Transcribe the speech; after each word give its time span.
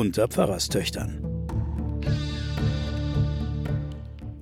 unter 0.00 0.28
Pfarrerstöchtern. 0.28 1.22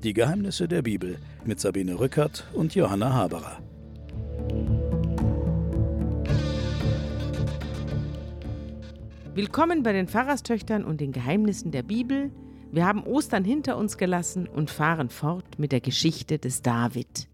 Die 0.04 0.13
Geheimnisse 0.13 0.69
der 0.69 0.83
Bibel 0.83 1.19
mit 1.45 1.59
Sabine 1.59 1.99
Rückert 1.99 2.47
und 2.53 2.77
Johanna 2.77 3.13
Haberer. 3.13 3.60
Willkommen 9.35 9.83
bei 9.83 9.92
den 9.92 10.06
Pfarrerstöchtern 10.06 10.85
und 10.85 11.01
den 11.01 11.10
Geheimnissen 11.10 11.72
der 11.72 11.83
Bibel. 11.83 12.31
Wir 12.71 12.87
haben 12.87 13.03
Ostern 13.03 13.43
hinter 13.43 13.79
uns 13.79 13.99
gelassen 13.99 14.47
und 14.47 14.71
fahren 14.71 15.09
fort 15.09 15.59
mit 15.59 15.72
der 15.72 15.81
Geschichte 15.81 16.38
des 16.38 16.62
David, 16.62 17.29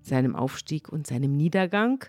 seinem 0.00 0.36
Aufstieg 0.36 0.88
und 0.88 1.08
seinem 1.08 1.36
Niedergang. 1.36 2.04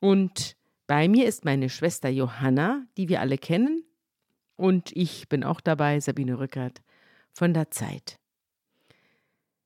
Und 0.00 0.56
bei 0.88 1.06
mir 1.06 1.26
ist 1.26 1.44
meine 1.44 1.68
Schwester 1.68 2.08
Johanna, 2.08 2.84
die 2.96 3.08
wir 3.08 3.20
alle 3.20 3.38
kennen, 3.38 3.84
und 4.62 4.92
ich 4.94 5.28
bin 5.28 5.42
auch 5.44 5.60
dabei, 5.60 5.98
Sabine 6.00 6.38
Rückert 6.38 6.82
von 7.32 7.52
der 7.52 7.70
Zeit. 7.70 8.18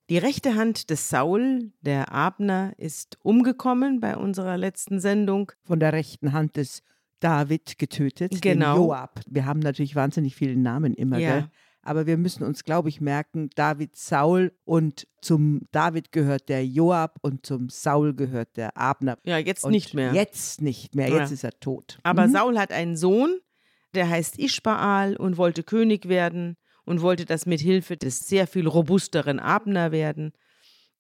Die 0.09 0.19
rechte 0.19 0.55
Hand 0.55 0.91
des 0.91 1.09
Saul, 1.11 1.73
der 1.81 2.13
Abner, 2.13 2.73
ist 2.79 3.19
umgekommen 3.23 3.99
bei 4.01 4.17
unserer 4.17 4.57
letzten 4.57 5.01
Sendung. 5.01 5.51
Von 5.65 5.81
der 5.81 5.93
rechten 5.93 6.33
Hand 6.33 6.57
des 6.57 6.83
David 7.21 7.79
getötet, 7.79 8.41
Genau. 8.41 8.77
Joab. 8.77 9.21
Wir 9.27 9.47
haben 9.47 9.61
natürlich 9.61 9.97
wahnsinnig 9.97 10.37
viele 10.37 10.57
Namen 10.57 10.95
immer, 10.95 11.19
Ja. 11.19 11.41
gell? 11.41 11.51
aber 11.83 12.07
wir 12.07 12.17
müssen 12.19 12.45
uns, 12.45 12.63
glaube 12.65 12.89
ich, 12.89 13.01
merken, 13.01 13.49
David 13.57 13.97
Saul 13.97 14.53
und 14.65 15.07
zum 15.23 15.63
David 15.73 16.13
gehört 16.13 16.49
der 16.49 16.65
Joab 16.67 17.19
und 17.23 17.45
zum 17.47 17.69
Saul 17.69 18.15
gehört 18.15 18.57
der 18.57 18.77
Abner. 18.77 19.19
Ja, 19.25 19.39
jetzt 19.39 19.65
Und 19.65 19.73
nicht 19.73 19.93
mehr. 19.95 20.13
Jetzt 20.13 20.63
nicht 20.63 20.95
mehr, 20.95 21.09
Ja. 21.09 21.19
jetzt 21.21 21.33
ist 21.33 21.43
er 21.45 21.59
tot. 21.59 21.99
Aber 22.05 22.27
Mhm. 22.29 22.33
Saul 22.33 22.59
hat 22.59 22.71
einen 22.71 22.97
Sohn, 22.97 23.39
der 23.97 24.09
heißt 24.09 24.39
Ischbaal 24.39 25.17
und 25.17 25.37
wollte 25.37 25.63
König 25.63 26.09
werden 26.09 26.57
und 26.85 27.01
wollte 27.01 27.25
das 27.25 27.47
mit 27.47 27.61
Hilfe 27.61 27.97
des 27.97 28.21
sehr 28.21 28.47
viel 28.47 28.69
robusteren 28.69 29.41
Abner 29.41 29.91
werden. 29.91 30.33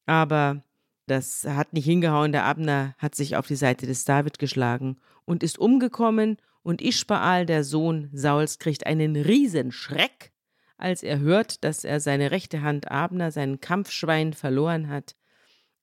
Aber 0.07 0.63
das 1.07 1.45
hat 1.45 1.73
nicht 1.73 1.85
hingehauen. 1.85 2.33
Der 2.33 2.45
Abner 2.45 2.95
hat 2.99 3.15
sich 3.15 3.37
auf 3.37 3.47
die 3.47 3.55
Seite 3.55 3.87
des 3.87 4.05
David 4.05 4.39
geschlagen 4.39 4.97
und 5.25 5.43
ist 5.43 5.59
umgekommen. 5.59 6.39
Und 6.63 6.83
Ischbaal, 6.83 7.47
der 7.47 7.63
Sohn 7.63 8.11
Sauls, 8.13 8.59
kriegt 8.59 8.87
einen 8.87 9.15
Riesenschreck, 9.15 10.33
als 10.77 11.05
er 11.05 11.21
hört, 11.21 11.63
dass 11.63 11.85
er 11.85 12.01
seine 12.01 12.33
rechte 12.33 12.63
Hand 12.63 12.91
Abner, 12.91 13.31
seinen 13.31 13.61
Kampfschwein, 13.61 14.33
verloren 14.33 14.89
hat 14.89 15.15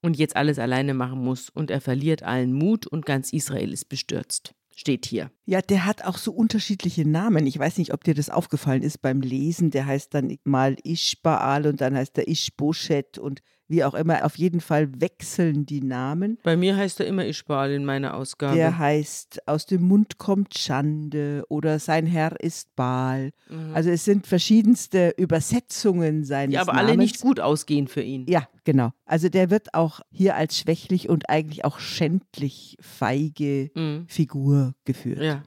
und 0.02 0.18
jetzt 0.18 0.36
alles 0.36 0.60
alleine 0.60 0.94
machen 0.94 1.24
muss. 1.24 1.50
Und 1.50 1.72
er 1.72 1.80
verliert 1.80 2.24
allen 2.24 2.52
Mut 2.52 2.86
und 2.86 3.06
ganz 3.06 3.32
Israel 3.32 3.72
ist 3.72 3.88
bestürzt. 3.88 4.54
Steht 4.76 5.06
hier. 5.06 5.32
Ja, 5.46 5.62
der 5.62 5.86
hat 5.86 6.04
auch 6.04 6.18
so 6.18 6.32
unterschiedliche 6.32 7.08
Namen. 7.08 7.46
Ich 7.46 7.60
weiß 7.60 7.78
nicht, 7.78 7.94
ob 7.94 8.04
dir 8.04 8.16
das 8.16 8.30
aufgefallen 8.30 8.82
ist 8.82 9.02
beim 9.02 9.22
Lesen. 9.22 9.70
Der 9.70 9.86
heißt 9.86 10.14
dann 10.14 10.36
mal 10.44 10.78
Ischbaal 10.84 11.68
und 11.68 11.80
dann 11.80 11.96
heißt 11.96 12.18
er 12.18 12.28
Ischboschet 12.28 13.20
und 13.20 13.42
wie 13.74 13.84
auch 13.84 13.96
immer. 13.96 14.24
Auf 14.24 14.38
jeden 14.38 14.62
Fall 14.62 15.02
wechseln 15.02 15.66
die 15.66 15.82
Namen. 15.82 16.38
Bei 16.44 16.56
mir 16.56 16.78
heißt 16.78 17.00
er 17.00 17.08
immer 17.08 17.26
Ischbaal 17.26 17.72
in 17.72 17.84
meiner 17.84 18.14
Ausgabe. 18.14 18.56
Der 18.56 18.78
heißt 18.78 19.48
Aus 19.48 19.66
dem 19.66 19.82
Mund 19.82 20.18
kommt 20.20 20.56
Schande 20.58 21.44
oder 21.50 21.80
Sein 21.80 22.06
Herr 22.06 22.40
ist 22.40 22.76
Baal. 22.76 23.32
Also 23.74 23.90
es 23.90 24.06
sind 24.06 24.28
verschiedenste 24.28 25.14
Übersetzungen 25.18 26.24
seines 26.24 26.52
die 26.54 26.58
aber 26.60 26.74
Namens. 26.74 26.90
alle 26.90 26.98
nicht 26.98 27.20
gut 27.22 27.40
ausgehen 27.40 27.88
für 27.88 28.02
ihn. 28.02 28.26
Ja, 28.30 28.48
genau. 28.64 28.92
Also 29.06 29.28
der 29.30 29.50
wird 29.50 29.74
auch 29.74 30.00
hier 30.12 30.36
als 30.36 30.58
schwächlich 30.58 31.10
und 31.10 31.30
eigentlich 31.30 31.66
auch 31.66 31.80
schändlich 31.80 32.78
feige 32.80 33.72
Mhm. 33.76 34.06
Figur 34.08 34.74
geführt. 34.86 35.22
Ja. 35.22 35.44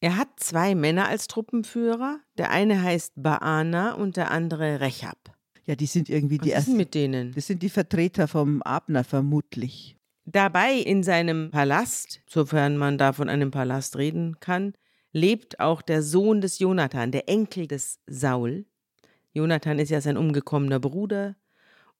Er 0.00 0.16
hat 0.18 0.28
zwei 0.36 0.74
Männer 0.74 1.08
als 1.08 1.28
Truppenführer. 1.28 2.18
Der 2.36 2.50
eine 2.50 2.82
heißt 2.82 3.14
Baana 3.16 3.94
und 3.94 4.16
der 4.16 4.30
andere 4.30 4.80
Rechab. 4.80 5.33
Ja, 5.66 5.76
die 5.76 5.86
sind 5.86 6.08
irgendwie 6.08 6.38
Was 6.38 6.44
die 6.44 6.50
ersten. 6.52 6.76
mit 6.76 6.94
denen? 6.94 7.32
Das 7.32 7.46
sind 7.46 7.62
die 7.62 7.70
Vertreter 7.70 8.28
vom 8.28 8.62
Abner 8.62 9.04
vermutlich. 9.04 9.96
Dabei 10.26 10.74
in 10.74 11.02
seinem 11.02 11.50
Palast, 11.50 12.20
sofern 12.28 12.76
man 12.76 12.98
da 12.98 13.12
von 13.12 13.28
einem 13.28 13.50
Palast 13.50 13.96
reden 13.96 14.40
kann, 14.40 14.74
lebt 15.12 15.60
auch 15.60 15.82
der 15.82 16.02
Sohn 16.02 16.40
des 16.40 16.58
Jonathan, 16.58 17.12
der 17.12 17.28
Enkel 17.28 17.66
des 17.66 18.00
Saul. 18.06 18.66
Jonathan 19.32 19.78
ist 19.78 19.90
ja 19.90 20.00
sein 20.00 20.16
umgekommener 20.16 20.80
Bruder. 20.80 21.36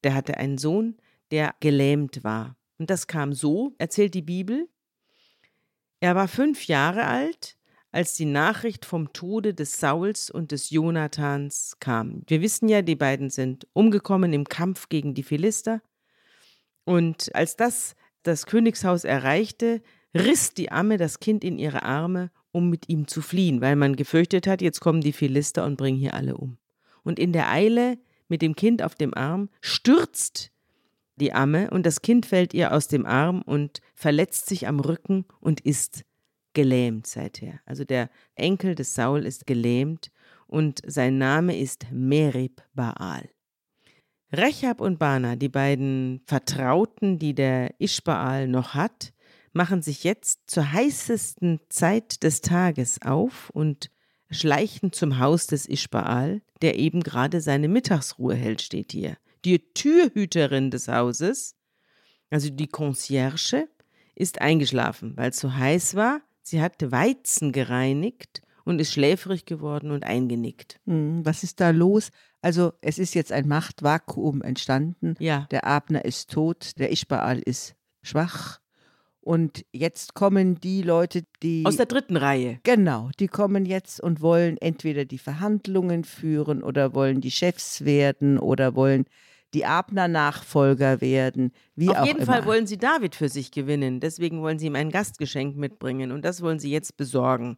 Der 0.03 0.15
hatte 0.15 0.37
einen 0.37 0.59
Sohn, 0.59 0.97
der 1.31 1.55
gelähmt 1.61 2.25
war. 2.25 2.57
Und 2.79 2.91
das 2.91 3.07
kam 3.07 3.33
so, 3.33 3.75
erzählt 3.79 4.15
die 4.15 4.23
Bibel. 4.23 4.69
Er 6.01 6.15
war 6.15 6.29
fünf 6.29 6.67
Jahre 6.67 7.05
alt, 7.07 7.57
als 7.95 8.17
die 8.17 8.25
Nachricht 8.25 8.85
vom 8.85 9.13
Tode 9.13 9.55
des 9.55 9.79
Sauls 9.79 10.29
und 10.29 10.51
des 10.51 10.71
Jonathans 10.71 11.77
kam. 11.79 12.23
Wir 12.27 12.41
wissen 12.43 12.69
ja, 12.69 12.83
die 12.83 12.97
beiden 12.97 13.31
sind 13.31 13.69
umgekommen 13.73 14.33
im 14.33 14.49
Kampf 14.49 14.89
gegen 14.89 15.15
die 15.15 15.23
Philister. 15.23 15.81
Und 16.85 17.33
als 17.37 17.55
das 17.55 17.95
das 18.25 18.47
Königshaus 18.47 19.05
erreichte, 19.05 19.81
riss 20.13 20.55
die 20.55 20.73
Amme 20.73 20.97
das 20.97 21.21
Kind 21.21 21.45
in 21.45 21.57
ihre 21.57 21.85
Arme, 21.85 22.33
um 22.51 22.69
mit 22.69 22.89
ihm 22.89 23.07
zu 23.07 23.23
fliehen, 23.23 23.61
weil 23.61 23.77
man 23.77 23.95
gefürchtet 23.95 24.49
hat, 24.49 24.61
jetzt 24.61 24.81
kommen 24.81 25.01
die 25.01 25.13
Philister 25.13 25.65
und 25.65 25.77
bringen 25.77 25.99
hier 25.99 26.15
alle 26.15 26.37
um. 26.37 26.59
Und 27.05 27.21
in 27.21 27.33
der 27.33 27.49
Eile 27.49 27.99
mit 28.27 28.43
dem 28.43 28.57
Kind 28.57 28.83
auf 28.83 28.97
dem 28.97 29.15
Arm 29.15 29.51
stürzt 29.61 30.51
die 31.15 31.33
Amme 31.33 31.71
und 31.71 31.87
das 31.87 32.03
Kind 32.03 32.27
fällt 32.27 32.55
ihr 32.55 32.73
aus 32.73 32.89
dem 32.89 33.07
Arm 33.07 33.41
und 33.43 33.81
verletzt 33.95 34.47
sich 34.47 34.67
am 34.67 34.81
Rücken 34.81 35.27
und 35.39 35.61
ist 35.61 36.05
gelähmt 36.55 37.07
seither. 37.07 37.61
Also 37.67 37.85
der 37.85 38.11
Enkel 38.35 38.75
des 38.75 38.95
Saul 38.95 39.27
ist 39.27 39.47
gelähmt 39.47 40.11
und 40.47 40.81
sein 40.87 41.19
Name 41.19 41.59
ist 41.59 41.87
Merib 41.91 42.63
Baal. 42.75 43.29
Rechab 44.33 44.81
und 44.81 44.99
Bana, 44.99 45.37
die 45.37 45.49
beiden 45.49 46.23
Vertrauten, 46.27 47.19
die 47.19 47.35
der 47.35 47.75
Ischbaal 47.79 48.49
noch 48.49 48.75
hat, 48.75 49.13
machen 49.53 49.83
sich 49.83 50.03
jetzt 50.03 50.41
zur 50.47 50.73
heißesten 50.73 51.61
Zeit 51.69 52.23
des 52.25 52.41
Tages 52.41 53.01
auf 53.03 53.51
und 53.51 53.91
schleichen 54.31 54.93
zum 54.93 55.19
Haus 55.19 55.47
des 55.47 55.67
Ischbaal, 55.67 56.43
der 56.63 56.77
eben 56.79 57.03
gerade 57.03 57.41
seine 57.41 57.69
Mittagsruhe 57.69 58.35
hält, 58.35 58.63
steht 58.63 58.93
hier. 58.93 59.17
Die 59.45 59.59
Türhüterin 59.75 60.71
des 60.71 60.89
Hauses, 60.89 61.55
also 62.31 62.51
die 62.51 62.67
Concierge, 62.67 63.69
ist 64.17 64.41
eingeschlafen, 64.41 65.17
weil 65.17 65.31
es 65.31 65.39
so 65.39 65.55
heiß 65.55 65.95
war. 65.95 66.21
Sie 66.45 66.61
hat 66.61 66.75
Weizen 66.93 67.53
gereinigt 67.53 68.43
und 68.65 68.79
ist 68.79 68.93
schläfrig 68.93 69.47
geworden 69.47 69.91
und 69.91 70.05
eingenickt. 70.05 70.79
Hm, 70.87 71.25
was 71.25 71.43
ist 71.43 71.59
da 71.59 71.71
los? 71.71 72.11
Also 72.43 72.75
es 72.83 72.99
ist 72.99 73.15
jetzt 73.15 73.33
ein 73.33 73.49
Machtvakuum 73.49 74.43
entstanden. 74.43 75.15
Ja. 75.19 75.47
Der 75.51 75.65
Abner 75.65 76.05
ist 76.05 76.31
tot, 76.31 76.79
der 76.79 76.93
Ischbaal 76.93 77.39
ist 77.39 77.75
schwach. 78.03 78.61
Und 79.23 79.65
jetzt 79.73 80.13
kommen 80.13 80.61
die 80.61 80.83
Leute, 80.83 81.25
die. 81.43 81.65
Aus 81.65 81.77
der 81.77 81.87
dritten 81.87 82.19
Reihe. 82.19 82.61
Genau, 82.63 83.09
die 83.19 83.29
kommen 83.29 83.65
jetzt 83.65 83.99
und 83.99 84.21
wollen 84.21 84.59
entweder 84.59 85.07
die 85.07 85.17
Verhandlungen 85.17 86.05
führen 86.05 86.63
oder 86.63 86.95
wollen 86.95 87.23
die 87.23 87.31
Chefs 87.31 87.87
werden 87.87 88.39
oder 88.39 88.75
wollen 88.75 89.07
die 89.55 89.65
Abner-Nachfolger 89.65 91.01
werden, 91.01 91.53
wie 91.77 91.89
Auf 91.91 91.99
auch 91.99 92.07
jeden 92.07 92.23
immer. 92.23 92.33
Fall 92.33 92.45
wollen 92.45 92.67
sie 92.67 92.77
David 92.77 93.15
für 93.15 93.29
sich 93.29 93.53
gewinnen. 93.53 94.01
Deswegen 94.01 94.43
wollen 94.43 94.59
sie 94.59 94.67
ihm 94.67 94.77
ein 94.77 94.91
Gastgeschenk 94.91 95.57
mitbringen 95.57 96.13
und 96.13 96.25
das 96.25 96.43
wollen 96.43 96.59
sie 96.59 96.71
jetzt 96.71 96.97
besorgen. 96.97 97.57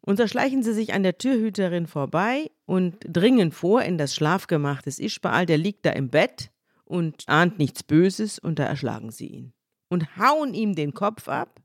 Und 0.00 0.16
so 0.16 0.26
schleichen 0.26 0.64
sie 0.64 0.74
sich 0.74 0.94
an 0.94 1.04
der 1.04 1.16
Türhüterin 1.16 1.86
vorbei 1.86 2.50
und 2.66 2.96
dringen 3.04 3.52
vor 3.52 3.82
in 3.82 3.98
das 3.98 4.14
Schlafgemach 4.14 4.82
des 4.82 4.98
Ischbaal. 4.98 5.46
Der 5.46 5.58
liegt 5.58 5.86
da 5.86 5.90
im 5.90 6.10
Bett 6.10 6.50
und 6.84 7.22
ahnt 7.28 7.58
nichts 7.58 7.84
Böses 7.84 8.40
und 8.40 8.58
da 8.58 8.64
erschlagen 8.64 9.12
sie 9.12 9.28
ihn. 9.28 9.52
Und 9.88 10.16
hauen 10.16 10.54
ihm 10.54 10.74
den 10.74 10.92
Kopf 10.92 11.28
ab, 11.28 11.60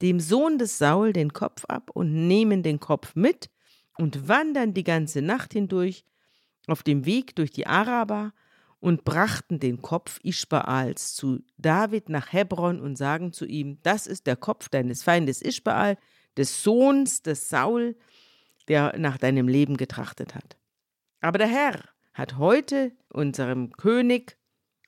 dem 0.00 0.20
Sohn 0.20 0.58
des 0.58 0.78
Saul 0.78 1.12
den 1.12 1.32
Kopf 1.32 1.64
ab 1.64 1.90
und 1.92 2.28
nehmen 2.28 2.62
den 2.62 2.78
Kopf 2.78 3.16
mit 3.16 3.50
und 3.98 4.28
wandern 4.28 4.72
die 4.72 4.84
ganze 4.84 5.20
Nacht 5.22 5.52
hindurch 5.52 6.04
auf 6.66 6.82
dem 6.82 7.06
Weg 7.06 7.36
durch 7.36 7.50
die 7.50 7.66
Araber 7.66 8.32
und 8.80 9.04
brachten 9.04 9.58
den 9.58 9.82
Kopf 9.82 10.20
Ischbaals 10.22 11.14
zu 11.14 11.40
David 11.58 12.08
nach 12.08 12.32
Hebron 12.32 12.80
und 12.80 12.96
sagen 12.96 13.32
zu 13.32 13.46
ihm, 13.46 13.78
das 13.82 14.06
ist 14.06 14.26
der 14.26 14.36
Kopf 14.36 14.68
deines 14.68 15.02
Feindes 15.02 15.42
Ischbaal, 15.42 15.96
des 16.36 16.62
Sohns 16.62 17.22
des 17.22 17.48
Saul, 17.48 17.96
der 18.68 18.98
nach 18.98 19.16
deinem 19.16 19.48
Leben 19.48 19.76
getrachtet 19.76 20.34
hat. 20.34 20.56
Aber 21.20 21.38
der 21.38 21.48
Herr 21.48 21.82
hat 22.12 22.38
heute 22.38 22.92
unserem 23.08 23.72
König, 23.72 24.38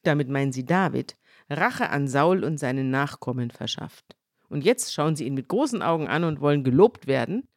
damit 0.03 0.29
meinen 0.29 0.53
sie 0.53 0.65
David, 0.65 1.17
Rache 1.51 1.91
an 1.91 2.09
Saul 2.09 2.45
und 2.45 2.59
seinen 2.59 2.91
Nachkommen 2.91 3.51
verschafft. 3.51 4.17
Und 4.49 4.65
jetzt 4.65 4.93
schauen 4.93 5.17
sie 5.17 5.27
ihn 5.27 5.35
mit 5.35 5.49
großen 5.49 5.83
Augen 5.83 6.09
an 6.09 6.25
und 6.25 6.41
wollen 6.41 6.65
gelobt 6.65 7.07
werden. 7.07 7.49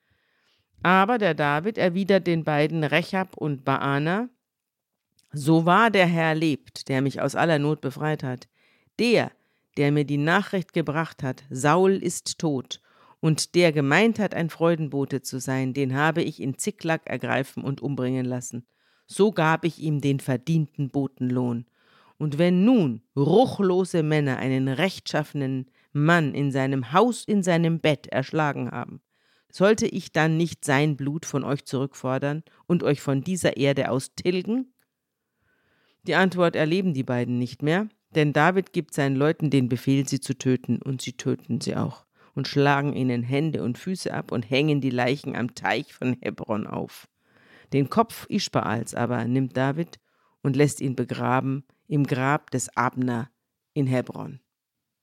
Aber 0.83 1.17
der 1.17 1.33
David 1.33 1.77
erwidert 1.77 2.27
den 2.27 2.43
beiden 2.43 2.83
Rechab 2.83 3.37
und 3.37 3.63
Baana, 3.63 4.29
so 5.33 5.65
wahr 5.65 5.89
der 5.89 6.07
Herr 6.07 6.35
lebt, 6.35 6.89
der 6.89 7.01
mich 7.01 7.21
aus 7.21 7.35
aller 7.35 7.59
Not 7.59 7.81
befreit 7.81 8.23
hat, 8.23 8.47
der, 8.99 9.31
der 9.77 9.91
mir 9.91 10.05
die 10.05 10.17
Nachricht 10.17 10.73
gebracht 10.73 11.23
hat, 11.23 11.43
Saul 11.49 11.93
ist 11.93 12.39
tot, 12.39 12.81
und 13.21 13.55
der 13.55 13.71
gemeint 13.71 14.19
hat, 14.19 14.33
ein 14.33 14.49
Freudenbote 14.49 15.21
zu 15.21 15.39
sein, 15.39 15.73
den 15.73 15.95
habe 15.95 16.23
ich 16.23 16.41
in 16.41 16.57
Ziklag 16.57 17.01
ergreifen 17.05 17.63
und 17.63 17.81
umbringen 17.81 18.25
lassen. 18.25 18.65
So 19.05 19.31
gab 19.31 19.63
ich 19.63 19.79
ihm 19.79 20.01
den 20.01 20.19
verdienten 20.19 20.89
Botenlohn. 20.89 21.65
Und 22.17 22.37
wenn 22.37 22.65
nun 22.65 23.01
ruchlose 23.15 24.03
Männer 24.03 24.37
einen 24.37 24.67
rechtschaffenen 24.67 25.69
Mann 25.93 26.33
in 26.33 26.51
seinem 26.51 26.91
Haus, 26.93 27.23
in 27.25 27.43
seinem 27.43 27.79
Bett 27.79 28.07
erschlagen 28.07 28.71
haben, 28.71 29.01
sollte 29.51 29.85
ich 29.87 30.11
dann 30.11 30.37
nicht 30.37 30.65
sein 30.65 30.95
Blut 30.95 31.25
von 31.25 31.43
euch 31.43 31.65
zurückfordern 31.65 32.43
und 32.67 32.83
euch 32.83 33.01
von 33.01 33.23
dieser 33.23 33.57
Erde 33.57 33.91
aus 33.91 34.15
tilgen? 34.15 34.73
Die 36.03 36.15
Antwort 36.15 36.55
erleben 36.55 36.93
die 36.93 37.03
beiden 37.03 37.37
nicht 37.37 37.61
mehr, 37.61 37.87
denn 38.15 38.33
David 38.33 38.73
gibt 38.73 38.93
seinen 38.93 39.15
Leuten 39.15 39.49
den 39.49 39.69
Befehl, 39.69 40.07
sie 40.07 40.19
zu 40.19 40.37
töten, 40.37 40.81
und 40.81 41.01
sie 41.01 41.13
töten 41.13 41.61
sie 41.61 41.75
auch 41.75 42.05
und 42.33 42.47
schlagen 42.47 42.93
ihnen 42.93 43.23
Hände 43.23 43.63
und 43.63 43.77
Füße 43.77 44.13
ab 44.13 44.31
und 44.31 44.49
hängen 44.49 44.81
die 44.81 44.89
Leichen 44.89 45.35
am 45.35 45.53
Teich 45.53 45.93
von 45.93 46.17
Hebron 46.21 46.67
auf. 46.67 47.07
Den 47.73 47.89
Kopf 47.89 48.25
Ischbaals 48.29 48.95
aber 48.95 49.25
nimmt 49.25 49.55
David 49.55 49.99
und 50.41 50.55
lässt 50.55 50.81
ihn 50.81 50.95
begraben 50.95 51.63
im 51.87 52.05
Grab 52.05 52.51
des 52.51 52.75
Abner 52.75 53.29
in 53.73 53.87
Hebron. 53.87 54.39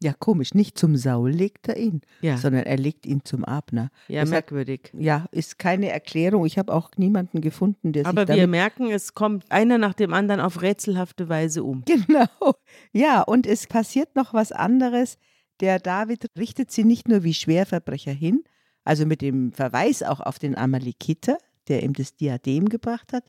Ja, 0.00 0.12
komisch. 0.12 0.54
Nicht 0.54 0.78
zum 0.78 0.96
Saul 0.96 1.30
legt 1.32 1.66
er 1.68 1.76
ihn, 1.76 2.02
Ja. 2.20 2.36
sondern 2.36 2.62
er 2.64 2.76
legt 2.76 3.04
ihn 3.04 3.24
zum 3.24 3.44
Abner. 3.44 3.90
Ja, 4.06 4.20
hat- 4.20 4.28
merkwürdig. 4.28 4.92
Ja, 4.96 5.26
ist 5.32 5.58
keine 5.58 5.88
Erklärung. 5.90 6.46
Ich 6.46 6.56
habe 6.56 6.72
auch 6.72 6.90
niemanden 6.96 7.40
gefunden, 7.40 7.92
der 7.92 8.06
Aber 8.06 8.20
sich 8.22 8.28
wir 8.28 8.36
damit 8.36 8.50
merken, 8.50 8.90
es 8.90 9.14
kommt 9.14 9.50
einer 9.50 9.76
nach 9.76 9.94
dem 9.94 10.12
anderen 10.14 10.40
auf 10.40 10.62
rätselhafte 10.62 11.28
Weise 11.28 11.64
um. 11.64 11.84
Genau. 11.84 12.26
Ja, 12.92 13.22
und 13.22 13.46
es 13.46 13.66
passiert 13.66 14.14
noch 14.14 14.32
was 14.34 14.52
anderes. 14.52 15.18
Der 15.60 15.80
David 15.80 16.26
richtet 16.38 16.70
sie 16.70 16.84
nicht 16.84 17.08
nur 17.08 17.24
wie 17.24 17.34
Schwerverbrecher 17.34 18.12
hin, 18.12 18.44
also 18.84 19.04
mit 19.04 19.20
dem 19.20 19.52
Verweis 19.52 20.04
auch 20.04 20.20
auf 20.20 20.38
den 20.38 20.56
Amalekiter, 20.56 21.38
der 21.66 21.82
ihm 21.82 21.92
das 21.92 22.14
Diadem 22.14 22.68
gebracht 22.68 23.12
hat, 23.12 23.24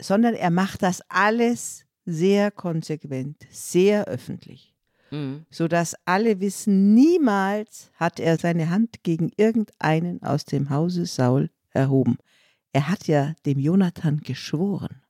sondern 0.00 0.34
er 0.34 0.50
macht 0.50 0.82
das 0.82 1.00
alles 1.08 1.86
sehr 2.04 2.50
konsequent, 2.50 3.36
sehr 3.50 4.04
öffentlich, 4.06 4.69
Mhm. 5.10 5.44
sodass 5.50 5.96
alle 6.04 6.40
wissen, 6.40 6.94
niemals 6.94 7.90
hat 7.94 8.20
er 8.20 8.38
seine 8.38 8.70
Hand 8.70 9.02
gegen 9.02 9.30
irgendeinen 9.36 10.22
aus 10.22 10.44
dem 10.44 10.70
Hause 10.70 11.06
Saul 11.06 11.50
erhoben. 11.70 12.18
Er 12.72 12.88
hat 12.88 13.06
ja 13.06 13.34
dem 13.46 13.58
Jonathan 13.58 14.20
geschworen, 14.20 15.02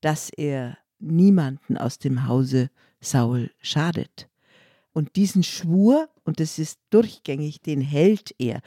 dass 0.00 0.30
er 0.30 0.76
niemanden 0.98 1.76
aus 1.76 1.98
dem 1.98 2.26
Hause 2.26 2.70
Saul 3.00 3.50
schadet. 3.60 4.28
Und 4.92 5.16
diesen 5.16 5.42
Schwur, 5.42 6.08
und 6.24 6.40
das 6.40 6.58
ist 6.58 6.80
durchgängig, 6.90 7.60
den 7.60 7.80
hält 7.80 8.34
er. 8.38 8.60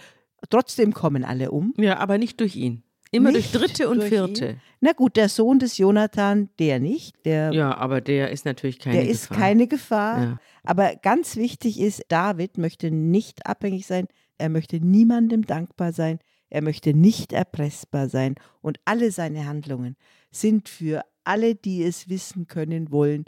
Trotzdem 0.50 0.94
kommen 0.94 1.24
alle 1.24 1.52
um. 1.52 1.74
Ja, 1.78 1.98
aber 1.98 2.18
nicht 2.18 2.40
durch 2.40 2.56
ihn. 2.56 2.84
Immer 3.12 3.32
Nicht 3.32 3.54
durch 3.56 3.64
Dritte 3.72 3.90
und 3.90 3.98
durch 3.98 4.10
Vierte. 4.10 4.58
Na 4.82 4.92
gut, 4.94 5.16
der 5.16 5.30
Sohn 5.30 5.58
des 5.60 5.78
Jonathan, 5.78 6.50
der 6.60 6.80
nicht, 6.80 7.16
der, 7.26 7.52
Ja, 7.54 7.76
aber 7.76 8.02
der 8.02 8.30
ist 8.32 8.46
natürlich 8.46 8.78
keine 8.80 8.98
der 8.98 9.10
ist 9.10 9.30
Gefahr. 9.30 9.38
keine 9.38 9.68
Gefahr. 9.68 10.22
Ja. 10.24 10.40
Aber 10.64 10.96
ganz 10.96 11.36
wichtig 11.36 11.80
ist, 11.80 12.04
David 12.10 12.58
möchte 12.58 12.92
nicht 12.92 13.46
abhängig 13.48 13.88
sein, 13.88 14.08
er 14.38 14.50
möchte 14.50 14.80
niemandem 14.80 15.46
dankbar 15.46 15.92
sein, 15.92 16.20
er 16.50 16.62
möchte 16.62 16.94
nicht 16.94 17.34
erpressbar 17.34 18.10
sein 18.10 18.36
und 18.62 18.80
alle 18.86 19.12
seine 19.12 19.46
Handlungen 19.48 19.96
sind 20.32 20.70
für 20.70 21.02
alle, 21.24 21.56
die 21.56 21.84
es 21.84 22.10
wissen 22.10 22.46
können 22.48 22.92
wollen, 22.92 23.26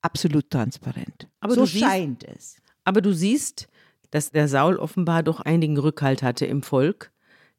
absolut 0.00 0.50
transparent. 0.50 1.28
Aber 1.40 1.54
so 1.54 1.60
du 1.60 1.66
siehst- 1.66 1.84
scheint 1.84 2.24
es. 2.24 2.56
Aber 2.84 3.00
du 3.00 3.12
siehst, 3.14 3.68
dass 4.10 4.30
der 4.32 4.48
Saul 4.48 4.76
offenbar 4.76 5.22
doch 5.22 5.40
einigen 5.40 5.78
Rückhalt 5.78 6.22
hatte 6.24 6.44
im 6.46 6.62
Volk. 6.62 7.12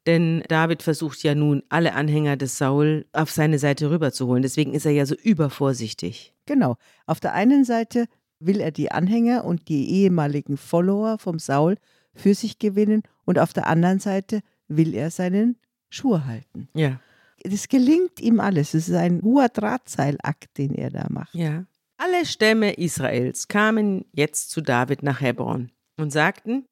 Denn 0.06 0.42
David 0.48 0.82
versucht 0.82 1.22
ja 1.22 1.34
nun, 1.34 1.62
alle 1.70 1.94
Anhänger 1.94 2.36
des 2.36 2.58
Saul 2.58 3.06
auf 3.12 3.30
seine 3.30 3.58
Seite 3.58 3.90
rüberzuholen. 3.90 4.42
Deswegen 4.42 4.74
ist 4.74 4.84
er 4.84 4.92
ja 4.92 5.06
so 5.06 5.14
übervorsichtig. 5.14 6.34
Genau. 6.46 6.76
Auf 7.06 7.20
der 7.20 7.32
einen 7.32 7.64
Seite 7.64 8.06
will 8.38 8.60
er 8.60 8.70
die 8.70 8.90
Anhänger 8.90 9.44
und 9.44 9.68
die 9.68 9.88
ehemaligen 9.90 10.56
Follower 10.56 11.18
vom 11.18 11.38
Saul 11.38 11.76
für 12.14 12.34
sich 12.34 12.58
gewinnen 12.58 13.02
und 13.24 13.38
auf 13.38 13.52
der 13.52 13.66
anderen 13.66 13.98
Seite 13.98 14.40
will 14.68 14.94
er 14.94 15.10
seinen 15.10 15.56
Schwur 15.88 16.26
halten. 16.26 16.68
Ja. 16.74 17.00
Das 17.42 17.68
gelingt 17.68 18.20
ihm 18.20 18.40
alles. 18.40 18.74
Es 18.74 18.88
ist 18.88 18.94
ein 18.94 19.22
hoher 19.22 19.48
Drahtseilakt, 19.48 20.56
den 20.58 20.74
er 20.74 20.90
da 20.90 21.06
macht. 21.10 21.34
Ja. 21.34 21.64
Alle 21.96 22.26
Stämme 22.26 22.72
Israels 22.72 23.48
kamen 23.48 24.04
jetzt 24.12 24.50
zu 24.50 24.60
David 24.60 25.02
nach 25.02 25.20
Hebron 25.20 25.70
und 25.96 26.10
sagten: 26.10 26.66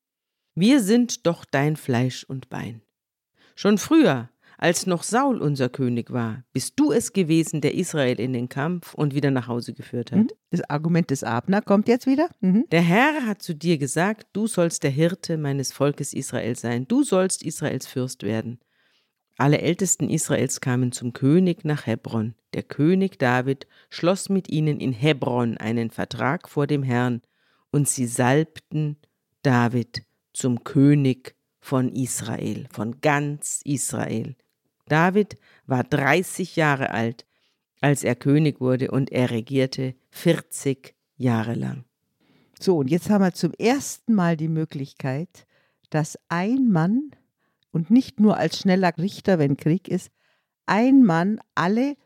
Wir 0.55 0.81
sind 0.81 1.27
doch 1.27 1.45
dein 1.45 1.77
Fleisch 1.77 2.25
und 2.25 2.49
Bein. 2.49 2.83
Schon 3.55 3.79
früher, 3.79 4.29
als 4.59 4.87
noch 4.87 5.03
Saul 5.03 5.39
unser 5.41 5.69
König 5.69 6.13
war, 6.13 6.45
bist 6.53 6.75
du 6.79 6.93
es 6.93 7.13
gewesen, 7.13 7.61
der 7.61 7.75
Israel 7.75 8.21
in 8.21 8.33
den 8.33 8.49
Kampf 8.49 8.95
und 8.95 9.13
wieder 9.13 9.33
nach 9.33 9.49
Hause 9.49 9.73
geführt 9.73 10.13
hat. 10.13 10.19
Mhm. 10.19 10.29
Das 10.51 10.71
Argument 10.71 11.11
des 11.11 11.25
Abner 11.25 11.63
kommt 11.63 11.89
jetzt 11.89 12.07
wieder. 12.07 12.29
Mhm. 12.41 12.67
Der 12.71 12.83
Herr 12.83 13.27
hat 13.27 13.43
zu 13.43 13.55
dir 13.55 13.77
gesagt, 13.79 14.29
du 14.33 14.47
sollst 14.47 14.85
der 14.85 14.93
Hirte 14.93 15.37
meines 15.37 15.73
Volkes 15.73 16.13
Israel 16.13 16.55
sein, 16.55 16.87
du 16.87 17.03
sollst 17.03 17.43
Israels 17.43 17.89
Fürst 17.89 18.23
werden. 18.23 18.61
Alle 19.37 19.61
Ältesten 19.61 20.09
Israels 20.09 20.61
kamen 20.61 20.93
zum 20.93 21.13
König 21.13 21.65
nach 21.65 21.87
Hebron. 21.87 22.35
Der 22.55 22.63
König 22.63 23.19
David 23.19 23.67
schloss 23.91 24.29
mit 24.29 24.49
ihnen 24.49 24.79
in 24.79 24.93
Hebron 24.93 25.57
einen 25.57 25.91
Vertrag 25.91 26.49
vor 26.49 26.69
dem 26.69 26.85
Herrn, 26.85 27.23
und 27.73 27.89
sie 27.89 28.07
salbten 28.07 28.99
David 29.43 30.05
zum 30.33 30.63
König 30.63 31.35
von 31.63 31.93
Israel, 31.93 32.67
von 32.73 33.01
ganz 33.01 33.61
Israel. 33.65 34.35
David 34.87 35.39
war 35.65 35.85
30 35.85 36.57
Jahre 36.57 36.91
alt, 36.91 37.25
als 37.81 38.03
er 38.03 38.17
König 38.17 38.61
wurde, 38.61 38.91
und 38.91 39.13
er 39.13 39.31
regierte 39.31 39.95
40 40.11 40.95
Jahre 41.17 41.55
lang. 41.55 41.85
So, 42.59 42.77
und 42.77 42.91
jetzt 42.91 43.09
haben 43.11 43.23
wir 43.23 43.33
zum 43.33 43.55
ersten 43.55 44.13
Mal 44.13 44.37
die 44.37 44.49
Möglichkeit, 44.49 45.47
dass 45.89 46.19
ein 46.29 46.71
Mann, 46.71 47.13
und 47.71 47.91
nicht 47.91 48.19
nur 48.19 48.37
als 48.37 48.59
schneller 48.59 48.93
Richter, 48.99 49.39
wenn 49.39 49.57
Krieg 49.57 49.89
ist, 49.89 50.11
ein 50.67 51.05
Mann 51.05 51.41
alle 51.55 51.97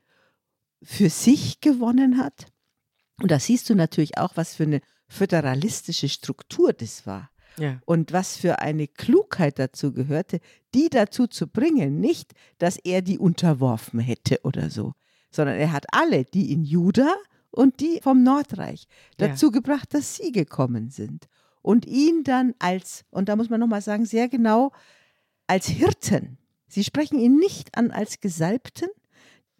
für 0.82 1.08
sich 1.08 1.62
gewonnen 1.62 2.18
hat. 2.18 2.46
Und 3.22 3.30
da 3.30 3.40
siehst 3.40 3.70
du 3.70 3.74
natürlich 3.74 4.18
auch, 4.18 4.36
was 4.36 4.54
für 4.54 4.64
eine 4.64 4.82
föderalistische 5.08 6.10
Struktur 6.10 6.74
das 6.74 7.06
war. 7.06 7.30
Ja. 7.58 7.80
Und 7.86 8.12
was 8.12 8.36
für 8.36 8.60
eine 8.60 8.86
Klugheit 8.86 9.58
dazu 9.58 9.92
gehörte, 9.92 10.40
die 10.74 10.88
dazu 10.90 11.26
zu 11.26 11.46
bringen, 11.46 12.00
nicht, 12.00 12.32
dass 12.58 12.76
er 12.76 13.02
die 13.02 13.18
unterworfen 13.18 14.00
hätte 14.00 14.40
oder 14.42 14.70
so, 14.70 14.92
sondern 15.30 15.56
er 15.56 15.72
hat 15.72 15.86
alle, 15.92 16.24
die 16.24 16.52
in 16.52 16.64
Juda 16.64 17.14
und 17.50 17.80
die 17.80 18.00
vom 18.02 18.22
Nordreich, 18.22 18.86
Ja. 19.18 19.28
dazu 19.28 19.50
gebracht, 19.50 19.94
dass 19.94 20.16
sie 20.16 20.32
gekommen 20.32 20.90
sind. 20.90 21.28
Und 21.62 21.86
ihn 21.86 22.22
dann 22.22 22.54
als, 22.58 23.04
und 23.10 23.28
da 23.28 23.34
muss 23.36 23.50
man 23.50 23.58
nochmal 23.58 23.80
sagen, 23.82 24.04
sehr 24.04 24.28
genau, 24.28 24.72
als 25.46 25.66
Hirten. 25.66 26.38
Sie 26.68 26.84
sprechen 26.84 27.18
ihn 27.18 27.36
nicht 27.38 27.76
an 27.76 27.90
als 27.90 28.20
Gesalbten. 28.20 28.88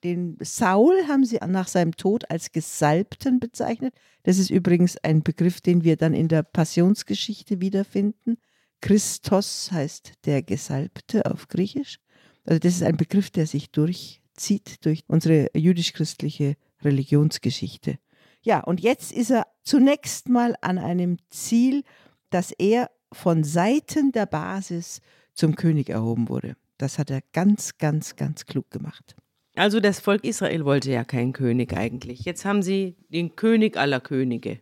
Den 0.07 0.37
Saul 0.41 0.95
haben 1.09 1.25
sie 1.25 1.41
nach 1.49 1.67
seinem 1.67 1.97
Tod 1.97 2.31
als 2.31 2.53
Gesalbten 2.53 3.41
bezeichnet. 3.41 3.93
Das 4.23 4.39
ist 4.39 4.51
übrigens 4.51 4.97
ein 4.99 5.25
Begriff, 5.25 5.61
den 5.61 5.83
wir 5.83 5.97
dann 5.97 6.15
in 6.15 6.29
der 6.29 6.45
Passionsgeschichte 6.45 7.61
wiederfinden. 7.61 8.37
Christos 8.81 9.73
heißt 9.73 10.13
der 10.25 10.45
Gesalbte 10.45 11.27
auf 11.27 11.49
Griechisch. 11.49 11.99
Also 12.45 12.61
das 12.61 12.77
ist 12.77 12.85
ein 12.85 12.97
Begriff, 12.97 13.31
der 13.31 13.49
sich 13.49 13.73
durchzieht 13.73 14.85
durch 14.85 15.03
unsere 15.09 15.49
jüdisch-christliche 15.57 16.55
Religionsgeschichte. 16.85 17.99
Ja, 18.43 18.61
und 18.61 18.81
jetzt 18.81 19.11
ist 19.11 19.33
er 19.33 19.49
zunächst 19.65 20.29
mal 20.29 20.55
an 20.61 20.79
einem 20.79 21.17
Ziel, 21.31 21.83
dass 22.31 22.53
er 22.53 22.93
von 23.13 23.43
Seiten 23.43 24.13
der 24.13 24.27
Basis 24.27 25.01
zum 25.35 25.57
König 25.57 25.91
erhoben 25.91 26.29
wurde. 26.29 26.55
Das 26.79 27.01
hat 27.01 27.11
er 27.11 27.23
ganz, 27.33 27.77
ganz, 27.79 28.15
ganz 28.15 28.47
klug 28.47 28.71
gemacht. 28.71 29.17
Also 29.57 29.81
das 29.81 30.01
Volk 30.01 30.23
Israel 30.25 30.67
wollte 30.67 30.93
ja 30.93 31.03
keinen 31.03 31.33
König 31.33 31.75
eigentlich. 31.75 32.21
Jetzt 32.21 32.45
haben 32.45 32.63
sie 32.63 32.97
den 33.09 33.37
König 33.37 33.79
aller 33.79 34.01
Könige. 34.01 34.61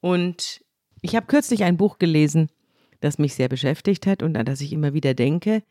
Und 0.00 0.64
ich 1.02 1.14
habe 1.14 1.26
kürzlich 1.26 1.62
ein 1.62 1.76
Buch 1.76 1.98
gelesen, 1.98 2.50
das 3.00 3.18
mich 3.18 3.34
sehr 3.34 3.48
beschäftigt 3.48 4.06
hat 4.06 4.24
und 4.24 4.36
an 4.36 4.44
das 4.44 4.60
ich 4.60 4.72
immer 4.72 4.92
wieder 4.92 5.14
denke. 5.14 5.62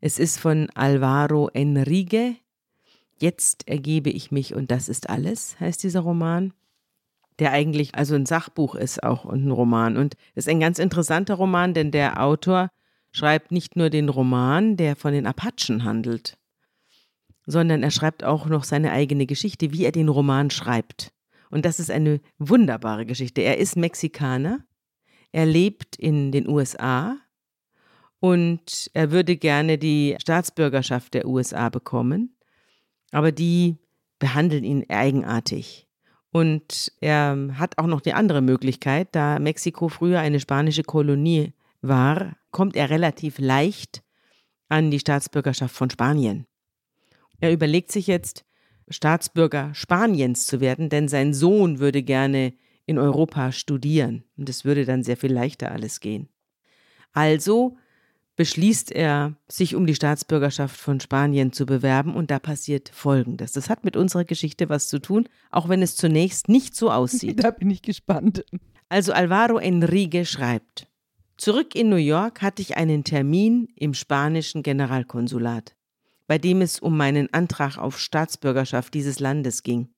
Es 0.00 0.18
ist 0.18 0.38
von 0.38 0.68
Alvaro 0.74 1.48
Enrique. 1.48 2.36
Jetzt 3.18 3.66
ergebe 3.68 4.10
ich 4.10 4.30
mich 4.30 4.54
und 4.54 4.70
das 4.70 4.90
ist 4.90 5.08
alles, 5.08 5.58
heißt 5.58 5.82
dieser 5.82 6.00
Roman, 6.00 6.52
der 7.38 7.52
eigentlich 7.52 7.94
also 7.94 8.14
ein 8.14 8.26
Sachbuch 8.26 8.74
ist 8.74 9.02
auch 9.02 9.24
und 9.24 9.46
ein 9.46 9.50
Roman. 9.50 9.96
Und 9.96 10.16
es 10.34 10.44
ist 10.44 10.50
ein 10.50 10.60
ganz 10.60 10.78
interessanter 10.78 11.34
Roman, 11.34 11.72
denn 11.72 11.90
der 11.90 12.22
Autor 12.22 12.70
schreibt 13.12 13.50
nicht 13.50 13.76
nur 13.76 13.88
den 13.88 14.10
Roman, 14.10 14.76
der 14.76 14.94
von 14.94 15.14
den 15.14 15.26
Apachen 15.26 15.84
handelt, 15.84 16.36
sondern 17.46 17.82
er 17.82 17.90
schreibt 17.90 18.24
auch 18.24 18.46
noch 18.46 18.64
seine 18.64 18.92
eigene 18.92 19.26
Geschichte, 19.26 19.72
wie 19.72 19.84
er 19.84 19.92
den 19.92 20.08
Roman 20.08 20.50
schreibt. 20.50 21.12
Und 21.50 21.64
das 21.64 21.80
ist 21.80 21.90
eine 21.90 22.20
wunderbare 22.38 23.04
Geschichte. 23.04 23.42
Er 23.42 23.58
ist 23.58 23.76
Mexikaner, 23.76 24.64
er 25.32 25.46
lebt 25.46 25.96
in 25.96 26.32
den 26.32 26.48
USA 26.48 27.16
und 28.20 28.90
er 28.94 29.10
würde 29.10 29.36
gerne 29.36 29.78
die 29.78 30.16
Staatsbürgerschaft 30.20 31.14
der 31.14 31.26
USA 31.26 31.68
bekommen, 31.68 32.36
aber 33.10 33.32
die 33.32 33.78
behandeln 34.18 34.64
ihn 34.64 34.88
eigenartig. 34.88 35.88
Und 36.30 36.92
er 37.00 37.36
hat 37.58 37.76
auch 37.78 37.86
noch 37.86 38.00
die 38.00 38.14
andere 38.14 38.40
Möglichkeit, 38.40 39.08
da 39.12 39.38
Mexiko 39.38 39.88
früher 39.88 40.20
eine 40.20 40.40
spanische 40.40 40.82
Kolonie 40.82 41.52
war, 41.82 42.36
kommt 42.50 42.76
er 42.76 42.88
relativ 42.88 43.38
leicht 43.38 44.02
an 44.68 44.90
die 44.90 45.00
Staatsbürgerschaft 45.00 45.74
von 45.74 45.90
Spanien. 45.90 46.46
Er 47.42 47.52
überlegt 47.52 47.90
sich 47.90 48.06
jetzt, 48.06 48.44
Staatsbürger 48.88 49.74
Spaniens 49.74 50.46
zu 50.46 50.60
werden, 50.60 50.88
denn 50.88 51.08
sein 51.08 51.34
Sohn 51.34 51.80
würde 51.80 52.04
gerne 52.04 52.54
in 52.86 52.98
Europa 52.98 53.50
studieren 53.50 54.22
und 54.36 54.48
es 54.48 54.64
würde 54.64 54.84
dann 54.84 55.02
sehr 55.02 55.16
viel 55.16 55.32
leichter 55.32 55.72
alles 55.72 55.98
gehen. 55.98 56.28
Also 57.12 57.76
beschließt 58.36 58.92
er, 58.92 59.36
sich 59.48 59.74
um 59.74 59.86
die 59.86 59.96
Staatsbürgerschaft 59.96 60.76
von 60.76 61.00
Spanien 61.00 61.52
zu 61.52 61.66
bewerben 61.66 62.14
und 62.14 62.30
da 62.30 62.38
passiert 62.38 62.90
Folgendes. 62.94 63.50
Das 63.50 63.68
hat 63.68 63.84
mit 63.84 63.96
unserer 63.96 64.24
Geschichte 64.24 64.68
was 64.68 64.86
zu 64.86 65.00
tun, 65.00 65.28
auch 65.50 65.68
wenn 65.68 65.82
es 65.82 65.96
zunächst 65.96 66.48
nicht 66.48 66.76
so 66.76 66.92
aussieht. 66.92 67.38
Da 67.42 67.50
bin 67.50 67.70
ich 67.70 67.82
gespannt. 67.82 68.44
Also 68.88 69.12
Alvaro 69.12 69.58
Enrique 69.58 70.24
schreibt, 70.24 70.86
Zurück 71.36 71.74
in 71.74 71.88
New 71.88 71.96
York 71.96 72.40
hatte 72.40 72.62
ich 72.62 72.76
einen 72.76 73.02
Termin 73.02 73.66
im 73.74 73.94
spanischen 73.94 74.62
Generalkonsulat, 74.62 75.74
bei 76.32 76.38
dem 76.38 76.62
es 76.62 76.78
um 76.78 76.96
meinen 76.96 77.28
Antrag 77.34 77.76
auf 77.76 77.98
Staatsbürgerschaft 77.98 78.94
dieses 78.94 79.20
Landes 79.20 79.62
ging. 79.62 79.92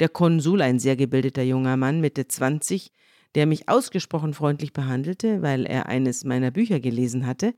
Der 0.00 0.08
Konsul, 0.08 0.62
ein 0.62 0.78
sehr 0.78 0.96
gebildeter 0.96 1.42
junger 1.42 1.76
Mann, 1.76 2.00
Mitte 2.00 2.26
20, 2.26 2.90
der 3.34 3.44
mich 3.44 3.68
ausgesprochen 3.68 4.32
freundlich 4.32 4.72
behandelte, 4.72 5.42
weil 5.42 5.66
er 5.66 5.84
eines 5.84 6.24
meiner 6.24 6.50
Bücher 6.50 6.80
gelesen 6.80 7.26
hatte, 7.26 7.52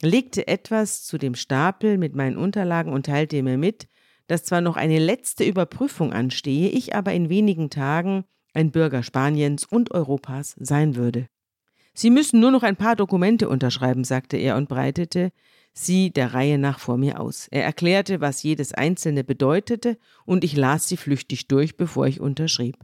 legte 0.00 0.48
etwas 0.48 1.04
zu 1.04 1.18
dem 1.18 1.34
Stapel 1.34 1.98
mit 1.98 2.16
meinen 2.16 2.38
Unterlagen 2.38 2.90
und 2.90 3.04
teilte 3.04 3.42
mir 3.42 3.58
mit, 3.58 3.86
dass 4.28 4.44
zwar 4.44 4.62
noch 4.62 4.76
eine 4.76 4.98
letzte 4.98 5.44
Überprüfung 5.44 6.14
anstehe, 6.14 6.70
ich 6.70 6.94
aber 6.94 7.12
in 7.12 7.28
wenigen 7.28 7.68
Tagen 7.68 8.24
ein 8.54 8.70
Bürger 8.70 9.02
Spaniens 9.02 9.66
und 9.66 9.90
Europas 9.90 10.56
sein 10.58 10.96
würde. 10.96 11.26
Sie 11.92 12.08
müssen 12.08 12.40
nur 12.40 12.50
noch 12.50 12.62
ein 12.62 12.76
paar 12.76 12.96
Dokumente 12.96 13.46
unterschreiben, 13.46 14.04
sagte 14.04 14.38
er 14.38 14.56
und 14.56 14.70
breitete 14.70 15.32
sie 15.84 16.10
der 16.10 16.34
Reihe 16.34 16.58
nach 16.58 16.78
vor 16.78 16.96
mir 16.96 17.20
aus. 17.20 17.48
Er 17.50 17.64
erklärte, 17.64 18.20
was 18.20 18.42
jedes 18.42 18.72
einzelne 18.72 19.24
bedeutete, 19.24 19.98
und 20.24 20.44
ich 20.44 20.56
las 20.56 20.88
sie 20.88 20.96
flüchtig 20.96 21.48
durch, 21.48 21.76
bevor 21.76 22.06
ich 22.06 22.20
unterschrieb. 22.20 22.76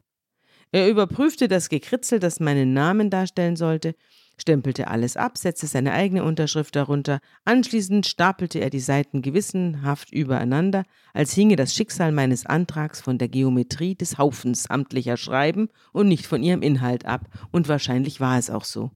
Er 0.73 0.89
überprüfte 0.89 1.47
das 1.47 1.69
Gekritzel, 1.69 2.19
das 2.19 2.41
meinen 2.41 2.73
Namen 2.73 3.09
darstellen 3.09 3.55
sollte, 3.55 3.95
stempelte 4.39 4.89
alles 4.89 5.17
ab, 5.17 5.39
setzte 5.39 5.67
seine 5.67 5.93
eigene 5.93 6.25
Unterschrift 6.25 6.75
darunter, 6.75 7.21
anschließend 7.45 8.07
stapelte 8.07 8.59
er 8.59 8.71
die 8.71 8.81
Seiten 8.81 9.23
gewissenhaft 9.23 10.13
übereinander, 10.13 10.85
als 11.13 11.33
hinge 11.33 11.57
das 11.57 11.75
Schicksal 11.75 12.11
meines 12.11 12.45
Antrags 12.45 13.01
von 13.01 13.19
der 13.19 13.29
Geometrie 13.29 13.95
des 13.95 14.19
Haufens 14.19 14.69
amtlicher 14.69 15.17
Schreiben 15.17 15.69
und 15.93 16.09
nicht 16.09 16.27
von 16.27 16.43
ihrem 16.43 16.63
Inhalt 16.63 17.07
ab, 17.07 17.29
und 17.53 17.69
wahrscheinlich 17.69 18.21
war 18.21 18.39
es 18.39 18.51
auch 18.51 18.65
so. 18.65 18.91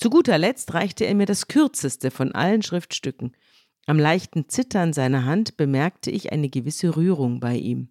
Zu 0.00 0.08
guter 0.08 0.38
Letzt 0.38 0.72
reichte 0.72 1.04
er 1.04 1.14
mir 1.14 1.26
das 1.26 1.46
kürzeste 1.46 2.10
von 2.10 2.32
allen 2.32 2.62
Schriftstücken. 2.62 3.36
Am 3.84 3.98
leichten 3.98 4.48
Zittern 4.48 4.94
seiner 4.94 5.26
Hand 5.26 5.58
bemerkte 5.58 6.10
ich 6.10 6.32
eine 6.32 6.48
gewisse 6.48 6.96
Rührung 6.96 7.38
bei 7.38 7.56
ihm. 7.56 7.90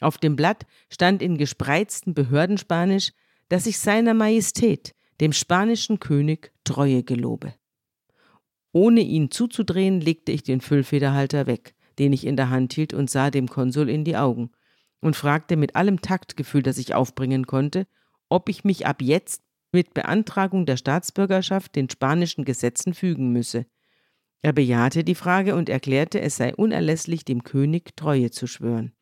Auf 0.00 0.16
dem 0.16 0.36
Blatt 0.36 0.64
stand 0.88 1.20
in 1.20 1.36
gespreiztem 1.36 2.14
Behördenspanisch, 2.14 3.12
dass 3.50 3.66
ich 3.66 3.78
seiner 3.78 4.14
Majestät, 4.14 4.94
dem 5.20 5.34
spanischen 5.34 6.00
König, 6.00 6.50
Treue 6.64 7.02
gelobe. 7.02 7.52
Ohne 8.72 9.02
ihn 9.02 9.30
zuzudrehen, 9.30 10.00
legte 10.00 10.32
ich 10.32 10.44
den 10.44 10.62
Füllfederhalter 10.62 11.46
weg, 11.46 11.74
den 11.98 12.14
ich 12.14 12.26
in 12.26 12.36
der 12.36 12.48
Hand 12.48 12.72
hielt, 12.72 12.94
und 12.94 13.10
sah 13.10 13.30
dem 13.30 13.48
Konsul 13.48 13.90
in 13.90 14.04
die 14.04 14.16
Augen 14.16 14.50
und 15.00 15.14
fragte 15.14 15.56
mit 15.56 15.76
allem 15.76 16.00
Taktgefühl, 16.00 16.62
das 16.62 16.78
ich 16.78 16.94
aufbringen 16.94 17.46
konnte, 17.46 17.86
ob 18.30 18.48
ich 18.48 18.64
mich 18.64 18.86
ab 18.86 19.02
jetzt 19.02 19.43
mit 19.74 19.92
Beantragung 19.92 20.64
der 20.64 20.76
Staatsbürgerschaft 20.76 21.74
den 21.76 21.90
spanischen 21.90 22.44
Gesetzen 22.44 22.94
fügen 22.94 23.30
müsse. 23.30 23.66
Er 24.40 24.52
bejahte 24.52 25.04
die 25.04 25.14
Frage 25.14 25.56
und 25.56 25.68
erklärte, 25.68 26.20
es 26.20 26.36
sei 26.36 26.54
unerlässlich, 26.54 27.24
dem 27.24 27.42
König 27.42 27.96
Treue 27.96 28.30
zu 28.30 28.46
schwören. 28.46 28.92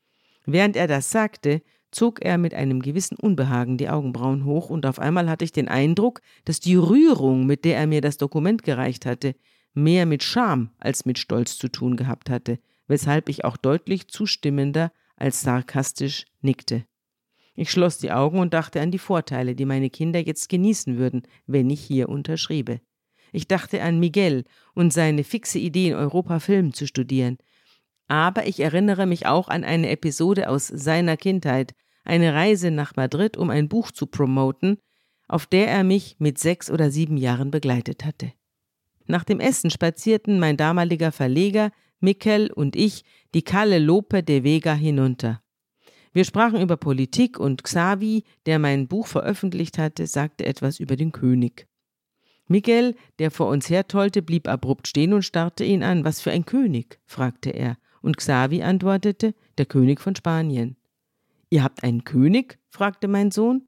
Während 0.46 0.74
er 0.74 0.86
das 0.86 1.10
sagte, 1.10 1.62
zog 1.90 2.24
er 2.24 2.38
mit 2.38 2.54
einem 2.54 2.80
gewissen 2.80 3.16
Unbehagen 3.16 3.76
die 3.76 3.90
Augenbrauen 3.90 4.44
hoch, 4.44 4.70
und 4.70 4.86
auf 4.86 4.98
einmal 4.98 5.28
hatte 5.28 5.44
ich 5.44 5.52
den 5.52 5.68
Eindruck, 5.68 6.22
dass 6.44 6.58
die 6.58 6.76
Rührung, 6.76 7.44
mit 7.44 7.64
der 7.64 7.76
er 7.76 7.86
mir 7.86 8.00
das 8.00 8.16
Dokument 8.16 8.62
gereicht 8.62 9.04
hatte, 9.04 9.36
mehr 9.74 10.06
mit 10.06 10.22
Scham 10.22 10.70
als 10.78 11.04
mit 11.04 11.18
Stolz 11.18 11.58
zu 11.58 11.68
tun 11.68 11.96
gehabt 11.96 12.30
hatte, 12.30 12.58
weshalb 12.86 13.28
ich 13.28 13.44
auch 13.44 13.56
deutlich 13.56 14.08
zustimmender 14.08 14.90
als 15.16 15.42
sarkastisch 15.42 16.24
nickte. 16.40 16.84
Ich 17.54 17.70
schloss 17.70 17.98
die 17.98 18.12
Augen 18.12 18.38
und 18.38 18.54
dachte 18.54 18.80
an 18.80 18.90
die 18.90 18.98
Vorteile, 18.98 19.54
die 19.54 19.66
meine 19.66 19.90
Kinder 19.90 20.20
jetzt 20.20 20.48
genießen 20.48 20.96
würden, 20.96 21.22
wenn 21.46 21.68
ich 21.70 21.80
hier 21.80 22.08
unterschriebe. 22.08 22.80
Ich 23.32 23.48
dachte 23.48 23.82
an 23.82 23.98
Miguel 23.98 24.44
und 24.74 24.92
seine 24.92 25.24
fixe 25.24 25.58
Idee, 25.58 25.88
in 25.88 25.94
Europa 25.94 26.38
Film 26.38 26.72
zu 26.72 26.86
studieren. 26.86 27.38
Aber 28.08 28.46
ich 28.46 28.60
erinnere 28.60 29.06
mich 29.06 29.26
auch 29.26 29.48
an 29.48 29.64
eine 29.64 29.90
Episode 29.90 30.48
aus 30.48 30.66
seiner 30.66 31.16
Kindheit, 31.16 31.74
eine 32.04 32.34
Reise 32.34 32.70
nach 32.70 32.96
Madrid, 32.96 33.36
um 33.36 33.50
ein 33.50 33.68
Buch 33.68 33.90
zu 33.90 34.06
promoten, 34.06 34.78
auf 35.28 35.46
der 35.46 35.68
er 35.68 35.84
mich 35.84 36.16
mit 36.18 36.38
sechs 36.38 36.70
oder 36.70 36.90
sieben 36.90 37.16
Jahren 37.16 37.50
begleitet 37.50 38.04
hatte. 38.04 38.32
Nach 39.06 39.24
dem 39.24 39.40
Essen 39.40 39.70
spazierten 39.70 40.38
mein 40.38 40.56
damaliger 40.56 41.12
Verleger, 41.12 41.70
Mikel 42.00 42.50
und 42.50 42.76
ich 42.76 43.04
die 43.34 43.42
Calle 43.42 43.78
Lope 43.78 44.22
de 44.22 44.42
Vega 44.42 44.74
hinunter. 44.74 45.42
Wir 46.12 46.24
sprachen 46.24 46.60
über 46.60 46.76
Politik 46.76 47.40
und 47.40 47.64
Xavi, 47.64 48.24
der 48.44 48.58
mein 48.58 48.86
Buch 48.86 49.06
veröffentlicht 49.06 49.78
hatte, 49.78 50.06
sagte 50.06 50.44
etwas 50.44 50.78
über 50.78 50.96
den 50.96 51.12
König. 51.12 51.66
Miguel, 52.48 52.96
der 53.18 53.30
vor 53.30 53.48
uns 53.48 53.70
hertollte, 53.70 54.20
blieb 54.20 54.46
abrupt 54.46 54.88
stehen 54.88 55.14
und 55.14 55.22
starrte 55.22 55.64
ihn 55.64 55.82
an. 55.82 56.04
Was 56.04 56.20
für 56.20 56.30
ein 56.30 56.44
König? 56.44 57.00
fragte 57.06 57.50
er, 57.50 57.78
und 58.02 58.18
Xavi 58.18 58.62
antwortete, 58.62 59.34
der 59.56 59.64
König 59.64 60.00
von 60.00 60.14
Spanien. 60.14 60.76
Ihr 61.48 61.62
habt 61.62 61.82
einen 61.82 62.04
König? 62.04 62.58
fragte 62.68 63.08
mein 63.08 63.30
Sohn. 63.30 63.66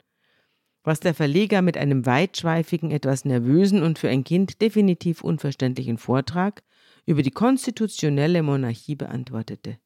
Was 0.83 1.01
der 1.01 1.15
Verleger 1.15 1.63
mit 1.63 1.79
einem 1.79 2.05
weitschweifigen, 2.05 2.91
etwas 2.91 3.25
nervösen 3.25 3.83
und 3.83 3.99
für 3.99 4.11
ein 4.11 4.23
Kind 4.23 4.61
definitiv 4.61 5.25
unverständlichen 5.25 5.97
Vortrag 5.97 6.63
über 7.07 7.23
die 7.23 7.31
konstitutionelle 7.31 8.43
Monarchie 8.43 8.97
beantwortete. 8.97 9.79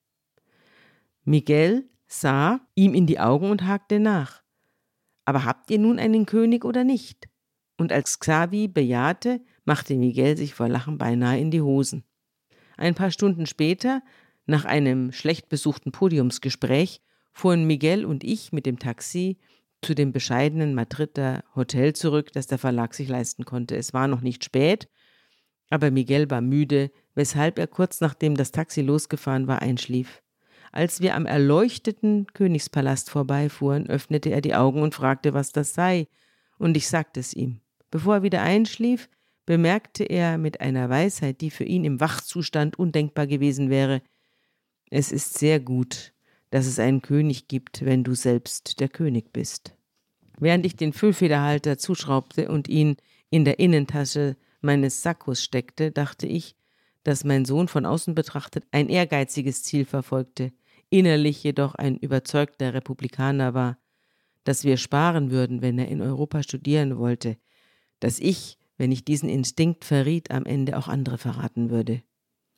Miguel 1.25 1.89
sah 2.09 2.61
ihm 2.75 2.95
in 2.95 3.07
die 3.07 3.21
Augen 3.21 3.51
und 3.51 3.67
hakte 3.67 4.01
nach. 4.01 4.43
Aber 5.25 5.45
habt 5.45 5.71
ihr 5.71 5.79
nun 5.79 5.99
einen 5.99 6.27
König 6.27 6.65
oder 6.65 6.83
nicht? 6.83 7.29
Und 7.77 7.93
als 7.93 8.19
Xavi 8.19 8.67
bejahte, 8.67 9.41
machte 9.65 9.95
Miguel 9.95 10.37
sich 10.37 10.55
vor 10.55 10.69
Lachen 10.69 10.99
beinahe 10.99 11.39
in 11.39 11.51
die 11.51 11.61
Hosen. 11.61 12.03
Ein 12.77 12.95
paar 12.95 13.11
Stunden 13.11 13.47
später, 13.47 14.03
nach 14.47 14.65
einem 14.65 15.13
schlecht 15.13 15.49
besuchten 15.49 15.93
Podiumsgespräch, 15.93 17.03
fuhren 17.33 17.67
Miguel 17.67 18.05
und 18.05 18.25
ich 18.25 18.53
mit 18.53 18.67
dem 18.67 18.79
Taxi 18.79 19.37
zu 19.83 19.95
dem 19.95 20.13
bescheidenen 20.13 20.75
Madrider 20.75 21.45
Hotel 21.55 21.93
zurück, 21.93 22.33
das 22.33 22.47
der 22.47 22.59
Verlag 22.59 22.95
sich 22.95 23.09
leisten 23.09 23.45
konnte. 23.45 23.77
Es 23.77 23.93
war 23.93 24.09
noch 24.09 24.23
nicht 24.23 24.45
spät, 24.45 24.89
aber 25.71 25.91
Miguel 25.91 26.31
war 26.31 26.41
müde, 26.41 26.91
weshalb 27.15 27.59
er 27.59 27.67
kurz 27.67 28.01
nachdem 28.01 28.35
das 28.35 28.51
Taxi 28.51 28.81
losgefahren 28.81 29.47
war 29.47 29.63
einschlief. 29.63 30.23
Als 30.73 31.01
wir 31.01 31.15
am 31.15 31.27
erleuchteten 31.27 32.27
Königspalast 32.35 33.11
vorbeifuhren, 33.11 33.89
öffnete 33.89 34.31
er 34.31 34.41
die 34.41 34.55
Augen 34.55 34.83
und 34.83 34.95
fragte, 34.95 35.35
was 35.35 35.53
das 35.53 35.75
sei, 35.75 36.09
und 36.59 36.77
ich 36.77 36.89
sagte 36.89 37.21
es 37.21 37.35
ihm. 37.35 37.61
Bevor 37.91 38.17
er 38.17 38.23
wieder 38.23 38.43
einschlief, 38.43 39.09
bemerkte 39.47 40.05
er 40.05 40.37
mit 40.37 40.61
einer 40.61 40.91
Weisheit, 40.91 41.41
die 41.41 41.51
für 41.51 41.65
ihn 41.65 41.85
im 41.85 42.01
Wachzustand 42.01 42.79
undenkbar 42.79 43.27
gewesen 43.27 43.71
wäre, 43.71 44.03
es 44.91 45.13
ist 45.13 45.39
sehr 45.39 45.61
gut, 45.61 46.13
dass 46.51 46.67
es 46.67 46.79
einen 46.79 47.03
König 47.03 47.49
gibt, 47.49 47.85
wenn 47.85 48.05
du 48.05 48.15
selbst 48.15 48.81
der 48.81 48.89
König 48.89 49.33
bist. 49.33 49.75
Während 50.39 50.65
ich 50.65 50.77
den 50.77 50.93
Füllfederhalter 50.93 51.79
zuschraubte 51.79 52.49
und 52.49 52.69
ihn 52.69 52.97
in 53.31 53.45
der 53.45 53.59
Innentasche 53.59 54.37
meines 54.61 55.03
Sakkos 55.03 55.43
steckte, 55.43 55.91
dachte 55.91 56.27
ich, 56.27 56.57
dass 57.05 57.25
mein 57.25 57.45
Sohn 57.45 57.69
von 57.69 57.87
außen 57.87 58.15
betrachtet 58.15 58.65
ein 58.71 58.89
ehrgeiziges 58.89 59.63
Ziel 59.63 59.85
verfolgte, 59.85 60.53
innerlich 60.91 61.43
jedoch 61.43 61.75
ein 61.75 61.97
überzeugter 61.97 62.75
Republikaner 62.75 63.55
war, 63.55 63.79
dass 64.45 64.65
wir 64.65 64.77
sparen 64.77 65.31
würden, 65.31 65.63
wenn 65.63 65.79
er 65.79 65.89
in 65.89 66.01
Europa 66.01 66.43
studieren 66.43 66.99
wollte, 66.99 67.37
dass 68.01 68.19
ich, 68.19 68.59
wenn 68.77 68.93
ich 68.93 69.05
diesen 69.05 69.29
Instinkt 69.29 69.85
verriet, 69.85 70.31
am 70.31 70.47
Ende 70.47 70.79
auch 70.79 70.89
andere 70.89 71.19
verraten 71.19 71.71
würde. 71.71 72.03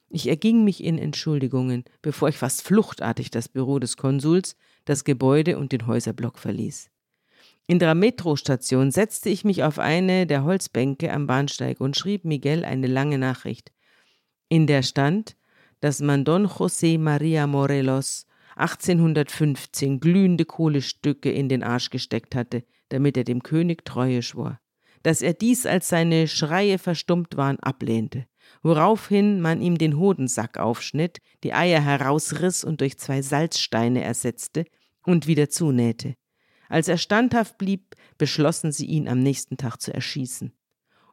Ich 0.09 0.28
erging 0.28 0.64
mich 0.64 0.82
in 0.82 0.99
Entschuldigungen, 0.99 1.85
bevor 2.02 2.28
ich 2.28 2.37
fast 2.37 2.62
fluchtartig 2.62 3.30
das 3.30 3.49
Büro 3.49 3.78
des 3.78 3.97
Konsuls, 3.97 4.56
das 4.85 5.04
Gebäude 5.04 5.56
und 5.56 5.73
den 5.73 5.87
Häuserblock 5.87 6.38
verließ. 6.38 6.90
In 7.68 7.78
der 7.78 7.94
Metrostation 7.94 8.90
setzte 8.90 9.28
ich 9.28 9.44
mich 9.44 9.62
auf 9.62 9.78
eine 9.78 10.26
der 10.26 10.42
Holzbänke 10.42 11.12
am 11.12 11.28
Bahnsteig 11.28 11.80
und 11.80 11.97
schrieb 11.97 12.25
Miguel 12.25 12.64
eine 12.64 12.88
lange 12.88 13.18
Nachricht, 13.18 13.70
in 14.50 14.66
der 14.66 14.83
stand, 14.83 15.37
dass 15.80 16.00
man 16.00 16.25
Don 16.25 16.47
José 16.47 16.99
María 16.99 17.47
Morelos 17.47 18.26
1815 18.57 20.00
glühende 20.00 20.45
Kohlestücke 20.45 21.30
in 21.30 21.49
den 21.49 21.62
Arsch 21.62 21.88
gesteckt 21.88 22.35
hatte, 22.35 22.64
damit 22.90 23.16
er 23.16 23.25
dem 23.25 23.42
König 23.42 23.85
Treue 23.87 24.23
schwor, 24.23 24.61
dass 25.02 25.23
er 25.23 25.33
dies, 25.33 25.64
als 25.64 25.88
seine 25.88 26.28
Schreie 26.28 26.78
verstummt 26.78 27.37
waren, 27.37 27.59
ablehnte, 27.61 28.26
woraufhin 28.62 29.40
man 29.40 29.62
ihm 29.62 29.78
den 29.78 29.97
Hodensack 29.97 30.59
aufschnitt, 30.59 31.19
die 31.45 31.54
Eier 31.54 31.80
herausriss 31.80 32.64
und 32.64 32.83
durch 32.83 32.99
zwei 32.99 33.23
Salzsteine 33.23 34.02
ersetzte 34.02 34.66
und 35.07 35.26
wieder 35.26 35.49
zunähte. 35.49 36.14
Als 36.69 36.88
er 36.88 36.99
standhaft 36.99 37.57
blieb, 37.57 37.95
beschlossen 38.19 38.73
sie 38.73 38.87
ihn 38.87 39.09
am 39.09 39.21
nächsten 39.21 39.57
Tag 39.57 39.80
zu 39.80 39.95
erschießen. 39.95 40.52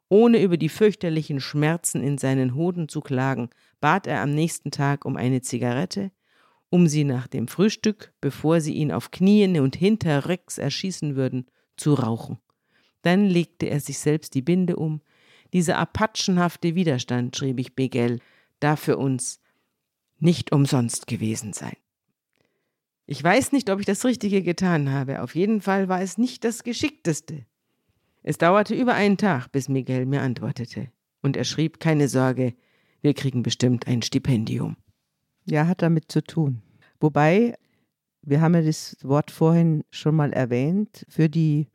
Ohne 0.10 0.42
über 0.42 0.58
die 0.58 0.70
fürchterlichen 0.70 1.42
Schmerzen 1.42 2.02
in 2.02 2.18
seinen 2.18 2.56
Hoden 2.56 2.88
zu 2.88 3.02
klagen, 3.02 3.50
bat 3.82 4.08
er 4.08 4.22
am 4.22 4.32
nächsten 4.32 4.72
Tag 4.72 5.06
um 5.06 5.18
eine 5.18 5.42
Zigarette, 5.42 6.12
um 6.70 6.88
sie 6.88 7.04
nach 7.04 7.28
dem 7.28 7.48
Frühstück, 7.48 8.14
bevor 8.22 8.62
sie 8.62 8.74
ihn 8.74 8.92
auf 8.92 9.12
Knien 9.12 9.60
und 9.60 9.76
hinterrücks 9.76 10.58
erschießen 10.58 11.16
würden, 11.16 11.46
zu 11.76 11.94
rauchen. 11.94 12.40
Dann 13.02 13.26
legte 13.26 13.68
er 13.68 13.80
sich 13.80 14.00
selbst 14.00 14.34
die 14.34 14.42
Binde 14.42 14.76
um. 14.76 15.02
Dieser 15.54 15.78
apachenhafte 15.78 16.76
Widerstand, 16.76 17.36
schrieb 17.36 17.60
ich 17.60 17.76
Begel, 17.76 18.20
darf 18.60 18.82
für 18.82 18.98
uns 18.98 19.40
nicht 20.20 20.52
umsonst 20.52 21.08
gewesen 21.08 21.54
sein. 21.54 21.78
Ich 23.06 23.24
weiß 23.24 23.54
nicht, 23.54 23.70
ob 23.70 23.80
ich 23.80 23.86
das 23.86 24.04
Richtige 24.04 24.42
getan 24.42 24.92
habe. 24.92 25.22
Auf 25.22 25.36
jeden 25.36 25.62
Fall 25.62 25.88
war 25.88 26.02
es 26.02 26.18
nicht 26.18 26.44
das 26.44 26.64
Geschickteste. 26.64 27.46
Es 28.24 28.38
dauerte 28.38 28.76
über 28.76 28.94
einen 28.94 29.18
Tag, 29.18 29.52
bis 29.52 29.70
Miguel 29.70 30.06
mir 30.06 30.22
antwortete. 30.22 30.90
Und 31.22 31.38
er 31.38 31.44
schrieb, 31.44 31.80
keine 31.80 32.08
Sorge, 32.08 32.54
wir 33.02 33.14
kriegen 33.14 33.44
bestimmt 33.44 33.88
ein 33.88 34.02
Stipendium. 34.02 34.76
Ja, 35.46 35.68
hat 35.68 35.82
damit 35.82 36.12
zu 36.12 36.22
tun. 36.24 36.62
Wobei, 37.00 37.56
wir 38.22 38.42
haben 38.42 38.56
ja 38.56 38.62
das 38.62 38.98
Wort 39.02 39.32
vorhin 39.32 39.84
schon 39.92 40.16
mal 40.16 40.34
erwähnt, 40.34 41.06
für 41.08 41.30
die 41.30 41.68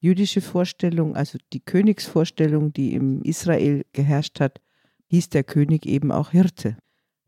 jüdische 0.00 0.40
Vorstellung, 0.40 1.16
also 1.16 1.38
die 1.52 1.60
Königsvorstellung, 1.60 2.72
die 2.72 2.94
im 2.94 3.22
Israel 3.22 3.84
geherrscht 3.92 4.40
hat, 4.40 4.60
hieß 5.08 5.30
der 5.30 5.44
König 5.44 5.86
eben 5.86 6.12
auch 6.12 6.30
Hirte. 6.30 6.76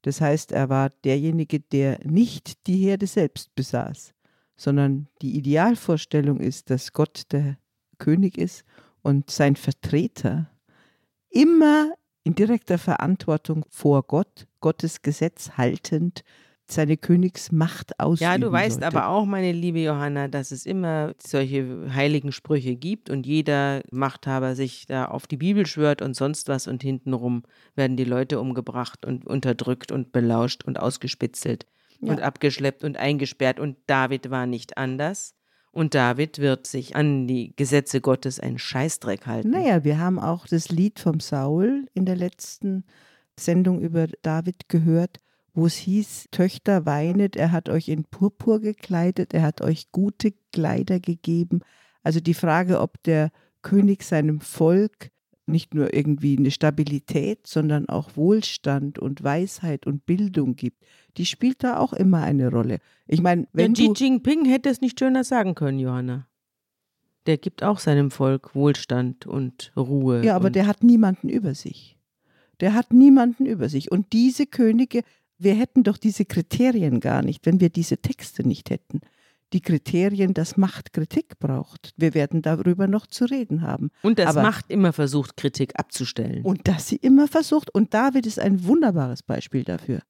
Das 0.03 0.21
heißt, 0.21 0.53
er 0.53 0.69
war 0.69 0.91
derjenige, 1.05 1.61
der 1.61 2.01
nicht 2.05 2.67
die 2.67 2.77
Herde 2.79 3.07
selbst 3.07 3.55
besaß, 3.55 4.15
sondern 4.57 5.09
die 5.21 5.37
Idealvorstellung 5.37 6.41
ist, 6.41 6.71
dass 6.71 6.93
Gott 6.93 7.25
der 7.33 7.59
König 8.01 8.37
ist 8.37 8.65
und 9.03 9.31
sein 9.31 9.55
Vertreter 9.55 10.51
immer 11.31 11.93
in 12.25 12.35
direkter 12.35 12.79
Verantwortung 12.79 13.65
vor 13.71 14.03
Gott, 14.03 14.47
Gottes 14.61 15.03
Gesetz 15.03 15.53
haltend, 15.57 16.23
seine 16.67 16.97
Königsmacht 16.97 17.99
ausüben 17.99 18.31
Ja, 18.31 18.39
du 18.39 18.53
weißt 18.53 18.81
sollte. 18.81 18.87
aber 18.87 19.09
auch, 19.09 19.25
meine 19.25 19.51
liebe 19.53 19.81
Johanna, 19.81 20.29
dass 20.29 20.51
es 20.53 20.67
immer 20.67 21.15
solche 21.21 21.93
heiligen 21.95 22.31
Sprüche 22.31 22.77
gibt 22.77 23.11
und 23.11 23.27
jeder 23.27 23.83
Machthaber 23.91 24.55
sich 24.55 24.87
da 24.87 25.07
auf 25.07 25.27
die 25.27 25.37
Bibel 25.37 25.67
schwört 25.67 26.01
und 26.03 26.15
sonst 26.15 26.49
was 26.49 26.69
und 26.69 26.83
hintenrum 26.83 27.43
werden 27.75 27.97
die 27.97 28.05
Leute 28.05 28.39
umgebracht 28.41 29.05
und 29.05 29.27
unterdrückt 29.27 29.91
und 29.91 30.13
belauscht 30.13 30.65
und 30.65 30.79
ausgespitzelt 30.79 31.67
Ja. 32.01 32.13
und 32.13 32.21
abgeschleppt 32.23 32.85
und 32.85 32.97
eingesperrt 32.99 33.59
und 33.59 33.77
David 33.87 34.31
war 34.31 34.47
nicht 34.47 34.79
anders. 34.79 35.35
Und 35.73 35.95
David 35.95 36.39
wird 36.39 36.67
sich 36.67 36.97
an 36.97 37.29
die 37.29 37.55
Gesetze 37.55 38.01
Gottes 38.01 38.41
einen 38.41 38.59
Scheißdreck 38.59 39.27
halten. 39.27 39.51
Naja, 39.51 39.85
wir 39.85 39.99
haben 39.99 40.19
auch 40.19 40.47
das 40.47 40.69
Lied 40.69 40.99
vom 40.99 41.21
Saul 41.21 41.87
in 41.95 42.07
der 42.07 42.17
letzten 42.17 42.85
Sendung 43.39 43.81
über 43.81 44.09
David 44.23 44.69
gehört, 44.69 45.21
wo 45.55 45.67
es 45.67 45.75
hieß, 45.75 46.29
Töchter 46.31 46.87
weinet, 46.87 47.37
er 47.37 47.53
hat 47.53 47.69
euch 47.69 47.89
in 47.89 48.05
Purpur 48.05 48.61
gekleidet, 48.61 49.33
er 49.35 49.43
hat 49.43 49.61
euch 49.61 49.91
gute 49.93 50.33
Kleider 50.53 51.01
gegeben. 51.01 51.61
Also 52.03 52.21
die 52.21 52.35
Frage, 52.35 52.81
ob 52.81 53.03
der 53.05 53.31
König 53.63 54.03
seinem 54.03 54.41
Volk 54.41 55.11
nicht 55.51 55.75
nur 55.75 55.93
irgendwie 55.95 56.37
eine 56.39 56.51
Stabilität, 56.51 57.47
sondern 57.47 57.89
auch 57.89 58.17
Wohlstand 58.17 58.99
und 58.99 59.23
Weisheit 59.23 59.87
und 59.87 60.07
Bildung 60.07 60.57
gibt, 60.57 60.85
die 61.17 61.27
spielt 61.27 61.63
da 61.65 61.79
auch 61.79 61.93
immer 61.93 62.23
eine 62.23 62.51
Rolle. 62.51 62.79
Ich 63.07 63.21
meine, 63.21 63.47
wenn 63.53 63.75
ja, 63.75 63.93
Xi 63.93 64.05
Jinping 64.05 64.45
hätte 64.45 64.69
es 64.69 64.81
nicht 64.81 64.99
schöner 64.99 65.25
sagen 65.25 65.55
können, 65.55 65.79
Johanna. 65.79 66.27
Der 67.27 67.37
gibt 67.37 67.63
auch 67.63 67.79
seinem 67.79 68.11
Volk 68.11 68.55
Wohlstand 68.55 69.27
und 69.27 69.73
Ruhe. 69.77 70.25
Ja, 70.25 70.37
aber 70.37 70.51
der 70.51 70.67
hat 70.67 70.83
niemanden 70.83 71.29
über 71.29 71.55
sich. 71.55 71.99
Der 72.61 72.75
hat 72.75 72.93
niemanden 72.93 73.47
über 73.47 73.69
sich. 73.69 73.91
Und 73.91 74.13
diese 74.13 74.47
Könige, 74.47 75.03
wir 75.39 75.55
hätten 75.55 75.83
doch 75.83 75.97
diese 75.97 76.25
Kriterien 76.25 77.01
gar 77.01 77.23
nicht, 77.23 77.45
wenn 77.47 77.61
wir 77.61 77.71
diese 77.71 77.99
Texte 77.99 78.47
nicht 78.47 78.71
hätten. 78.71 79.01
Die 79.53 79.61
Kriterien, 79.61 80.33
dass 80.33 80.57
Macht 80.57 80.93
Kritik 80.93 81.39
braucht. 81.41 81.93
Wir 81.97 82.15
werden 82.15 82.41
darüber 82.41 82.87
noch 82.87 83.07
zu 83.07 83.25
reden 83.25 83.63
haben. 83.63 83.91
Und 84.03 84.19
das 84.19 84.29
aber- 84.29 84.43
Macht 84.43 84.71
immer 84.71 84.93
versucht, 84.93 85.37
Kritik 85.37 85.73
abzustellen. 85.79 86.45
Und 86.45 86.69
dass 86.69 86.87
sie 86.89 86.97
immer 86.97 87.27
versucht, 87.27 87.75
und 87.75 87.93
David 87.93 88.27
ist 88.27 88.39
ein 88.39 88.65
wunderbares 88.65 89.23
Beispiel 89.25 89.65
dafür, 89.65 90.01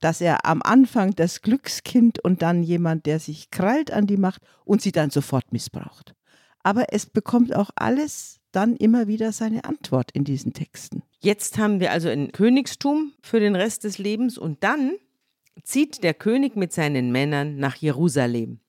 dass 0.00 0.20
er 0.20 0.46
am 0.46 0.62
Anfang 0.62 1.14
das 1.16 1.42
Glückskind 1.42 2.22
und 2.22 2.42
dann 2.42 2.62
jemand, 2.62 3.06
der 3.06 3.18
sich 3.18 3.50
krallt 3.50 3.90
an 3.90 4.06
die 4.06 4.16
Macht 4.16 4.42
und 4.64 4.80
sie 4.80 4.92
dann 4.92 5.10
sofort 5.10 5.52
missbraucht. 5.52 6.14
Aber 6.62 6.92
es 6.92 7.06
bekommt 7.06 7.54
auch 7.54 7.70
alles 7.76 8.40
dann 8.52 8.76
immer 8.76 9.08
wieder 9.08 9.32
seine 9.32 9.64
Antwort 9.64 10.10
in 10.12 10.24
diesen 10.24 10.52
Texten. 10.52 11.02
Jetzt 11.20 11.58
haben 11.58 11.80
wir 11.80 11.90
also 11.90 12.08
ein 12.08 12.30
Königstum 12.30 13.12
für 13.22 13.40
den 13.40 13.56
Rest 13.56 13.82
des 13.84 13.98
Lebens 13.98 14.38
und 14.38 14.62
dann 14.62 14.92
zieht 15.64 16.02
der 16.04 16.14
König 16.14 16.54
mit 16.56 16.72
seinen 16.72 17.10
Männern 17.10 17.56
nach 17.56 17.76
Jerusalem. 17.76 18.60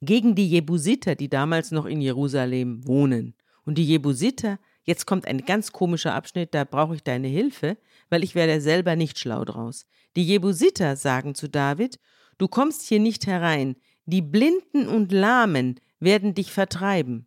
Gegen 0.00 0.34
die 0.34 0.48
Jebusiter, 0.48 1.14
die 1.14 1.28
damals 1.28 1.70
noch 1.70 1.86
in 1.86 2.00
Jerusalem 2.00 2.86
wohnen. 2.86 3.34
Und 3.64 3.76
die 3.76 3.84
Jebusiter, 3.84 4.58
jetzt 4.84 5.06
kommt 5.06 5.26
ein 5.26 5.44
ganz 5.44 5.72
komischer 5.72 6.14
Abschnitt, 6.14 6.54
da 6.54 6.64
brauche 6.64 6.94
ich 6.94 7.02
deine 7.02 7.28
Hilfe, 7.28 7.76
weil 8.08 8.24
ich 8.24 8.34
werde 8.34 8.60
selber 8.60 8.96
nicht 8.96 9.18
schlau 9.18 9.44
draus. 9.44 9.86
Die 10.16 10.24
Jebusiter 10.24 10.96
sagen 10.96 11.34
zu 11.34 11.48
David, 11.48 11.98
du 12.38 12.48
kommst 12.48 12.82
hier 12.82 12.98
nicht 12.98 13.26
herein, 13.26 13.76
die 14.06 14.22
Blinden 14.22 14.88
und 14.88 15.12
Lahmen 15.12 15.78
werden 16.00 16.34
dich 16.34 16.50
vertreiben. 16.50 17.26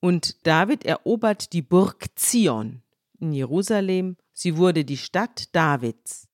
Und 0.00 0.46
David 0.46 0.84
erobert 0.84 1.52
die 1.52 1.62
Burg 1.62 2.06
Zion 2.16 2.82
in 3.18 3.32
Jerusalem. 3.32 4.16
Sie 4.32 4.56
wurde 4.56 4.84
die 4.84 4.98
Stadt 4.98 5.54
Davids. 5.54 6.28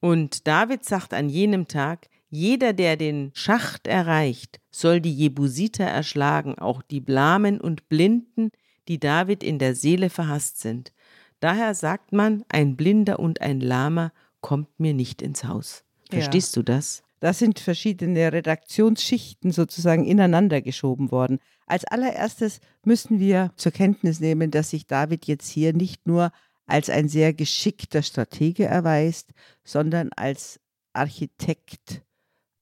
Und 0.00 0.46
David 0.46 0.84
sagt 0.84 1.14
an 1.14 1.28
jenem 1.28 1.68
Tag, 1.68 2.08
jeder, 2.34 2.72
der 2.72 2.96
den 2.96 3.30
Schacht 3.34 3.86
erreicht, 3.86 4.58
soll 4.70 5.02
die 5.02 5.14
Jebusiter 5.14 5.84
erschlagen, 5.84 6.58
auch 6.58 6.80
die 6.80 7.02
Blamen 7.02 7.60
und 7.60 7.90
Blinden, 7.90 8.52
die 8.88 8.98
David 8.98 9.44
in 9.44 9.58
der 9.58 9.74
Seele 9.74 10.08
verhasst 10.08 10.58
sind. 10.58 10.94
Daher 11.40 11.74
sagt 11.74 12.12
man, 12.12 12.42
ein 12.48 12.74
Blinder 12.74 13.18
und 13.18 13.42
ein 13.42 13.60
Lahmer 13.60 14.12
kommt 14.40 14.80
mir 14.80 14.94
nicht 14.94 15.20
ins 15.20 15.44
Haus. 15.44 15.84
Ja. 16.10 16.20
Verstehst 16.20 16.56
du 16.56 16.62
das? 16.62 17.02
Da 17.20 17.34
sind 17.34 17.60
verschiedene 17.60 18.32
Redaktionsschichten 18.32 19.52
sozusagen 19.52 20.06
ineinander 20.06 20.62
geschoben 20.62 21.10
worden. 21.10 21.38
Als 21.66 21.84
allererstes 21.84 22.60
müssen 22.82 23.20
wir 23.20 23.52
zur 23.56 23.72
Kenntnis 23.72 24.20
nehmen, 24.20 24.50
dass 24.50 24.70
sich 24.70 24.86
David 24.86 25.26
jetzt 25.26 25.50
hier 25.50 25.74
nicht 25.74 26.06
nur 26.06 26.32
als 26.64 26.88
ein 26.88 27.10
sehr 27.10 27.34
geschickter 27.34 28.02
Stratege 28.02 28.64
erweist, 28.64 29.32
sondern 29.64 30.08
als 30.16 30.60
Architekt 30.94 32.02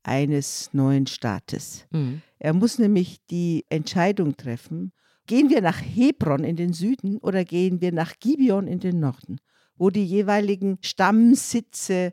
eines 0.03 0.71
neuen 0.73 1.07
Staates. 1.07 1.87
Mhm. 1.91 2.23
Er 2.39 2.53
muss 2.53 2.79
nämlich 2.79 3.19
die 3.31 3.65
Entscheidung 3.69 4.37
treffen, 4.37 4.93
gehen 5.27 5.51
wir 5.51 5.61
nach 5.61 5.81
Hebron 5.81 6.45
in 6.45 6.57
den 6.57 6.73
Süden 6.73 7.19
oder 7.19 7.45
gehen 7.45 7.81
wir 7.81 7.93
nach 7.93 8.15
Gibeon 8.19 8.67
in 8.67 8.81
den 8.81 8.99
Norden, 9.01 9.39
wo 9.77 9.91
die 9.91 10.05
jeweiligen 10.05 10.79
Stammsitze, 10.81 12.13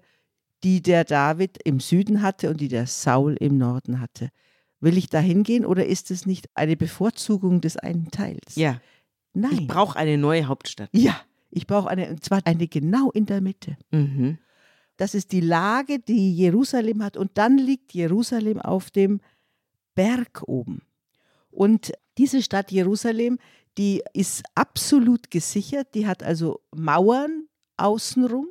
die 0.63 0.81
der 0.81 1.03
David 1.03 1.57
im 1.63 1.79
Süden 1.79 2.21
hatte 2.21 2.49
und 2.49 2.61
die 2.61 2.67
der 2.67 2.87
Saul 2.87 3.35
im 3.39 3.57
Norden 3.57 3.99
hatte. 4.01 4.29
Will 4.79 4.97
ich 4.97 5.07
da 5.09 5.19
hingehen 5.19 5.65
oder 5.65 5.85
ist 5.85 6.11
es 6.11 6.25
nicht 6.25 6.47
eine 6.53 6.77
Bevorzugung 6.77 7.61
des 7.61 7.77
einen 7.77 8.11
Teils? 8.11 8.55
Ja, 8.55 8.79
Nein. 9.33 9.51
ich 9.53 9.67
brauche 9.67 9.97
eine 9.97 10.17
neue 10.17 10.45
Hauptstadt. 10.45 10.89
ja, 10.93 11.19
ich 11.49 11.65
brauche 11.65 11.89
eine, 11.89 12.09
und 12.09 12.23
zwar 12.23 12.41
eine 12.45 12.67
genau 12.67 13.09
in 13.11 13.25
der 13.25 13.41
Mitte. 13.41 13.77
Mhm. 13.91 14.37
Das 14.97 15.13
ist 15.15 15.31
die 15.31 15.41
Lage, 15.41 15.99
die 15.99 16.35
Jerusalem 16.35 17.03
hat. 17.03 17.17
Und 17.17 17.31
dann 17.35 17.57
liegt 17.57 17.93
Jerusalem 17.93 18.59
auf 18.59 18.91
dem 18.91 19.21
Berg 19.95 20.43
oben. 20.47 20.81
Und 21.51 21.93
diese 22.17 22.41
Stadt 22.41 22.71
Jerusalem, 22.71 23.39
die 23.77 24.03
ist 24.13 24.43
absolut 24.55 25.29
gesichert. 25.31 25.93
Die 25.93 26.07
hat 26.07 26.23
also 26.23 26.61
Mauern 26.75 27.47
außenrum. 27.77 28.47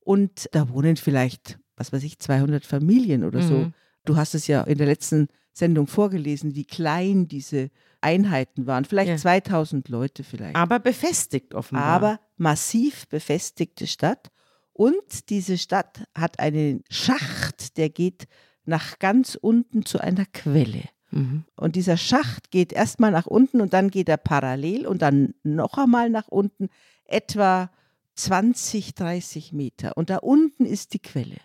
Und 0.00 0.48
da 0.52 0.68
wohnen 0.70 0.96
vielleicht, 0.96 1.58
was 1.76 1.92
weiß 1.92 2.02
ich, 2.02 2.18
200 2.18 2.64
Familien 2.64 3.22
oder 3.24 3.42
so. 3.42 3.54
Mhm. 3.54 3.74
Du 4.04 4.16
hast 4.16 4.34
es 4.34 4.46
ja 4.46 4.62
in 4.62 4.78
der 4.78 4.86
letzten 4.86 5.28
Sendung 5.52 5.86
vorgelesen, 5.86 6.54
wie 6.54 6.64
klein 6.64 7.28
diese 7.28 7.70
Einheiten 8.00 8.66
waren. 8.66 8.84
Vielleicht 8.84 9.10
Ja. 9.10 9.16
2000 9.16 9.88
Leute 9.88 10.24
vielleicht. 10.24 10.56
Aber 10.56 10.78
befestigt 10.78 11.54
offenbar. 11.54 11.84
Aber 11.84 12.20
massiv 12.36 13.06
befestigte 13.08 13.86
Stadt. 13.86 14.30
Und 14.72 15.30
diese 15.30 15.58
Stadt 15.58 16.04
hat 16.16 16.38
einen 16.38 16.82
Schacht, 16.90 17.76
der 17.76 17.90
geht 17.90 18.26
nach 18.64 18.98
ganz 18.98 19.34
unten 19.34 19.84
zu 19.84 19.98
einer 19.98 20.24
Quelle. 20.26 20.84
Mhm. 21.10 21.44
Und 21.56 21.76
dieser 21.76 21.96
Schacht 21.96 22.50
geht 22.50 22.72
erstmal 22.72 23.10
nach 23.10 23.26
unten 23.26 23.60
und 23.60 23.72
dann 23.72 23.90
geht 23.90 24.08
er 24.08 24.16
parallel 24.16 24.86
und 24.86 25.02
dann 25.02 25.34
noch 25.42 25.76
einmal 25.76 26.10
nach 26.10 26.28
unten, 26.28 26.68
etwa 27.04 27.70
20, 28.14 28.94
30 28.94 29.52
Meter. 29.52 29.96
Und 29.96 30.10
da 30.10 30.18
unten 30.18 30.64
ist 30.64 30.94
die 30.94 31.00
Quelle. 31.00 31.38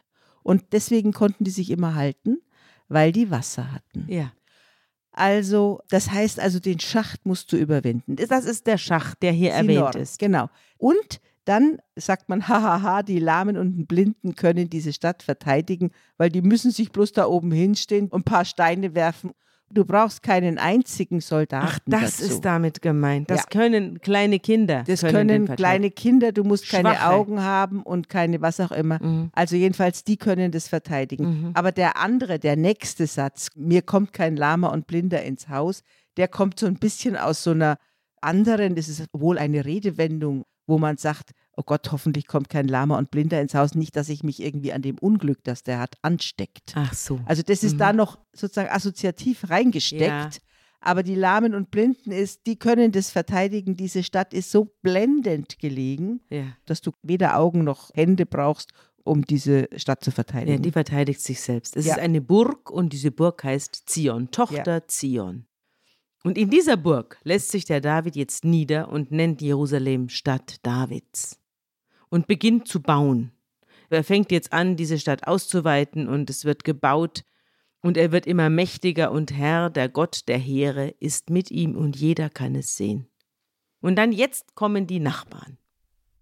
Und 0.43 0.63
deswegen 0.71 1.11
konnten 1.11 1.43
die 1.43 1.51
sich 1.51 1.69
immer 1.71 1.95
halten, 1.95 2.37
weil 2.87 3.11
die 3.11 3.29
Wasser 3.29 3.71
hatten. 3.73 4.05
Ja. 4.07 4.31
Also, 5.11 5.81
das 5.89 6.11
heißt 6.11 6.39
also, 6.39 6.59
den 6.59 6.79
Schacht 6.79 7.25
musst 7.25 7.51
du 7.51 7.57
überwinden. 7.57 8.15
Das 8.15 8.45
ist 8.45 8.67
der 8.67 8.77
Schacht, 8.77 9.23
der 9.23 9.31
hier 9.31 9.53
Sinor, 9.55 9.87
erwähnt 9.87 9.95
ist. 9.95 10.19
Genau. 10.19 10.47
Und 10.77 11.19
dann 11.47 11.77
sagt 11.95 12.29
man, 12.29 12.41
hahaha, 12.47 13.03
die 13.03 13.19
Lahmen 13.19 13.57
und 13.57 13.87
Blinden 13.87 14.35
können 14.35 14.69
diese 14.69 14.93
Stadt 14.93 15.23
verteidigen, 15.23 15.91
weil 16.17 16.29
die 16.29 16.41
müssen 16.41 16.71
sich 16.71 16.91
bloß 16.91 17.11
da 17.13 17.25
oben 17.25 17.51
hinstehen 17.51 18.07
und 18.09 18.21
ein 18.21 18.23
paar 18.23 18.45
Steine 18.45 18.95
werfen. 18.95 19.31
Du 19.69 19.83
brauchst 19.83 20.23
keinen 20.23 20.57
einzigen 20.57 21.19
Soldaten. 21.19 21.67
Ach, 21.69 21.79
das 21.85 22.17
dazu. 22.17 22.31
ist 22.31 22.45
damit 22.45 22.81
gemeint. 22.81 23.29
Das 23.29 23.39
Ja. 23.41 23.45
können 23.49 23.99
kleine 23.99 24.39
Kinder. 24.39 24.85
Das 24.87 25.01
können 25.01 25.13
verteidigen. 25.27 25.55
kleine 25.57 25.91
Kinder, 25.91 26.31
du 26.31 26.45
musst 26.45 26.69
keine 26.69 26.91
Schwache. 26.93 27.09
Augen 27.09 27.41
haben 27.43 27.83
und 27.83 28.07
keine 28.07 28.41
was 28.41 28.61
auch 28.61 28.71
immer. 28.71 29.03
Mhm. 29.03 29.29
Also 29.33 29.57
jedenfalls, 29.57 30.05
die 30.05 30.15
können 30.15 30.51
das 30.53 30.69
verteidigen. 30.69 31.25
Mhm. 31.47 31.51
Aber 31.53 31.73
der 31.73 31.97
andere, 31.97 32.39
der 32.39 32.55
nächste 32.55 33.07
Satz, 33.07 33.49
mir 33.55 33.81
kommt 33.81 34.13
kein 34.13 34.37
Lama 34.37 34.69
und 34.69 34.87
Blinder 34.87 35.21
ins 35.23 35.49
Haus, 35.49 35.81
der 36.15 36.29
kommt 36.29 36.59
so 36.59 36.65
ein 36.65 36.75
bisschen 36.75 37.17
aus 37.17 37.43
so 37.43 37.51
einer 37.51 37.77
anderen, 38.21 38.75
das 38.75 38.87
ist 38.87 39.05
wohl 39.11 39.37
eine 39.37 39.65
Redewendung, 39.65 40.45
wo 40.67 40.77
man 40.77 40.97
sagt, 40.97 41.31
oh 41.55 41.63
Gott, 41.65 41.91
hoffentlich 41.91 42.27
kommt 42.27 42.49
kein 42.49 42.67
Lama 42.67 42.97
und 42.97 43.09
Blinder 43.09 43.41
ins 43.41 43.55
Haus, 43.55 43.73
nicht, 43.73 43.95
dass 43.95 44.09
ich 44.09 44.21
mich 44.23 44.41
irgendwie 44.43 44.73
an 44.73 44.83
dem 44.83 44.97
Unglück, 44.99 45.43
das 45.43 45.63
der 45.63 45.79
hat, 45.79 45.95
ansteckt. 46.03 46.73
Ach 46.75 46.93
so. 46.93 47.19
Also 47.25 47.41
das 47.41 47.63
ist 47.63 47.73
Mhm. 47.73 47.77
da 47.79 47.93
noch 47.93 48.19
sozusagen 48.33 48.69
assoziativ 48.69 49.49
reingesteckt. 49.49 50.01
Ja. 50.03 50.29
Aber 50.79 51.01
die 51.01 51.15
Lahmen 51.15 51.55
und 51.55 51.71
Blinden 51.71 52.11
ist, 52.11 52.45
die 52.45 52.57
können 52.59 52.91
das 52.91 53.09
verteidigen. 53.09 53.75
Diese 53.75 54.03
Stadt 54.03 54.31
ist 54.35 54.51
so 54.51 54.65
blendend 54.83 55.57
gelegen, 55.57 56.21
ja. 56.29 56.43
dass 56.67 56.81
du 56.81 56.91
weder 57.01 57.37
Augen 57.37 57.63
noch 57.63 57.89
Hände 57.95 58.27
brauchst, 58.27 58.71
um 59.03 59.25
diese 59.25 59.67
Stadt 59.75 60.03
zu 60.03 60.11
ja, 60.11 60.15
verteidigen. 60.15 60.61
die 60.61 60.71
verteidigt 60.71 61.21
sich 61.21 61.41
selbst. 61.41 61.75
Es 61.75 61.87
Ja. 61.87 61.95
ist 61.95 61.99
eine 61.99 62.21
Burg 62.21 62.69
und 62.69 62.93
diese 62.93 63.09
Burg 63.09 63.43
heißt 63.43 63.83
Zion, 63.89 64.29
Tochter 64.29 64.87
Zion. 64.87 65.46
Und 66.23 66.37
in 66.37 66.49
dieser 66.49 66.77
Burg 66.77 67.17
lässt 67.23 67.51
sich 67.51 67.65
der 67.65 67.81
David 67.81 68.15
jetzt 68.15 68.43
nieder 68.43 68.89
und 68.89 69.11
nennt 69.11 69.41
Jerusalem 69.41 70.09
Stadt 70.09 70.57
Davids 70.63 71.39
und 72.09 72.27
beginnt 72.27 72.67
zu 72.67 72.81
bauen. 72.81 73.31
Er 73.89 74.03
fängt 74.03 74.31
jetzt 74.31 74.51
an, 74.51 74.75
diese 74.75 74.99
Stadt 74.99 75.27
auszuweiten 75.27 76.09
und 76.09 76.29
es 76.29 76.43
wird 76.43 76.63
gebaut 76.63 77.23
und 77.81 77.95
er 77.97 78.11
wird 78.11 78.27
immer 78.27 78.49
mächtiger 78.49 79.11
und 79.11 79.31
Herr, 79.31 79.69
der 79.69 79.87
Gott 79.87 80.27
der 80.27 80.37
Heere, 80.37 80.89
ist 80.99 81.29
mit 81.29 81.51
ihm 81.51 81.75
und 81.75 81.95
jeder 81.95 82.29
kann 82.29 82.55
es 82.55 82.75
sehen. 82.75 83.07
Und 83.79 83.95
dann 83.95 84.11
jetzt 84.11 84.55
kommen 84.55 84.87
die 84.87 84.99
Nachbarn 84.99 85.57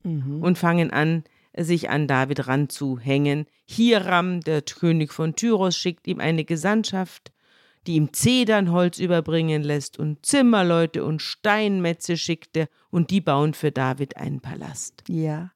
Mhm. 0.04 0.44
und 0.44 0.58
fangen 0.58 0.92
an, 0.92 1.24
sich 1.58 1.90
an 1.90 2.08
David 2.08 2.48
ranzuhängen. 2.48 3.48
Hiram, 3.66 4.42
der 4.42 4.62
König 4.62 5.12
von 5.12 5.36
Tyros, 5.36 5.76
schickt 5.76 6.06
ihm 6.08 6.20
eine 6.20 6.46
Gesandtschaft, 6.46 7.32
die 7.88 7.96
ihm 7.96 8.14
Zedernholz 8.14 9.00
überbringen 9.00 9.64
lässt 9.64 10.00
und 10.00 10.26
Zimmerleute 10.26 11.04
und 11.04 11.22
Steinmetze 11.22 12.18
schickt 12.18 12.58
er 12.58 12.68
und 12.90 13.12
die 13.12 13.22
bauen 13.22 13.54
für 13.54 13.72
David 13.72 14.18
einen 14.18 14.42
Palast. 14.42 15.04
Ja. 15.08 15.52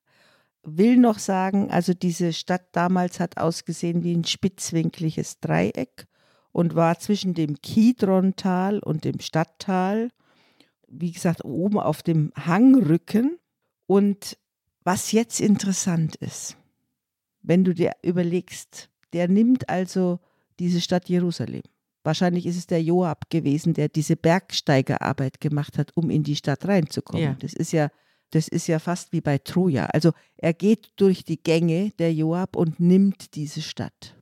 Will 0.64 0.98
noch 0.98 1.20
sagen, 1.20 1.72
also 1.72 1.94
diese 1.94 2.34
Stadt 2.34 2.68
damals 2.74 3.20
hat 3.20 3.38
ausgesehen 3.38 4.04
wie 4.04 4.14
ein 4.14 4.26
spitzwinkliges 4.26 5.40
Dreieck 5.40 6.06
und 6.52 6.76
war 6.76 7.00
zwischen 7.00 7.34
dem 7.34 7.62
Kidrontal 7.62 8.80
und 8.80 9.06
dem 9.06 9.20
Stadttal, 9.20 10.10
wie 10.88 11.12
gesagt, 11.12 11.46
oben 11.46 11.80
auf 11.80 12.04
dem 12.04 12.32
Hangrücken. 12.36 13.40
Und 13.88 14.38
was 14.84 15.12
jetzt 15.12 15.40
interessant 15.40 16.16
ist, 16.18 16.58
wenn 17.42 17.64
du 17.64 17.74
dir 17.74 17.94
überlegst, 18.04 18.90
der 19.14 19.28
nimmt 19.28 19.70
also 19.70 20.20
diese 20.60 20.82
Stadt 20.82 21.10
Jerusalem. 21.10 21.64
Wahrscheinlich 22.10 22.48
ist 22.48 22.58
es 22.58 22.66
der 22.66 22.82
Joab 22.82 23.30
gewesen, 23.30 23.76
der 23.76 23.88
diese 23.88 24.16
Bergsteigerarbeit 24.16 25.40
gemacht 25.40 25.78
hat, 25.78 25.96
um 25.96 26.10
in 26.10 26.24
die 26.24 26.36
Stadt 26.36 26.68
reinzukommen. 26.68 27.24
Ja. 27.24 27.36
Das 27.36 27.54
ist 27.54 27.72
ja, 27.72 27.92
das 28.32 28.48
ist 28.48 28.66
ja 28.66 28.80
fast 28.80 29.14
wie 29.14 29.22
bei 29.22 29.38
Troja. 29.38 29.86
Also 29.94 30.14
er 30.36 30.56
geht 30.56 30.90
durch 30.96 31.24
die 31.24 31.38
Gänge 31.38 31.92
der 32.00 32.12
Joab 32.12 32.56
und 32.56 32.80
nimmt 32.80 33.36
diese 33.36 33.62
Stadt. 33.62 34.16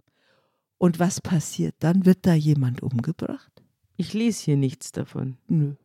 Und 0.78 1.00
was 1.00 1.22
passiert? 1.22 1.76
Dann 1.80 2.06
wird 2.06 2.26
da 2.26 2.34
jemand 2.34 2.84
umgebracht? 2.84 3.64
Ich 3.96 4.14
lese 4.14 4.44
hier 4.44 4.58
nichts 4.58 4.92
davon. 4.92 5.38
Nö. 5.48 5.76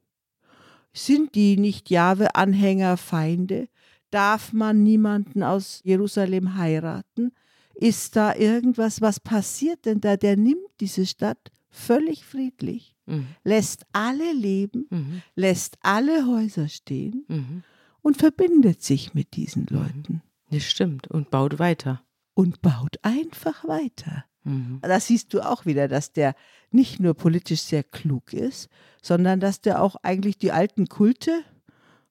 Sind 0.92 1.36
die 1.36 1.56
nicht 1.56 1.88
Jahwe-Anhänger 1.88 2.96
Feinde? 2.96 3.68
Darf 4.10 4.52
man 4.52 4.82
niemanden 4.82 5.44
aus 5.44 5.80
Jerusalem 5.84 6.56
heiraten? 6.56 7.30
Ist 7.76 8.16
da 8.16 8.34
irgendwas, 8.34 9.00
was 9.00 9.20
passiert 9.20 9.84
denn 9.84 10.00
da? 10.00 10.16
Der 10.16 10.36
nimmt 10.36 10.68
diese 10.80 11.06
Stadt 11.06 11.52
völlig 11.72 12.24
friedlich, 12.24 12.94
Mhm. 13.06 13.26
lässt 13.42 13.84
alle 13.92 14.32
leben, 14.32 14.86
Mhm. 14.90 15.22
lässt 15.34 15.76
alle 15.82 16.26
Häuser 16.26 16.68
stehen 16.68 17.24
Mhm. 17.26 17.62
und 18.02 18.16
verbindet 18.18 18.82
sich 18.82 19.14
mit 19.14 19.34
diesen 19.34 19.66
Leuten 19.66 20.22
Das 20.50 20.62
stimmt 20.62 21.08
und 21.08 21.30
baut 21.30 21.58
weiter. 21.58 22.02
und 22.34 22.62
baut 22.62 22.96
einfach 23.02 23.66
weiter. 23.66 24.24
Mhm. 24.44 24.78
Da 24.82 25.00
siehst 25.00 25.32
du 25.34 25.40
auch 25.40 25.66
wieder, 25.66 25.88
dass 25.88 26.12
der 26.12 26.34
nicht 26.70 27.00
nur 27.00 27.14
politisch 27.14 27.62
sehr 27.62 27.82
klug 27.84 28.32
ist, 28.32 28.68
sondern 29.02 29.40
dass 29.40 29.60
der 29.60 29.82
auch 29.82 29.96
eigentlich 30.02 30.36
die 30.38 30.52
alten 30.52 30.86
Kulte 30.88 31.42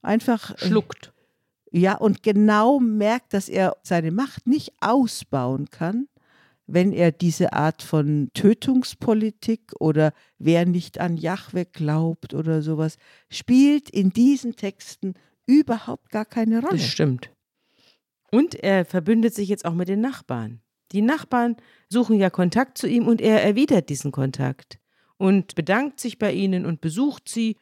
einfach 0.02 0.52
äh, 0.52 0.58
Schluckt. 0.68 1.14
Ja, 1.74 1.96
und 1.96 2.22
genau 2.24 2.80
merkt, 2.82 3.34
dass 3.34 3.48
er 3.48 3.78
seine 3.84 4.12
Macht 4.12 4.46
nicht 4.48 4.74
ausbauen 4.82 5.70
kann, 5.70 6.08
wenn 6.68 6.94
er 6.94 7.12
diese 7.12 7.54
Art 7.54 7.82
von 7.82 8.30
Tötungspolitik 8.34 9.74
oder 9.80 10.14
wer 10.38 10.66
nicht 10.66 11.00
an 11.00 11.18
Jahwe 11.18 11.66
glaubt 11.66 12.34
oder 12.34 12.62
sowas, 12.62 12.98
spielt 13.30 13.90
in 13.90 14.12
diesen 14.12 14.56
Texten 14.56 15.16
überhaupt 15.46 16.10
gar 16.10 16.26
keine 16.26 16.62
Rolle. 16.62 16.78
Das 16.78 16.88
stimmt. 16.88 17.32
Und 18.32 18.56
er 18.56 18.86
verbündet 18.86 19.36
sich 19.36 19.50
jetzt 19.50 19.66
auch 19.66 19.74
mit 19.74 19.90
den 19.90 20.02
Nachbarn. 20.02 20.62
Die 20.94 21.02
Nachbarn 21.02 21.58
suchen 21.90 22.18
ja 22.18 22.30
Kontakt 22.30 22.78
zu 22.78 22.88
ihm 22.88 23.08
und 23.08 23.22
er 23.22 23.44
erwidert 23.44 23.90
diesen 23.90 24.12
Kontakt 24.12 24.80
und 25.18 25.56
bedankt 25.56 26.00
sich 26.00 26.18
bei 26.18 26.34
ihnen 26.34 26.66
und 26.66 26.82
besucht 26.82 27.30
sie. 27.30 27.58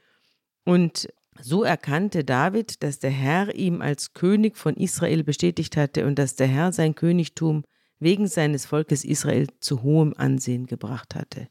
Und 0.66 1.10
so 1.42 1.64
erkannte 1.64 2.24
David, 2.24 2.84
dass 2.84 3.00
der 3.00 3.12
Herr 3.12 3.56
ihm 3.56 3.82
als 3.82 4.14
König 4.14 4.58
von 4.58 4.76
Israel 4.76 5.24
bestätigt 5.24 5.78
hatte 5.78 6.06
und 6.06 6.18
dass 6.18 6.36
der 6.36 6.48
Herr 6.48 6.72
sein 6.72 6.96
Königtum 6.96 7.64
wegen 8.00 8.28
seines 8.28 8.66
Volkes 8.66 9.04
Israel 9.04 9.48
zu 9.60 9.84
hohem 9.84 10.14
Ansehen 10.18 10.66
gebracht 10.66 11.16
hatte. 11.16 11.50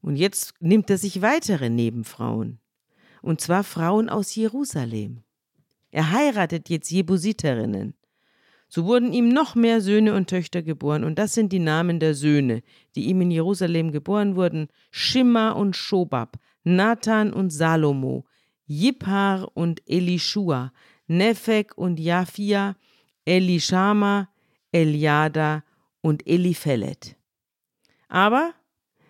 Und 0.00 0.16
jetzt 0.16 0.54
nimmt 0.60 0.88
er 0.90 0.98
sich 0.98 1.22
weitere 1.22 1.68
Nebenfrauen, 1.68 2.60
und 3.22 3.40
zwar 3.40 3.64
Frauen 3.64 4.08
aus 4.08 4.34
Jerusalem. 4.34 5.22
Er 5.90 6.12
heiratet 6.12 6.68
jetzt 6.68 6.90
Jebusiterinnen. 6.90 7.94
So 8.68 8.84
wurden 8.84 9.12
ihm 9.12 9.28
noch 9.28 9.54
mehr 9.54 9.80
Söhne 9.80 10.14
und 10.14 10.28
Töchter 10.28 10.62
geboren, 10.62 11.04
und 11.04 11.18
das 11.18 11.34
sind 11.34 11.52
die 11.52 11.60
Namen 11.60 12.00
der 12.00 12.14
Söhne, 12.14 12.62
die 12.94 13.06
ihm 13.06 13.20
in 13.20 13.30
Jerusalem 13.30 13.92
geboren 13.92 14.36
wurden: 14.36 14.68
Schimma 14.90 15.50
und 15.50 15.76
Schobab, 15.76 16.38
Nathan 16.64 17.32
und 17.32 17.50
Salomo, 17.50 18.26
Jiphar 18.66 19.48
und 19.54 19.82
Elishua, 19.88 20.72
Nephek 21.06 21.78
und 21.78 22.00
Japhia, 22.00 22.76
Elishama, 23.24 24.28
Eliada 24.76 25.64
und 26.02 26.26
Eliphelet. 26.26 27.16
Aber 28.08 28.52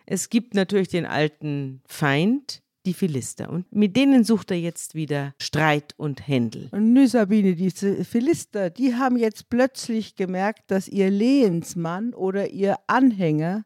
es 0.07 0.31
gibt 0.31 0.55
natürlich 0.55 0.89
den 0.89 1.07
alten 1.07 1.83
Feind, 1.87 2.63
die 2.87 2.95
Philister, 2.95 3.51
und 3.51 3.71
mit 3.73 3.97
denen 3.97 4.23
sucht 4.23 4.53
er 4.53 4.61
jetzt 4.61 4.95
wieder 4.95 5.35
Streit 5.41 5.93
und 5.97 6.29
Händel. 6.29 6.69
Und 6.71 6.93
nö, 6.93 7.09
Sabine, 7.09 7.57
diese 7.57 8.05
Philister, 8.05 8.71
die 8.71 8.95
haben 8.95 9.17
jetzt 9.17 9.51
plötzlich 9.51 10.15
gemerkt, 10.15 10.71
dass 10.71 10.87
ihr 10.87 11.11
Lehensmann 11.11 12.15
oder 12.15 12.49
ihr 12.51 12.77
Anhänger, 12.87 13.65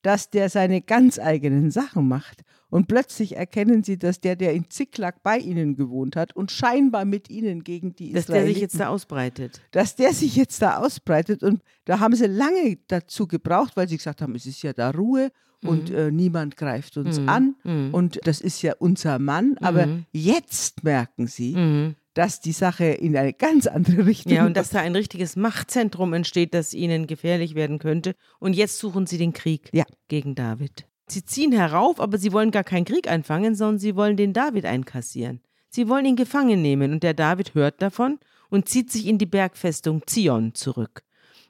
dass 0.00 0.30
der 0.30 0.48
seine 0.48 0.80
ganz 0.80 1.18
eigenen 1.18 1.70
Sachen 1.70 2.08
macht. 2.08 2.42
Und 2.74 2.88
plötzlich 2.88 3.36
erkennen 3.36 3.84
sie, 3.84 3.98
dass 4.00 4.20
der, 4.20 4.34
der 4.34 4.52
in 4.52 4.68
Ziklag 4.68 5.22
bei 5.22 5.38
ihnen 5.38 5.76
gewohnt 5.76 6.16
hat 6.16 6.34
und 6.34 6.50
scheinbar 6.50 7.04
mit 7.04 7.30
ihnen 7.30 7.62
gegen 7.62 7.94
die 7.94 8.10
Dass 8.12 8.26
der 8.26 8.34
sich 8.46 8.56
Israeliten, 8.56 8.60
jetzt 8.62 8.80
da 8.80 8.88
ausbreitet. 8.88 9.60
dass 9.70 9.94
der 9.94 10.12
sich 10.12 10.34
jetzt 10.34 10.60
da 10.60 10.78
ausbreitet. 10.78 11.44
Und 11.44 11.62
da 11.84 12.00
haben 12.00 12.16
sie 12.16 12.26
lange 12.26 12.78
dazu 12.88 13.28
gebraucht, 13.28 13.76
weil 13.76 13.88
sie 13.88 13.96
gesagt 13.96 14.20
haben, 14.22 14.34
es 14.34 14.44
ist 14.46 14.60
ja 14.62 14.72
da 14.72 14.90
Ruhe 14.90 15.30
und 15.62 15.90
Mhm. 15.90 15.96
äh, 15.96 16.10
niemand 16.10 16.56
greift 16.56 16.96
uns 16.96 17.20
Mhm. 17.20 17.28
an 17.28 17.54
Mhm. 17.62 17.94
und 17.94 18.20
das 18.24 18.40
ist 18.40 18.60
ja 18.62 18.74
unser 18.80 19.20
Mann. 19.20 19.56
Aber 19.60 19.86
Mhm. 19.86 20.06
jetzt 20.10 20.82
merken 20.82 21.28
sie, 21.28 21.54
Mhm. 21.54 21.94
dass 22.14 22.40
die 22.40 22.50
Sache 22.50 22.86
in 22.86 23.16
eine 23.16 23.34
ganz 23.34 23.68
andere 23.68 24.04
Richtung 24.06 24.32
Ja, 24.32 24.46
und 24.46 24.56
dass 24.56 24.70
da 24.70 24.80
ein 24.80 24.96
richtiges 24.96 25.36
Machtzentrum 25.36 26.12
entsteht, 26.12 26.52
das 26.54 26.74
ihnen 26.74 27.06
gefährlich 27.06 27.54
werden 27.54 27.78
könnte. 27.78 28.16
Und 28.40 28.56
jetzt 28.56 28.78
suchen 28.80 29.06
sie 29.06 29.18
den 29.18 29.32
Krieg 29.32 29.70
Ja. 29.72 29.84
gegen 30.08 30.34
David. 30.34 30.86
Sie 31.06 31.24
ziehen 31.24 31.52
herauf, 31.52 32.00
aber 32.00 32.18
sie 32.18 32.32
wollen 32.32 32.50
gar 32.50 32.64
keinen 32.64 32.84
Krieg 32.84 33.10
anfangen, 33.10 33.54
sondern 33.54 33.78
sie 33.78 33.96
wollen 33.96 34.16
den 34.16 34.32
David 34.32 34.64
einkassieren. 34.64 35.40
Sie 35.68 35.88
wollen 35.88 36.06
ihn 36.06 36.16
gefangen 36.16 36.62
nehmen 36.62 36.92
und 36.92 37.02
der 37.02 37.14
David 37.14 37.54
hört 37.54 37.82
davon 37.82 38.18
und 38.48 38.68
zieht 38.68 38.90
sich 38.90 39.06
in 39.06 39.18
die 39.18 39.26
Bergfestung 39.26 40.02
Zion 40.06 40.54
zurück. 40.54 41.02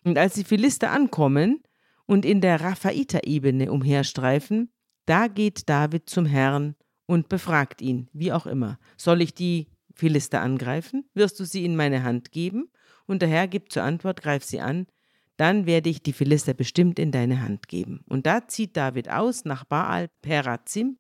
Und 0.03 0.19
als 0.19 0.35
die 0.35 0.45
Philister 0.45 0.91
ankommen 0.91 1.63
und 2.07 2.25
in 2.25 2.41
der 2.41 2.61
Raphaiter-Ebene 2.61 3.71
umherstreifen, 3.71 4.71
da 5.07 5.29
geht 5.29 5.69
David 5.69 6.09
zum 6.09 6.27
Herrn 6.27 6.75
und 7.07 7.29
befragt 7.29 7.83
ihn, 7.83 8.09
wie 8.13 8.33
auch 8.33 8.47
immer. 8.47 8.79
Soll 8.97 9.21
ich 9.21 9.35
die 9.35 9.69
Philister 9.95 10.41
angreifen? 10.41 11.05
Wirst 11.15 11.39
du 11.39 11.45
sie 11.45 11.65
in 11.65 11.77
meine 11.77 12.03
Hand 12.03 12.33
geben? 12.33 12.71
Und 13.07 13.21
der 13.23 13.29
Herr 13.29 13.47
gibt 13.47 13.73
zur 13.73 13.83
Antwort, 13.83 14.23
greif 14.23 14.45
sie 14.45 14.61
an, 14.61 14.87
dann 15.37 15.67
werde 15.67 15.91
ich 15.91 16.03
die 16.03 16.13
Philister 16.13 16.55
bestimmt 16.55 16.99
in 16.99 17.11
deine 17.11 17.43
Hand 17.43 17.69
geben. 17.69 18.05
Und 18.09 18.27
da 18.27 18.47
zieht 18.47 18.77
David 18.77 19.09
aus 19.09 19.45
nach 19.45 19.65
Baal 19.65 20.09
Perazim, 20.23 20.99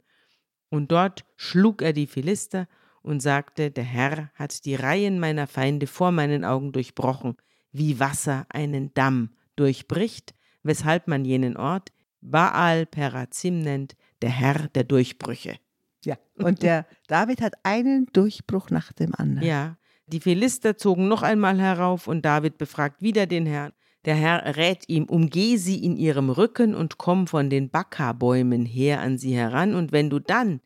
und 0.70 0.90
dort 0.90 1.24
schlug 1.36 1.82
er 1.82 1.92
die 1.92 2.08
Philister 2.08 2.66
und 3.02 3.20
sagte, 3.20 3.70
der 3.70 3.84
Herr 3.84 4.30
hat 4.34 4.64
die 4.64 4.74
Reihen 4.74 5.20
meiner 5.20 5.46
Feinde 5.46 5.86
vor 5.86 6.10
meinen 6.10 6.44
Augen 6.44 6.72
durchbrochen, 6.72 7.36
wie 7.70 8.00
Wasser 8.00 8.46
einen 8.48 8.92
Damm 8.94 9.30
durchbricht, 9.54 10.34
weshalb 10.64 11.06
man 11.06 11.24
jenen 11.24 11.56
Ort 11.56 11.92
Baal 12.22 12.86
Perazim 12.86 13.60
nennt, 13.60 13.94
der 14.22 14.30
Herr 14.30 14.68
der 14.68 14.84
Durchbrüche. 14.84 15.58
Ja, 16.04 16.16
und 16.38 16.62
der 16.62 16.86
David 17.06 17.40
hat 17.40 17.54
einen 17.62 18.06
Durchbruch 18.12 18.70
nach 18.70 18.92
dem 18.92 19.14
anderen. 19.14 19.46
Ja, 19.46 19.76
die 20.06 20.20
Philister 20.20 20.76
zogen 20.76 21.08
noch 21.08 21.22
einmal 21.22 21.60
herauf 21.60 22.08
und 22.08 22.24
David 22.24 22.58
befragt 22.58 23.00
wieder 23.00 23.26
den 23.26 23.46
Herrn. 23.46 23.72
Der 24.04 24.14
Herr 24.14 24.56
rät 24.56 24.84
ihm, 24.88 25.04
umgeh 25.04 25.56
sie 25.56 25.82
in 25.82 25.96
ihrem 25.96 26.28
Rücken 26.28 26.74
und 26.74 26.98
komm 26.98 27.26
von 27.26 27.48
den 27.48 27.70
Bakkabäumen 27.70 28.66
her 28.66 29.00
an 29.00 29.16
sie 29.16 29.34
heran, 29.34 29.74
und 29.74 29.92
wenn 29.92 30.10
du 30.10 30.18
dann 30.18 30.60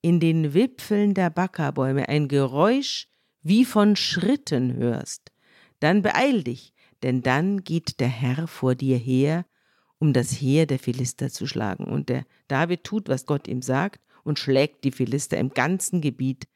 in 0.00 0.20
den 0.20 0.54
Wipfeln 0.54 1.14
der 1.14 1.30
Bakkabäume 1.30 2.08
ein 2.08 2.28
Geräusch 2.28 3.08
wie 3.42 3.64
von 3.64 3.96
Schritten 3.96 4.74
hörst, 4.74 5.32
dann 5.80 6.02
beeil 6.02 6.44
dich, 6.44 6.72
denn 7.02 7.22
dann 7.22 7.64
geht 7.64 8.00
der 8.00 8.08
Herr 8.08 8.46
vor 8.46 8.74
dir 8.74 8.96
her, 8.96 9.44
um 9.98 10.12
das 10.12 10.30
Heer 10.30 10.66
der 10.66 10.78
Philister 10.78 11.30
zu 11.30 11.46
schlagen. 11.46 11.84
Und 11.84 12.08
der 12.08 12.24
David 12.48 12.84
tut, 12.84 13.08
was 13.08 13.26
Gott 13.26 13.48
ihm 13.48 13.62
sagt, 13.62 14.00
und 14.22 14.38
schlägt 14.38 14.84
die 14.84 14.92
Philister 14.92 15.36
im 15.38 15.50
ganzen 15.50 16.00
Gebiet 16.00 16.46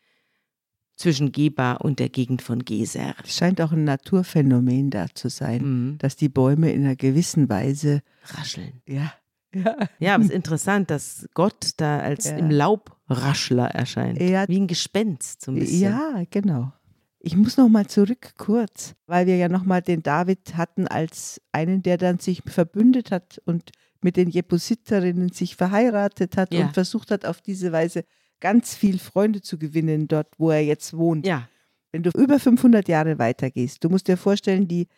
zwischen 0.98 1.32
Geba 1.32 1.74
und 1.74 2.00
der 2.00 2.08
Gegend 2.10 2.42
von 2.42 2.64
Geser. 2.64 3.14
Es 3.24 3.36
scheint 3.36 3.60
auch 3.60 3.72
ein 3.72 3.84
Naturphänomen 3.84 4.90
da 4.90 5.06
zu 5.14 5.30
sein, 5.30 5.62
Mhm. 5.92 5.98
dass 5.98 6.16
die 6.16 6.28
Bäume 6.28 6.72
in 6.72 6.84
einer 6.84 6.96
gewissen 6.96 7.48
Weise, 7.48 8.02
Rascheln. 8.24 8.82
ja, 8.86 9.12
ja, 9.54 9.76
Ja, 9.98 10.14
aber 10.16 10.24
es 10.24 10.30
ist 10.30 10.34
interessant, 10.36 10.90
dass 10.90 11.26
Gott 11.32 11.70
da 11.78 12.00
als 12.00 12.26
Ja. 12.26 12.36
im 12.36 12.50
Laubraschler 12.50 13.68
erscheint. 13.70 14.20
Ja. 14.20 14.46
Wie 14.48 14.60
ein 14.60 14.66
Gespenst, 14.66 15.42
so 15.42 15.52
ein 15.52 15.58
bisschen. 15.58 15.80
Ja, 15.80 16.22
genau. 16.30 16.72
Ich 17.20 17.34
muss 17.36 17.56
noch 17.56 17.68
mal 17.68 17.86
zurück 17.86 18.34
kurz, 18.36 18.94
weil 19.06 19.26
wir 19.26 19.36
ja 19.36 19.48
noch 19.48 19.64
mal 19.64 19.80
den 19.82 20.02
David 20.02 20.56
hatten 20.56 20.86
als 20.86 21.40
einen, 21.52 21.82
der 21.82 21.96
dann 21.96 22.18
sich 22.18 22.42
verbündet 22.46 23.10
hat 23.10 23.40
und 23.44 23.70
mit 24.00 24.16
den 24.16 24.28
Jebusiterinnen 24.28 25.30
sich 25.30 25.56
verheiratet 25.56 26.36
hat 26.36 26.52
Ja. 26.52 26.66
und 26.66 26.74
versucht 26.74 27.10
hat, 27.10 27.24
auf 27.24 27.40
diese 27.40 27.72
Weise 27.72 28.04
ganz 28.40 28.74
viel 28.74 28.98
Freunde 28.98 29.40
zu 29.42 29.58
gewinnen, 29.58 30.08
dort, 30.08 30.28
wo 30.38 30.50
er 30.50 30.64
jetzt 30.64 30.96
wohnt. 30.96 31.26
Ja, 31.26 31.48
Wenn 31.92 32.02
du 32.02 32.10
über 32.10 32.38
500 32.38 32.88
Jahre 32.88 33.18
weitergehst, 33.18 33.82
du 33.82 33.88
musst 33.88 34.08
dir 34.08 34.16
vorstellen, 34.16 34.68
die 34.68 34.88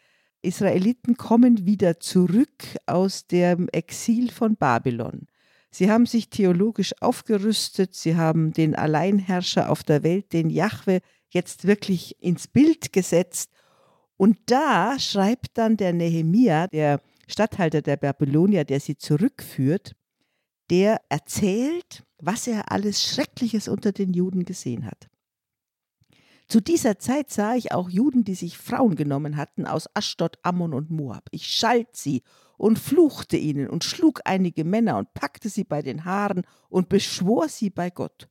Israeliten 0.42 1.16
kommen 1.16 1.66
wieder 1.66 2.00
zurück 2.00 2.64
aus 2.87 3.26
dem 3.26 3.68
Exil 3.72 4.31
von 4.31 4.57
Babylon. 4.57 5.26
Sie 5.70 5.90
haben 5.90 6.07
sich 6.07 6.31
theologisch 6.31 6.94
aufgerüstet, 7.00 7.94
sie 7.94 8.16
haben 8.16 8.53
den 8.53 8.74
Alleinherrscher 8.74 9.70
auf 9.70 9.85
der 9.85 10.03
Welt, 10.03 10.33
den 10.33 10.50
Jahwe, 10.50 11.00
jetzt 11.29 11.66
wirklich 11.66 12.20
ins 12.20 12.48
Bild 12.48 12.92
gesetzt. 12.92 13.50
Und 14.16 14.38
da 14.46 14.98
schreibt 14.98 15.57
dann 15.59 15.76
der 15.76 15.92
Nehemia, 15.92 16.66
der 16.66 17.00
Statthalter 17.29 17.83
der 17.83 17.96
Babylonier, 17.96 18.64
der 18.64 18.81
sie 18.81 18.96
zurückführt, 18.96 19.94
der 20.70 21.00
erzählt, 21.09 22.05
was 22.20 22.46
er 22.46 22.70
alles 22.70 23.02
Schreckliches 23.02 23.68
unter 23.68 23.92
den 23.92 24.12
Juden 24.12 24.44
gesehen 24.44 24.87
hat. 24.87 25.09
Zu 26.48 26.61
dieser 26.61 26.98
Zeit 26.98 27.30
sah 27.30 27.54
ich 27.54 27.70
auch 27.70 27.88
Juden, 27.88 28.24
die 28.24 28.35
sich 28.35 28.59
Frauen 28.59 28.96
genommen 28.96 29.37
hatten 29.37 29.66
aus 29.66 29.88
Aschdod, 29.94 30.38
Ammon 30.42 30.74
und 30.74 30.90
Moab. 30.90 31.28
Ich 31.30 31.46
schalt 31.46 31.94
sie 31.94 32.22
und 32.56 32.78
fluchte 32.78 33.37
ihnen 33.37 33.68
und 33.68 33.85
schlug 33.85 34.20
einige 34.24 34.64
Männer 34.64 34.98
und 34.98 35.14
packte 35.14 35.48
sie 35.48 35.62
bei 35.62 35.80
den 35.80 36.04
Haaren 36.04 36.42
und 36.68 36.88
beschwor 36.88 37.48
sie 37.48 37.70
bei 37.70 37.90
Gott. 37.90 38.28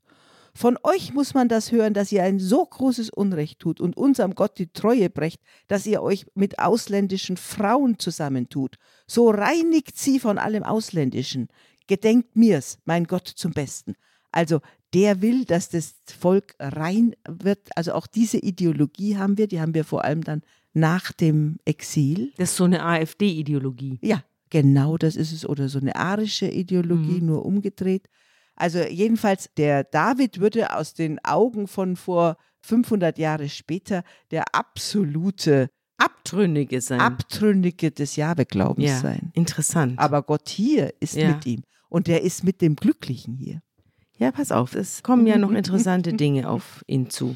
Von 0.53 0.77
euch 0.83 1.13
muss 1.13 1.33
man 1.33 1.47
das 1.47 1.71
hören, 1.71 1.93
dass 1.93 2.11
ihr 2.11 2.23
ein 2.23 2.39
so 2.39 2.65
großes 2.65 3.09
Unrecht 3.09 3.59
tut 3.59 3.79
und 3.79 3.95
unserem 3.95 4.35
Gott 4.35 4.57
die 4.57 4.71
Treue 4.73 5.09
brecht, 5.09 5.41
dass 5.67 5.85
ihr 5.85 6.01
euch 6.01 6.25
mit 6.35 6.59
ausländischen 6.59 7.37
Frauen 7.37 7.99
zusammentut. 7.99 8.75
So 9.07 9.29
reinigt 9.29 9.97
sie 9.97 10.19
von 10.19 10.37
allem 10.37 10.63
Ausländischen. 10.63 11.47
Gedenkt 11.89 12.35
mir's, 12.35 12.77
mein 12.85 13.05
Gott, 13.05 13.27
zum 13.27 13.51
Besten. 13.51 13.95
Also 14.31 14.61
der 14.93 15.21
will, 15.23 15.43
dass 15.45 15.69
das 15.69 15.95
Volk 16.19 16.55
rein 16.59 17.15
wird. 17.27 17.67
Also 17.75 17.93
auch 17.93 18.05
diese 18.07 18.37
Ideologie 18.37 19.17
haben 19.17 19.37
wir, 19.39 19.47
die 19.47 19.59
haben 19.59 19.73
wir 19.73 19.83
vor 19.83 20.03
allem 20.05 20.23
dann 20.23 20.41
nach 20.73 21.11
dem 21.11 21.57
Exil. 21.65 22.31
das 22.37 22.51
ist 22.51 22.57
so 22.57 22.63
eine 22.65 22.85
AfD-Ideologie. 22.85 23.97
Ja, 24.03 24.23
genau 24.51 24.97
das 24.97 25.15
ist 25.15 25.31
es. 25.33 25.49
Oder 25.49 25.67
so 25.67 25.79
eine 25.79 25.95
arische 25.95 26.47
Ideologie, 26.47 27.19
Mhm. 27.21 27.25
nur 27.25 27.45
umgedreht. 27.45 28.07
Also 28.55 28.79
jedenfalls, 28.79 29.49
der 29.57 29.83
David 29.83 30.39
würde 30.39 30.75
aus 30.75 30.93
den 30.93 31.17
Augen 31.25 31.67
von 31.67 31.95
vor 31.95 32.37
500 32.61 33.17
Jahre 33.17 33.49
später 33.49 34.03
der 34.31 34.43
absolute 34.53 35.69
Abtrünnige 35.97 36.81
sein. 36.81 36.99
Abtrünnige 37.01 37.91
des 37.91 38.15
Jahwe-Glaubens 38.15 38.87
ja, 38.89 38.99
sein. 38.99 39.31
interessant. 39.33 39.97
Aber 39.99 40.21
Gott 40.23 40.47
hier 40.49 40.93
ist 40.99 41.15
Ja. 41.15 41.29
mit 41.33 41.45
ihm. 41.45 41.63
Und 41.89 42.07
der 42.07 42.23
ist 42.23 42.43
mit 42.43 42.61
dem 42.61 42.75
Glücklichen 42.75 43.35
hier. 43.35 43.61
Ja, 44.17 44.31
pass 44.31 44.51
auf, 44.51 44.75
es 44.75 45.01
kommen 45.01 45.25
ja 45.27 45.37
noch 45.37 45.51
interessante 45.51 46.13
Dinge 46.13 46.49
auf 46.49 46.83
ihn 46.87 47.09
zu, 47.09 47.35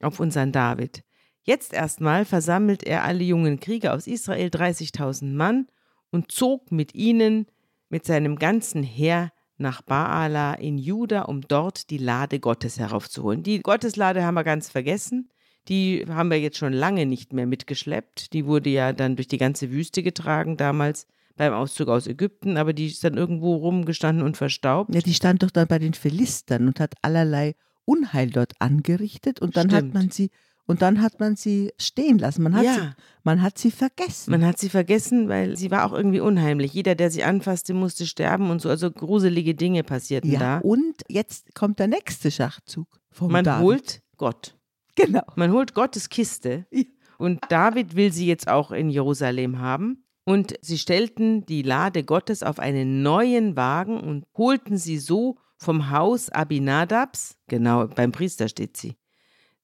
auf 0.00 0.20
unseren 0.20 0.52
David. 0.52 1.04
Jetzt 1.42 1.74
erstmal 1.74 2.24
versammelt 2.24 2.82
er 2.82 3.04
alle 3.04 3.22
jungen 3.22 3.60
Krieger 3.60 3.92
aus 3.92 4.06
Israel, 4.06 4.48
30.000 4.48 5.34
Mann, 5.34 5.68
und 6.10 6.32
zog 6.32 6.72
mit 6.72 6.94
ihnen, 6.94 7.46
mit 7.90 8.06
seinem 8.06 8.36
ganzen 8.36 8.82
Heer 8.82 9.32
nach 9.56 9.82
Baala 9.82 10.54
in 10.54 10.78
Juda, 10.78 11.22
um 11.22 11.42
dort 11.42 11.90
die 11.90 11.98
Lade 11.98 12.40
Gottes 12.40 12.78
heraufzuholen. 12.78 13.42
Die 13.42 13.60
Gotteslade 13.60 14.24
haben 14.24 14.34
wir 14.34 14.44
ganz 14.44 14.70
vergessen. 14.70 15.28
Die 15.68 16.04
haben 16.08 16.30
wir 16.30 16.40
jetzt 16.40 16.58
schon 16.58 16.72
lange 16.72 17.06
nicht 17.06 17.32
mehr 17.32 17.46
mitgeschleppt. 17.46 18.32
Die 18.32 18.46
wurde 18.46 18.70
ja 18.70 18.92
dann 18.92 19.16
durch 19.16 19.28
die 19.28 19.38
ganze 19.38 19.70
Wüste 19.70 20.02
getragen 20.02 20.56
damals 20.56 21.06
beim 21.36 21.52
Auszug 21.52 21.88
aus 21.88 22.06
Ägypten, 22.06 22.56
aber 22.56 22.72
die 22.72 22.86
ist 22.86 23.02
dann 23.04 23.16
irgendwo 23.16 23.56
rumgestanden 23.56 24.24
und 24.24 24.36
verstaubt. 24.36 24.94
Ja, 24.94 25.00
die 25.00 25.14
stand 25.14 25.42
doch 25.42 25.50
dann 25.50 25.66
bei 25.66 25.78
den 25.78 25.94
Philistern 25.94 26.66
und 26.68 26.80
hat 26.80 26.94
allerlei 27.02 27.54
Unheil 27.84 28.30
dort 28.30 28.52
angerichtet 28.60 29.40
und 29.40 29.56
dann 29.56 29.68
Stimmt. 29.70 29.88
hat 29.88 29.94
man 29.94 30.10
sie 30.10 30.30
und 30.66 30.80
dann 30.80 31.02
hat 31.02 31.20
man 31.20 31.36
sie 31.36 31.72
stehen 31.78 32.18
lassen. 32.18 32.42
Man 32.42 32.54
hat, 32.56 32.64
Ja. 32.64 32.74
sie, 32.74 32.88
man 33.22 33.42
hat 33.42 33.58
sie 33.58 33.70
vergessen. 33.70 34.30
Man 34.30 34.46
hat 34.46 34.58
sie 34.58 34.70
vergessen, 34.70 35.28
weil 35.28 35.56
sie 35.58 35.70
war 35.70 35.84
auch 35.84 35.92
irgendwie 35.92 36.20
unheimlich. 36.20 36.72
Jeder, 36.72 36.94
der 36.94 37.10
sie 37.10 37.22
anfasste, 37.24 37.74
musste 37.74 38.06
sterben 38.06 38.48
und 38.50 38.62
so. 38.62 38.70
Also 38.70 38.90
gruselige 38.90 39.54
Dinge 39.54 39.82
passierten 39.84 40.30
ja, 40.30 40.38
da. 40.38 40.58
und 40.58 41.02
jetzt 41.08 41.54
kommt 41.54 41.78
der 41.80 41.88
nächste 41.88 42.30
Schachzug 42.30 42.86
vom 43.10 43.30
Man 43.32 43.44
David. 43.44 43.62
holt 43.62 44.02
Gott. 44.16 44.56
genau. 44.94 45.22
Man 45.36 45.52
holt 45.52 45.74
Gottes 45.74 46.08
Kiste. 46.08 46.64
Ja. 46.70 46.84
Und 47.18 47.40
David 47.50 47.94
will 47.94 48.12
sie 48.12 48.26
jetzt 48.26 48.48
auch 48.48 48.70
in 48.72 48.88
Jerusalem 48.90 49.58
haben. 49.60 50.03
Und 50.24 50.54
sie 50.62 50.78
stellten 50.78 51.44
die 51.44 51.62
Lade 51.62 52.02
Gottes 52.02 52.42
auf 52.42 52.58
einen 52.58 53.02
neuen 53.02 53.56
Wagen 53.56 54.00
und 54.00 54.26
holten 54.36 54.78
sie 54.78 54.98
so 54.98 55.36
vom 55.56 55.90
Haus 55.90 56.30
Abinadabs, 56.30 57.38
genau 57.46 57.86
beim 57.86 58.12
Priester 58.12 58.48
steht 58.48 58.76
sie, 58.76 58.96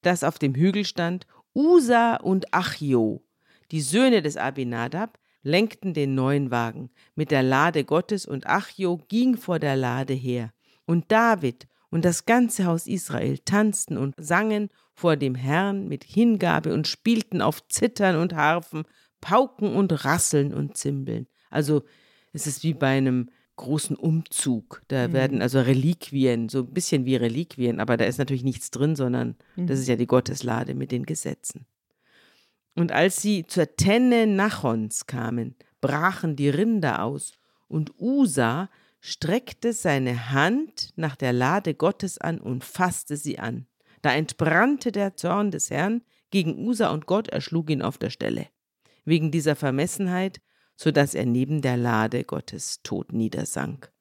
das 0.03 0.23
auf 0.23 0.39
dem 0.39 0.55
Hügel 0.55 0.85
stand, 0.85 1.27
Usa 1.55 2.17
und 2.17 2.55
Achio, 2.55 3.25
die 3.71 3.81
Söhne 3.81 4.23
des 4.23 4.37
Abinadab, 4.37 5.19
lenkten 5.43 5.95
den 5.95 6.15
neuen 6.15 6.51
Wagen 6.51 6.91
mit 7.15 7.31
der 7.31 7.43
Lade 7.43 7.85
Gottes 7.85 8.27
und 8.27 8.47
Achio 8.47 9.01
ging 9.09 9.37
vor 9.37 9.59
der 9.59 9.77
Lade 9.77 10.15
her. 10.15 10.53
Und 10.85 11.11
David 11.11 11.67
und 11.91 12.05
das 12.05 12.27
ganze 12.27 12.67
Haus 12.67 12.87
Israel 12.87 13.39
tanzten 13.39 13.97
und 13.97 14.15
sangen 14.19 14.69
vor 14.93 15.17
dem 15.17 15.35
Herrn 15.35 15.89
mit 15.89 16.05
Hingabe 16.05 16.75
und 16.75 16.87
spielten 16.87 17.41
auf 17.41 17.67
Zittern 17.69 18.17
und 18.17 18.35
Harfen, 18.35 18.85
Pauken 19.21 19.75
und 19.75 20.05
Rasseln 20.05 20.53
und 20.55 20.77
Zimbeln. 20.77 21.27
Also 21.51 21.83
es 22.33 22.47
ist 22.47 22.63
wie 22.63 22.75
bei 22.75 22.97
einem 22.97 23.31
großen 23.57 23.97
Umzug. 23.97 24.83
Da 24.89 25.09
Mhm. 25.09 25.13
werden 25.13 25.43
also 25.43 25.61
Reliquien, 25.61 26.49
so 26.49 26.61
ein 26.61 26.73
bisschen 26.73 27.05
wie 27.05 27.17
Reliquien, 27.17 27.79
aber 27.81 27.97
da 27.97 28.05
ist 28.07 28.19
natürlich 28.19 28.45
nichts 28.45 28.71
drin, 28.71 28.97
sondern 28.97 29.37
Mhm. 29.57 29.67
das 29.67 29.79
ist 29.81 29.89
ja 29.89 29.97
die 29.97 30.07
Gotteslade 30.07 30.75
mit 30.75 30.93
den 30.93 31.05
Gesetzen. 31.05 31.67
Und 32.75 32.93
als 32.93 33.21
sie 33.21 33.47
zur 33.47 33.77
Tenne 33.77 34.27
Nachons 34.27 35.07
kamen, 35.07 35.57
brachen 35.81 36.37
die 36.37 36.49
Rinder 36.49 37.03
aus, 37.05 37.33
und 37.69 37.93
Usa 37.99 38.71
streckte 39.01 39.73
seine 39.73 40.31
Hand 40.31 40.91
nach 40.97 41.17
der 41.17 41.33
Lade 41.33 41.75
Gottes 41.75 42.19
an 42.19 42.39
und 42.41 42.65
fasste 42.65 43.17
sie 43.17 43.39
an. 43.39 43.67
Da 44.03 44.13
entbrannte 44.15 44.93
der 44.93 45.17
Zorn 45.17 45.51
des 45.51 45.71
Herrn 45.71 46.03
gegen 46.31 46.67
Usa 46.67 46.91
und 46.91 47.07
Gott 47.07 47.29
erschlug 47.29 47.71
ihn 47.71 47.83
auf 47.83 47.99
der 47.99 48.11
Stelle. 48.11 48.47
Wegen 49.05 49.31
dieser 49.31 49.57
Vermessenheit, 49.57 50.41
so 50.77 50.91
dass 50.91 51.15
er 51.15 51.27
neben 51.27 51.63
der 51.63 51.77
Lade 51.77 52.25
Gottes 52.25 52.81
tot 52.83 53.13
niedersank. 53.13 53.93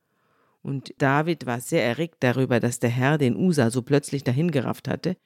Und 0.61 0.93
David 0.97 1.45
war 1.45 1.61
sehr 1.61 1.83
erregt 1.83 2.17
darüber, 2.19 2.59
dass 2.59 2.79
der 2.79 2.89
Herr 2.89 3.17
den 3.17 3.35
Usa 3.35 3.71
so 3.71 3.81
plötzlich 3.81 4.23
dahingerafft 4.23 4.87
hatte, 4.87 5.17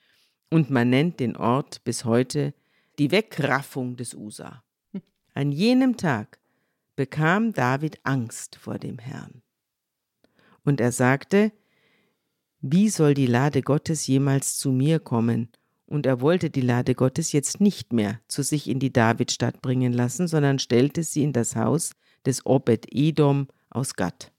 und 0.50 0.70
man 0.70 0.90
nennt 0.90 1.20
den 1.20 1.36
Ort 1.36 1.84
bis 1.84 2.06
heute 2.06 2.54
die 3.00 3.10
Wegraffung 3.10 3.96
des 3.96 4.14
Usa. 4.14 4.64
An 5.34 5.52
jenem 5.52 5.98
Tag 5.98 6.40
bekam 6.96 7.54
David 7.54 8.00
Angst 8.04 8.56
vor 8.58 8.78
dem 8.78 9.00
Herrn. 9.00 9.42
Und 10.64 10.80
er 10.80 10.92
sagte, 10.92 11.52
wie 12.62 12.90
soll 12.90 13.14
die 13.14 13.26
Lade 13.26 13.62
Gottes 13.62 14.08
jemals 14.08 14.58
zu 14.58 14.72
mir 14.72 15.00
kommen? 15.00 15.52
Und 15.94 16.08
er 16.08 16.22
wollte 16.22 16.50
die 16.50 16.62
Lade 16.62 16.96
Gottes 16.96 17.34
jetzt 17.34 17.62
nicht 17.62 17.94
mehr 17.94 18.20
zu 18.28 18.42
sich 18.42 18.68
in 18.68 18.80
die 18.80 18.92
Davidstadt 18.92 19.62
bringen 19.62 19.94
lassen, 19.94 20.28
sondern 20.28 20.58
stellte 20.58 21.04
sie 21.04 21.22
in 21.22 21.34
das 21.34 21.56
Haus 21.56 21.92
des 22.26 22.48
Obed-Edom 22.48 23.48
aus 23.70 23.94
Gad. 23.94 24.32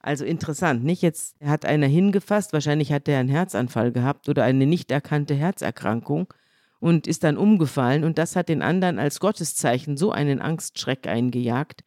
Also 0.00 0.24
interessant, 0.24 0.84
nicht? 0.84 1.02
Jetzt 1.02 1.34
hat 1.44 1.64
einer 1.64 1.88
hingefasst, 1.88 2.52
wahrscheinlich 2.52 2.92
hat 2.92 3.08
er 3.08 3.18
einen 3.18 3.28
Herzanfall 3.28 3.90
gehabt 3.90 4.28
oder 4.28 4.44
eine 4.44 4.64
nicht 4.64 4.92
erkannte 4.92 5.34
Herzerkrankung 5.34 6.32
und 6.78 7.08
ist 7.08 7.24
dann 7.24 7.36
umgefallen 7.36 8.04
und 8.04 8.16
das 8.16 8.36
hat 8.36 8.48
den 8.48 8.62
anderen 8.62 9.00
als 9.00 9.18
Gotteszeichen 9.18 9.96
so 9.96 10.12
einen 10.12 10.40
Angstschreck 10.40 11.08
eingejagt, 11.08 11.82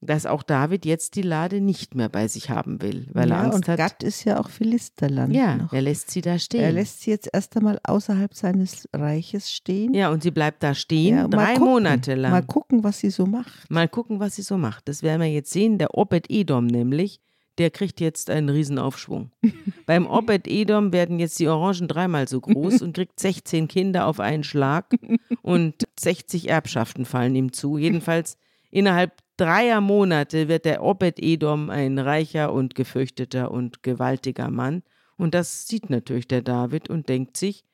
dass 0.00 0.26
auch 0.26 0.42
David 0.42 0.86
jetzt 0.86 1.16
die 1.16 1.22
Lade 1.22 1.60
nicht 1.60 1.94
mehr 1.94 2.08
bei 2.08 2.28
sich 2.28 2.50
haben 2.50 2.80
will, 2.82 3.08
weil 3.12 3.30
er 3.30 3.36
ja, 3.36 3.42
Angst 3.44 3.56
und 3.56 3.68
hat. 3.68 3.78
Gad 3.78 4.02
ist 4.02 4.24
ja 4.24 4.38
auch 4.38 4.48
Philisterland 4.48 5.34
ja, 5.34 5.56
noch. 5.56 5.72
er 5.72 5.82
lässt 5.82 6.10
sie 6.10 6.20
da 6.20 6.38
stehen. 6.38 6.60
Er 6.60 6.72
lässt 6.72 7.02
sie 7.02 7.10
jetzt 7.10 7.28
erst 7.32 7.56
einmal 7.56 7.80
außerhalb 7.82 8.32
seines 8.34 8.88
Reiches 8.92 9.50
stehen. 9.50 9.94
ja, 9.94 10.10
und 10.10 10.22
sie 10.22 10.30
bleibt 10.30 10.62
da 10.62 10.74
stehen, 10.74 11.16
Ja, 11.16 11.28
drei 11.28 11.54
gucken, 11.54 11.68
Monate 11.68 12.14
lang. 12.14 12.30
Mal 12.30 12.44
gucken, 12.44 12.84
was 12.84 13.00
sie 13.00 13.10
so 13.10 13.26
macht. 13.26 13.68
Mal 13.70 13.88
gucken, 13.88 14.20
was 14.20 14.36
sie 14.36 14.42
so 14.42 14.56
macht. 14.56 14.88
Das 14.88 15.02
werden 15.02 15.20
wir 15.20 15.30
jetzt 15.30 15.50
sehen. 15.50 15.78
Der 15.78 15.94
Obed-Edom 15.94 16.66
nämlich, 16.66 17.20
der 17.58 17.70
kriegt 17.70 18.00
jetzt 18.00 18.30
einen 18.30 18.50
Riesenaufschwung. 18.50 19.32
Beim 19.86 20.06
Obed-Edom 20.06 20.92
werden 20.92 21.18
jetzt 21.18 21.40
die 21.40 21.48
Orangen 21.48 21.88
dreimal 21.88 22.28
so 22.28 22.40
groß 22.40 22.82
und 22.82 22.94
kriegt 22.94 23.18
16 23.18 23.66
Kinder 23.66 24.06
auf 24.06 24.20
einen 24.20 24.44
Schlag 24.44 24.94
und 25.42 25.74
60 25.98 26.48
Erbschaften 26.48 27.04
fallen 27.04 27.34
ihm 27.34 27.52
zu. 27.52 27.78
Jedenfalls 27.78 28.36
innerhalb 28.70 29.12
dreier 29.36 29.80
Monate 29.80 30.48
wird 30.48 30.64
der 30.64 30.82
Obed-Edom 30.82 31.70
ein 31.70 31.98
reicher 31.98 32.52
und 32.52 32.74
gefürchteter 32.74 33.50
und 33.50 33.82
gewaltiger 33.82 34.50
Mann. 34.50 34.82
Und 35.16 35.34
das 35.34 35.66
sieht 35.66 35.90
natürlich 35.90 36.28
der 36.28 36.42
David 36.42 36.90
und 36.90 37.08
denkt 37.08 37.36
sich, 37.36 37.64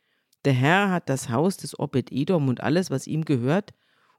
der 0.44 0.52
Herr 0.52 0.90
hat 0.90 1.09
das 1.09 1.30
Haus 1.30 1.57
des 1.57 1.78
Obed-Edom 1.78 2.48
und 2.48 2.62
alles, 2.62 2.90
was 2.90 3.07
ihm 3.07 3.24
gehört, 3.24 3.72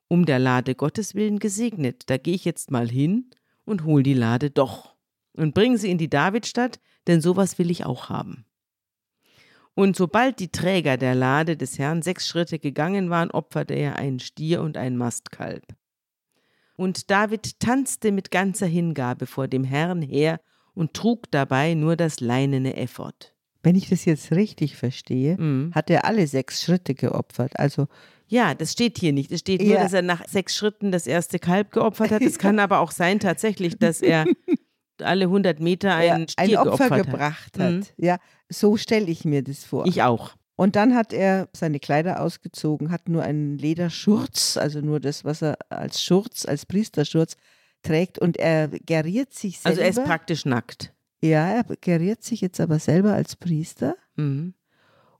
um 0.07 0.25
der 0.25 0.39
Lade 0.39 0.75
Gottes 0.75 1.15
willen 1.15 1.39
gesegnet. 1.39 2.09
Da 2.09 2.17
gehe 2.17 2.35
ich 2.35 2.45
jetzt 2.45 2.71
mal 2.71 2.89
hin 2.89 3.29
und 3.63 3.83
hol 3.83 4.03
die 4.03 4.13
Lade 4.13 4.49
doch 4.49 4.95
und 5.33 5.53
bringe 5.53 5.77
sie 5.77 5.91
in 5.91 5.97
die 5.97 6.09
Davidstadt, 6.09 6.79
denn 7.07 7.21
sowas 7.21 7.59
will 7.59 7.69
ich 7.69 7.85
auch 7.85 8.09
haben. 8.09 8.45
Und 9.75 9.97
sobald 9.97 10.39
die 10.39 10.51
Träger 10.51 10.97
der 10.97 11.15
Lade 11.15 11.57
des 11.57 11.77
Herrn 11.77 12.01
sechs 12.01 12.27
Schritte 12.27 12.59
gegangen 12.59 13.09
waren, 13.09 13.29
opferte 13.29 13.73
er 13.73 13.97
einen 13.97 14.19
Stier 14.19 14.61
und 14.61 14.77
ein 14.77 14.95
Mastkalb. 14.95 15.63
Und 16.75 17.09
David 17.11 17.59
tanzte 17.59 18.11
mit 18.11 18.31
ganzer 18.31 18.65
Hingabe 18.67 19.25
vor 19.27 19.47
dem 19.47 19.63
Herrn 19.63 20.01
her 20.01 20.39
und 20.73 20.93
trug 20.93 21.31
dabei 21.31 21.73
nur 21.73 21.95
das 21.95 22.19
leinene 22.19 22.75
Ephod. 22.75 23.33
Wenn 23.63 23.75
ich 23.75 23.89
das 23.89 24.05
jetzt 24.05 24.31
richtig 24.31 24.75
verstehe, 24.75 25.37
Mhm. 25.39 25.71
hat 25.73 25.89
er 25.89 26.05
alle 26.05 26.27
sechs 26.27 26.61
Schritte 26.61 26.93
geopfert. 26.95 27.57
Also 27.59 27.87
Ja, 28.27 28.55
das 28.55 28.71
steht 28.71 28.97
hier 28.97 29.13
nicht. 29.13 29.31
Es 29.31 29.41
steht 29.41 29.61
nur, 29.61 29.75
Ja. 29.75 29.83
dass 29.83 29.93
er 29.93 30.01
nach 30.01 30.27
sechs 30.27 30.55
Schritten 30.55 30.91
das 30.91 31.05
erste 31.05 31.37
Kalb 31.37 31.71
geopfert 31.71 32.09
hat. 32.09 32.21
Es 32.23 32.39
kann 32.39 32.57
aber 32.59 32.79
auch 32.79 32.89
sein 32.91 33.19
tatsächlich, 33.19 33.77
dass 33.77 34.01
er 34.01 34.25
alle 34.99 35.25
100 35.25 35.59
Meter 35.59 35.93
einen 35.95 36.23
er 36.23 36.29
Stier 36.45 36.61
ein 36.61 36.67
Opfer 36.67 36.89
geopfert 36.89 37.05
gebracht 37.05 37.59
hat. 37.59 37.63
hat. 37.65 37.73
Mhm. 37.73 37.83
Ja, 37.97 38.17
so 38.49 38.77
stelle 38.77 39.05
ich 39.11 39.25
mir 39.25 39.43
das 39.43 39.63
vor. 39.63 39.85
Ich 39.85 40.01
auch. 40.01 40.31
Und 40.57 40.75
dann 40.75 40.95
hat 40.95 41.11
er 41.11 41.49
seine 41.53 41.79
Kleider 41.79 42.21
ausgezogen, 42.21 42.89
hat 42.91 43.09
nur 43.09 43.23
einen 43.23 43.57
Lederschurz, 43.57 44.55
also 44.57 44.79
nur 44.79 44.99
das, 44.99 45.25
was 45.25 45.41
er 45.41 45.57
als 45.69 46.01
Schurz, 46.01 46.45
als 46.45 46.65
Priesterschurz 46.65 47.35
trägt. 47.83 48.19
Und 48.19 48.37
er 48.37 48.69
geriert 48.69 49.33
sich 49.33 49.59
selber. 49.59 49.69
Also 49.69 49.81
er 49.81 49.89
ist 49.89 50.03
praktisch 50.05 50.45
nackt. 50.45 50.93
ja, 51.21 51.49
er 51.49 51.63
geriert 51.81 52.23
sich 52.23 52.41
jetzt 52.41 52.59
aber 52.59 52.79
selber 52.79 53.13
als 53.13 53.35
Priester 53.35 53.95
Mhm. 54.15 54.53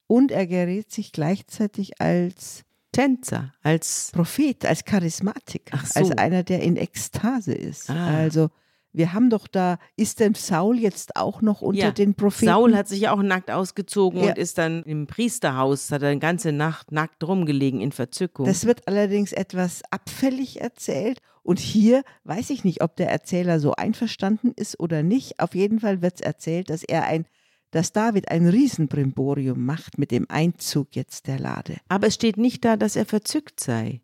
und 0.08 0.32
er 0.32 0.48
geriert 0.48 0.90
sich 0.92 1.12
gleichzeitig 1.12 2.00
als 2.00 2.64
Tänzer, 2.94 3.54
als 3.62 4.12
Prophet, 4.14 4.66
als 4.66 4.86
Charismatiker, 4.86 5.78
so. 5.86 6.00
als 6.00 6.12
einer, 6.12 6.44
der 6.44 6.62
in 6.62 6.78
Ekstase 6.78 7.54
ist. 7.54 7.90
Ah. 7.90 8.16
Also 8.16 8.50
wir 8.98 9.14
haben 9.14 9.30
doch 9.30 9.48
da, 9.48 9.78
ist 9.96 10.20
denn 10.20 10.34
Saul 10.36 10.80
jetzt 10.80 11.16
auch 11.16 11.42
noch 11.42 11.62
unter 11.62 11.80
Ja, 11.80 11.92
den 11.92 12.16
Propheten? 12.16 12.52
Saul 12.52 12.76
hat 12.76 12.88
sich 12.88 13.02
ja 13.02 13.12
auch 13.14 13.22
nackt 13.22 13.52
ausgezogen 13.52 14.22
Ja. 14.22 14.30
und 14.30 14.38
ist 14.38 14.58
dann 14.58 14.84
im 14.84 15.08
Priesterhaus, 15.08 15.92
hat 15.92 16.02
er 16.02 16.10
eine 16.10 16.20
ganze 16.20 16.52
Nacht 16.52 16.92
nackt 16.92 17.24
rumgelegen 17.24 17.82
in 17.82 17.92
Verzückung. 17.92 18.46
Das 18.46 18.66
wird 18.66 18.88
allerdings 18.88 19.32
etwas 19.34 19.82
abfällig 19.92 20.62
erzählt. 20.62 21.20
Und 21.44 21.60
hier 21.60 22.04
weiß 22.24 22.50
ich 22.50 22.64
nicht, 22.64 22.82
ob 22.82 22.96
der 22.96 23.12
Erzähler 23.12 23.60
so 23.60 23.74
einverstanden 23.74 24.52
ist 24.56 24.80
oder 24.80 25.04
nicht. 25.04 25.40
Auf 25.40 25.54
jeden 25.54 25.80
Fall 25.80 26.02
wird 26.02 26.16
es 26.16 26.22
erzählt, 26.22 26.70
dass 26.72 26.84
er 26.84 27.04
ein, 27.06 27.26
dass 27.72 27.92
David 27.92 28.32
ein 28.32 28.48
Riesenbrimborium 28.48 29.64
macht 29.64 29.98
mit 29.98 30.12
dem 30.12 30.26
Einzug 30.30 30.96
jetzt 30.96 31.28
der 31.28 31.40
Lade. 31.40 31.78
aber 31.90 32.08
es 32.08 32.16
steht 32.16 32.38
nicht 32.38 32.64
da, 32.66 32.78
dass 32.78 32.96
er 32.96 33.06
verzückt 33.06 33.60
sei. 33.60 34.02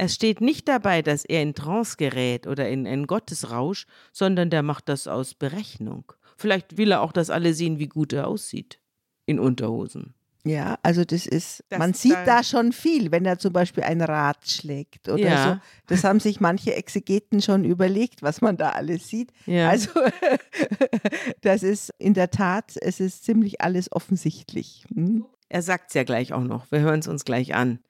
Es 0.00 0.14
steht 0.14 0.40
nicht 0.40 0.68
dabei, 0.68 1.02
dass 1.02 1.24
er 1.24 1.42
in 1.42 1.54
Trance 1.54 1.96
gerät 1.96 2.46
oder 2.46 2.68
in 2.68 2.86
einen 2.86 3.08
Gottesrausch, 3.08 3.84
sondern 4.12 4.48
der 4.48 4.62
macht 4.62 4.88
das 4.88 5.08
aus 5.08 5.34
Berechnung. 5.34 6.12
Vielleicht 6.36 6.76
will 6.76 6.92
er 6.92 7.00
auch, 7.00 7.10
dass 7.10 7.30
alle 7.30 7.52
sehen, 7.52 7.80
wie 7.80 7.88
gut 7.88 8.12
er 8.12 8.28
aussieht. 8.28 8.78
In 9.26 9.40
Unterhosen. 9.40 10.14
Ja, 10.44 10.78
also 10.84 11.04
das 11.04 11.26
ist, 11.26 11.64
Das 11.68 11.80
man 11.80 11.94
sieht 11.94 12.16
da 12.24 12.44
schon 12.44 12.70
viel, 12.72 13.10
wenn 13.10 13.26
er 13.26 13.40
zum 13.40 13.52
Beispiel 13.52 13.82
ein 13.82 14.00
Rad 14.00 14.48
schlägt 14.48 15.08
oder 15.08 15.18
Ja. 15.18 15.52
so. 15.54 15.60
Das 15.88 16.04
haben 16.04 16.20
sich 16.20 16.38
manche 16.40 16.74
Exegeten 16.76 17.42
schon 17.42 17.64
überlegt, 17.64 18.22
was 18.22 18.40
man 18.40 18.56
da 18.56 18.70
alles 18.70 19.08
sieht. 19.08 19.32
Ja. 19.46 19.68
Also 19.68 19.90
das 21.40 21.64
ist 21.64 21.90
in 21.98 22.14
der 22.14 22.30
Tat, 22.30 22.74
es 22.80 23.00
ist 23.00 23.24
ziemlich 23.24 23.60
alles 23.60 23.90
offensichtlich. 23.90 24.84
Hm? 24.94 25.26
Er 25.48 25.62
sagt's 25.62 25.94
ja 25.94 26.04
gleich 26.04 26.32
auch 26.32 26.44
noch. 26.44 26.70
Wir 26.70 26.80
hören 26.80 27.00
es 27.00 27.08
uns 27.08 27.24
gleich 27.24 27.54
an. 27.54 27.80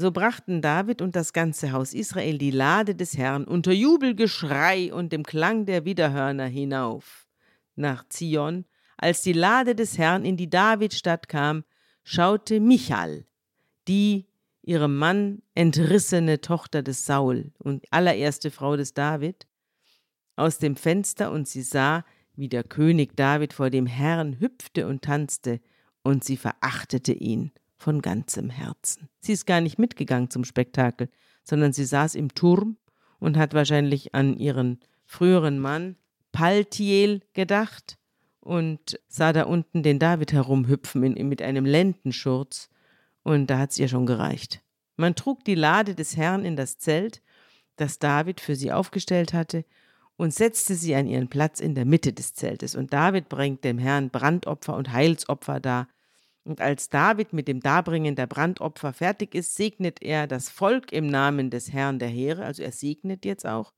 So 0.00 0.12
brachten 0.12 0.62
David 0.62 1.02
und 1.02 1.16
das 1.16 1.32
ganze 1.32 1.72
Haus 1.72 1.92
Israel 1.92 2.38
die 2.38 2.52
Lade 2.52 2.94
des 2.94 3.18
Herrn 3.18 3.42
unter 3.42 3.72
Jubelgeschrei 3.72 4.94
und 4.94 5.12
dem 5.12 5.24
Klang 5.24 5.66
der 5.66 5.84
Widerhörner 5.84 6.46
hinauf 6.46 7.26
nach 7.74 8.08
Zion. 8.08 8.64
Als 8.96 9.22
die 9.22 9.32
Lade 9.32 9.74
des 9.74 9.98
Herrn 9.98 10.24
in 10.24 10.36
die 10.36 10.48
Davidstadt 10.48 11.28
kam, 11.28 11.64
schaute 12.04 12.60
Michal, 12.60 13.26
die 13.88 14.28
ihrem 14.62 14.96
Mann 14.96 15.42
entrissene 15.56 16.40
Tochter 16.40 16.84
des 16.84 17.04
Saul 17.04 17.50
und 17.58 17.84
allererste 17.90 18.52
Frau 18.52 18.76
des 18.76 18.94
David, 18.94 19.48
aus 20.36 20.58
dem 20.58 20.76
Fenster 20.76 21.32
und 21.32 21.48
sie 21.48 21.62
sah, 21.62 22.04
wie 22.36 22.48
der 22.48 22.62
König 22.62 23.16
David 23.16 23.52
vor 23.52 23.68
dem 23.68 23.86
Herrn 23.86 24.38
hüpfte 24.38 24.86
und 24.86 25.02
tanzte, 25.02 25.60
und 26.04 26.22
sie 26.22 26.36
verachtete 26.36 27.12
ihn 27.12 27.50
von 27.78 28.02
ganzem 28.02 28.50
Herzen. 28.50 29.08
Sie 29.20 29.32
ist 29.32 29.46
gar 29.46 29.60
nicht 29.60 29.78
mitgegangen 29.78 30.30
zum 30.30 30.44
Spektakel, 30.44 31.08
sondern 31.44 31.72
sie 31.72 31.84
saß 31.84 32.14
im 32.14 32.34
Turm 32.34 32.76
und 33.18 33.36
hat 33.36 33.54
wahrscheinlich 33.54 34.14
an 34.14 34.36
ihren 34.36 34.80
früheren 35.06 35.58
Mann 35.58 35.96
Paltiel 36.32 37.22
gedacht 37.32 37.98
und 38.40 39.00
sah 39.08 39.32
da 39.32 39.44
unten 39.44 39.82
den 39.82 39.98
David 39.98 40.32
herumhüpfen 40.32 41.02
in, 41.02 41.28
mit 41.28 41.40
einem 41.40 41.64
Lendenschurz 41.64 42.68
und 43.22 43.48
da 43.48 43.58
hat 43.58 43.70
es 43.70 43.78
ihr 43.78 43.88
schon 43.88 44.06
gereicht. 44.06 44.60
Man 44.96 45.14
trug 45.14 45.44
die 45.44 45.54
Lade 45.54 45.94
des 45.94 46.16
Herrn 46.16 46.44
in 46.44 46.56
das 46.56 46.78
Zelt, 46.78 47.22
das 47.76 47.98
David 47.98 48.40
für 48.40 48.56
sie 48.56 48.72
aufgestellt 48.72 49.32
hatte, 49.32 49.64
und 50.16 50.34
setzte 50.34 50.74
sie 50.74 50.94
an 50.96 51.06
ihren 51.06 51.28
Platz 51.28 51.60
in 51.60 51.76
der 51.76 51.84
Mitte 51.84 52.12
des 52.12 52.34
Zeltes. 52.34 52.74
Und 52.74 52.92
David 52.92 53.28
bringt 53.28 53.62
dem 53.62 53.78
Herrn 53.78 54.10
Brandopfer 54.10 54.74
und 54.74 54.92
Heilsopfer 54.92 55.60
dar. 55.60 55.86
Und 56.48 56.62
als 56.62 56.88
David 56.88 57.34
mit 57.34 57.46
dem 57.46 57.60
Darbringen 57.60 58.16
der 58.16 58.26
Brandopfer 58.26 58.94
fertig 58.94 59.34
ist, 59.34 59.54
segnet 59.54 60.00
er 60.00 60.26
das 60.26 60.48
Volk 60.48 60.92
im 60.92 61.06
Namen 61.06 61.50
des 61.50 61.74
Herrn 61.74 61.98
der 61.98 62.08
Heere, 62.08 62.42
also 62.46 62.62
er 62.62 62.72
segnet 62.72 63.26
jetzt 63.26 63.46
auch. 63.46 63.74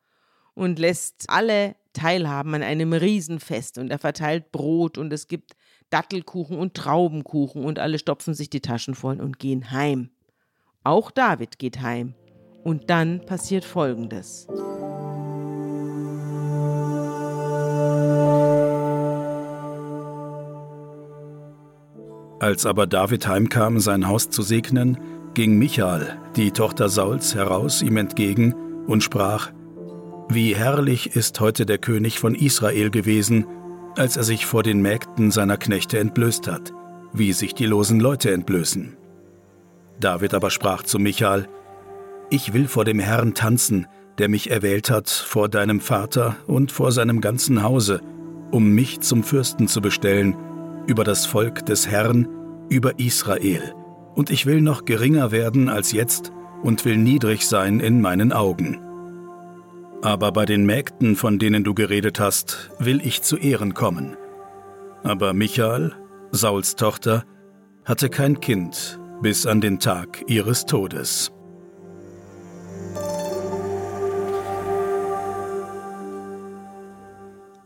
und 0.54 0.78
lässt 0.78 1.24
alle 1.28 1.74
teilhaben 1.92 2.54
an 2.54 2.62
einem 2.62 2.92
Riesenfest 2.92 3.78
und 3.78 3.90
er 3.90 3.98
verteilt 3.98 4.52
Brot 4.52 4.98
und 4.98 5.12
es 5.12 5.26
gibt 5.26 5.56
Dattelkuchen 5.90 6.58
und 6.58 6.74
Traubenkuchen 6.74 7.64
und 7.64 7.78
alle 7.78 7.98
stopfen 7.98 8.34
sich 8.34 8.50
die 8.50 8.60
Taschen 8.60 8.94
voll 8.94 9.20
und 9.20 9.38
gehen 9.38 9.70
heim. 9.70 10.10
Auch 10.84 11.10
David 11.10 11.58
geht 11.58 11.80
heim. 11.82 12.14
Und 12.62 12.90
dann 12.90 13.24
passiert 13.26 13.64
Folgendes. 13.64 14.46
Als 22.40 22.64
aber 22.64 22.86
David 22.86 23.28
heimkam, 23.28 23.80
sein 23.80 24.08
Haus 24.08 24.30
zu 24.30 24.40
segnen, 24.40 24.98
ging 25.34 25.58
Michael, 25.58 26.18
die 26.36 26.52
Tochter 26.52 26.88
Sauls, 26.88 27.34
heraus 27.34 27.82
ihm 27.82 27.98
entgegen 27.98 28.54
und 28.86 29.04
sprach, 29.04 29.50
Wie 30.30 30.56
herrlich 30.56 31.14
ist 31.14 31.38
heute 31.38 31.66
der 31.66 31.76
König 31.76 32.18
von 32.18 32.34
Israel 32.34 32.90
gewesen, 32.90 33.44
als 33.94 34.16
er 34.16 34.22
sich 34.22 34.46
vor 34.46 34.62
den 34.62 34.80
Mägden 34.80 35.30
seiner 35.30 35.58
Knechte 35.58 35.98
entblößt 35.98 36.48
hat, 36.48 36.72
wie 37.12 37.34
sich 37.34 37.54
die 37.54 37.66
losen 37.66 38.00
Leute 38.00 38.30
entblößen. 38.32 38.96
David 40.00 40.32
aber 40.32 40.48
sprach 40.48 40.82
zu 40.82 40.98
Michael, 40.98 41.46
Ich 42.30 42.54
will 42.54 42.68
vor 42.68 42.86
dem 42.86 43.00
Herrn 43.00 43.34
tanzen, 43.34 43.86
der 44.16 44.30
mich 44.30 44.50
erwählt 44.50 44.88
hat, 44.88 45.10
vor 45.10 45.50
deinem 45.50 45.80
Vater 45.80 46.36
und 46.46 46.72
vor 46.72 46.90
seinem 46.90 47.20
ganzen 47.20 47.62
Hause, 47.62 48.00
um 48.50 48.70
mich 48.70 49.00
zum 49.00 49.24
Fürsten 49.24 49.68
zu 49.68 49.82
bestellen, 49.82 50.36
über 50.86 51.04
das 51.04 51.26
Volk 51.26 51.66
des 51.66 51.88
Herrn, 51.88 52.28
über 52.68 52.98
Israel. 52.98 53.74
Und 54.14 54.30
ich 54.30 54.46
will 54.46 54.60
noch 54.60 54.84
geringer 54.84 55.30
werden 55.30 55.68
als 55.68 55.92
jetzt 55.92 56.32
und 56.62 56.84
will 56.84 56.96
niedrig 56.96 57.46
sein 57.46 57.80
in 57.80 58.00
meinen 58.00 58.32
Augen. 58.32 58.80
Aber 60.02 60.32
bei 60.32 60.46
den 60.46 60.64
Mägden, 60.64 61.16
von 61.16 61.38
denen 61.38 61.62
du 61.62 61.74
geredet 61.74 62.20
hast, 62.20 62.70
will 62.78 63.00
ich 63.04 63.22
zu 63.22 63.36
Ehren 63.36 63.74
kommen. 63.74 64.16
Aber 65.02 65.34
Michael, 65.34 65.92
Sauls 66.30 66.76
Tochter, 66.76 67.24
hatte 67.84 68.08
kein 68.08 68.40
Kind 68.40 68.98
bis 69.20 69.46
an 69.46 69.60
den 69.60 69.78
Tag 69.78 70.24
ihres 70.26 70.64
Todes. 70.64 71.32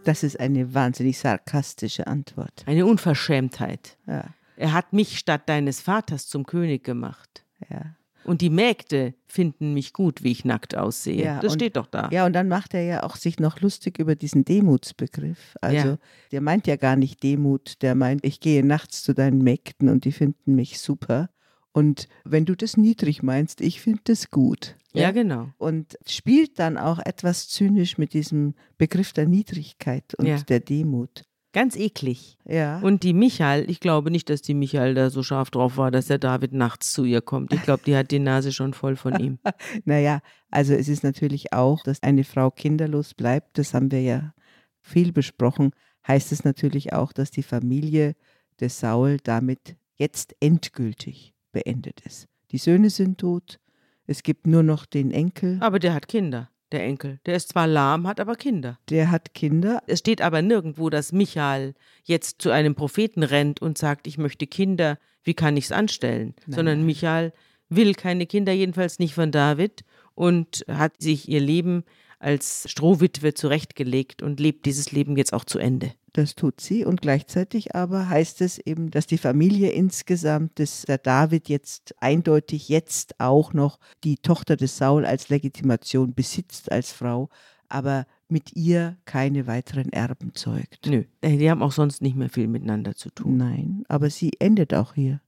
Das 0.05 0.23
ist 0.23 0.39
eine 0.39 0.75
wahnsinnig 0.75 1.19
sarkastische 1.19 2.07
Antwort. 2.07 2.63
Eine 2.67 2.87
Unverschämtheit. 2.87 3.97
Ja, 4.07 4.25
Er 4.57 4.73
hat 4.73 4.93
mich 4.93 5.19
statt 5.19 5.43
deines 5.49 5.81
Vaters 5.81 6.29
zum 6.29 6.45
König 6.47 6.85
gemacht. 6.85 7.45
ja. 7.71 7.97
Und 8.27 8.41
die 8.41 8.49
Mägde 8.49 9.13
finden 9.27 9.75
mich 9.75 9.93
gut, 9.93 10.23
wie 10.25 10.31
ich 10.33 10.47
nackt 10.47 10.75
aussehe. 10.75 11.23
Ja, 11.23 11.41
das 11.41 11.53
und- 11.53 11.59
steht 11.59 11.77
doch 11.77 11.87
da. 11.87 12.09
Ja, 12.11 12.25
und 12.25 12.33
dann 12.33 12.49
macht 12.49 12.73
er 12.73 12.81
ja 12.83 13.03
auch 13.03 13.17
sich 13.17 13.39
noch 13.39 13.61
lustig 13.61 13.99
über 13.99 14.17
diesen 14.17 14.47
Demutsbegriff. 14.47 15.55
Also 15.61 15.89
Ja. 15.89 15.99
der 16.33 16.41
meint 16.41 16.67
ja 16.67 16.77
gar 16.77 16.97
nicht 16.97 17.23
Demut, 17.23 17.83
der 17.83 17.95
meint, 17.95 18.25
ich 18.25 18.41
gehe 18.41 18.65
nachts 18.65 19.03
zu 19.03 19.13
deinen 19.13 19.43
Mägden 19.43 19.91
und 19.91 20.07
die 20.07 20.13
finden 20.13 20.55
mich 20.55 20.81
super. 20.81 21.29
Und 21.75 22.09
wenn 22.25 22.45
du 22.47 22.55
das 22.57 22.77
niedrig 22.77 23.23
meinst, 23.23 23.61
ich 23.61 23.81
finde 23.81 24.01
das 24.05 24.31
gut. 24.31 24.77
ja, 24.93 25.11
genau. 25.11 25.49
Und 25.59 25.99
spielt 26.07 26.59
dann 26.61 26.79
auch 26.79 27.01
etwas 27.01 27.49
zynisch 27.49 27.99
mit 27.99 28.15
diesem 28.15 28.55
Begriff 28.79 29.13
der 29.13 29.27
Niedrigkeit 29.27 30.15
und 30.15 30.27
Ja. 30.27 30.39
der 30.39 30.61
Demut. 30.61 31.25
Ganz 31.53 31.77
eklig. 31.77 32.39
Ja. 32.45 32.79
Und 32.81 33.03
die 33.03 33.13
Michael, 33.13 33.69
ich 33.69 33.81
glaube 33.81 34.11
nicht, 34.13 34.31
dass 34.31 34.41
die 34.43 34.55
Michael 34.55 34.95
da 34.95 35.11
so 35.11 35.23
scharf 35.25 35.51
drauf 35.51 35.77
war, 35.77 35.91
dass 35.91 36.07
der 36.07 36.19
David 36.19 36.53
nachts 36.53 36.93
zu 36.93 37.05
ihr 37.05 37.21
kommt. 37.23 37.53
Ich 37.53 37.63
glaube, 37.63 37.83
die 37.85 37.97
hat 37.97 38.11
die 38.13 38.19
Nase 38.21 38.53
schon 38.53 38.73
voll 38.73 38.95
von 38.97 39.19
ihm. 39.19 39.39
Naja, 39.85 40.21
also 40.51 40.75
es 40.75 40.89
ist 40.89 41.03
natürlich 41.03 41.53
auch, 41.53 41.83
dass 41.83 42.03
eine 42.03 42.23
Frau 42.25 42.51
kinderlos 42.53 43.15
bleibt, 43.15 43.59
das 43.59 43.75
haben 43.75 43.91
wir 43.91 44.01
ja 44.01 44.33
viel 44.81 45.13
besprochen, 45.13 45.73
heißt 46.07 46.31
es 46.31 46.45
natürlich 46.45 46.93
auch, 46.93 47.13
dass 47.13 47.31
die 47.33 47.43
Familie 47.43 48.15
des 48.61 48.79
Saul 48.79 49.19
damit 49.23 49.77
jetzt 49.97 50.35
endgültig 50.41 51.34
beendet 51.55 52.01
ist. 52.03 52.29
Die 52.51 52.59
Söhne 52.59 52.91
sind 52.91 53.17
tot, 53.19 53.59
es 54.07 54.23
gibt 54.23 54.47
nur 54.47 54.63
noch 54.63 54.85
den 54.85 55.11
Enkel, 55.11 55.57
Aber 55.61 55.79
der 55.79 55.95
hat 55.95 56.09
Kinder, 56.09 56.51
der 56.73 56.85
Enkel. 56.85 57.19
Der 57.25 57.37
ist 57.37 57.49
zwar 57.49 57.67
lahm, 57.67 58.07
hat 58.07 58.21
aber 58.21 58.35
Kinder. 58.37 58.79
der 58.91 59.11
hat 59.11 59.33
Kinder. 59.33 59.83
Es 59.87 60.01
steht 60.01 60.21
aber 60.21 60.43
nirgendwo, 60.43 60.91
dass 60.91 61.13
Michael 61.13 61.75
jetzt 62.03 62.43
zu 62.43 62.51
einem 62.51 62.75
Propheten 62.75 63.23
rennt 63.23 63.63
und 63.63 63.79
sagt, 63.79 64.07
ich 64.07 64.19
möchte 64.19 64.47
Kinder, 64.47 64.99
wie 65.23 65.33
kann 65.35 65.57
ich's 65.57 65.73
anstellen? 65.73 66.35
Nein. 66.47 66.57
Sondern 66.57 66.85
Michael 66.85 67.33
will 67.71 67.95
keine 67.95 68.27
Kinder, 68.27 68.53
jedenfalls 68.53 68.99
nicht 68.99 69.15
von 69.15 69.31
David 69.33 69.85
und 70.15 70.65
hat 70.69 71.01
sich 71.01 71.29
ihr 71.29 71.41
Leben 71.41 71.85
als 72.19 72.71
Strohwitwe 72.71 73.35
zurechtgelegt 73.35 74.23
und 74.23 74.39
lebt 74.39 74.67
dieses 74.67 74.93
Leben 74.93 75.17
jetzt 75.17 75.33
auch 75.33 75.45
zu 75.45 75.59
Ende. 75.59 75.93
Das 76.15 76.37
tut 76.37 76.61
sie 76.61 76.85
und 76.85 77.03
gleichzeitig 77.03 77.75
aber 77.75 78.09
heißt 78.09 78.41
es 78.41 78.59
eben, 78.59 78.93
dass 78.93 79.09
die 79.09 79.19
Familie 79.19 79.71
insgesamt, 79.71 80.61
dass 80.61 80.83
der 80.83 80.99
David 80.99 81.49
jetzt 81.49 81.93
eindeutig 82.01 82.69
jetzt 82.69 83.19
auch 83.19 83.53
noch 83.53 83.81
die 84.05 84.19
Tochter 84.19 84.57
des 84.57 84.77
Saul 84.79 85.05
als 85.05 85.29
Legitimation 85.29 86.15
besitzt 86.15 86.71
als 86.71 86.93
Frau, 86.93 87.31
aber 87.69 88.07
mit 88.29 88.55
ihr 88.55 88.97
keine 89.07 89.49
weiteren 89.49 89.93
Erben 89.93 90.35
zeugt. 90.35 90.87
Nö, 90.87 91.03
äh, 91.21 91.37
die 91.37 91.51
haben 91.51 91.63
auch 91.63 91.73
sonst 91.73 92.01
nicht 92.01 92.15
mehr 92.15 92.31
viel 92.31 92.47
miteinander 92.47 92.95
zu 92.95 93.11
tun. 93.11 93.37
Nein, 93.37 93.85
aber 93.89 94.09
sie 94.09 94.35
endet 94.39 94.73
auch 94.73 94.95
hier. 94.95 95.21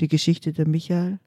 Die 0.00 0.08
Geschichte 0.08 0.52
der 0.52 0.66
Michael 0.66 1.20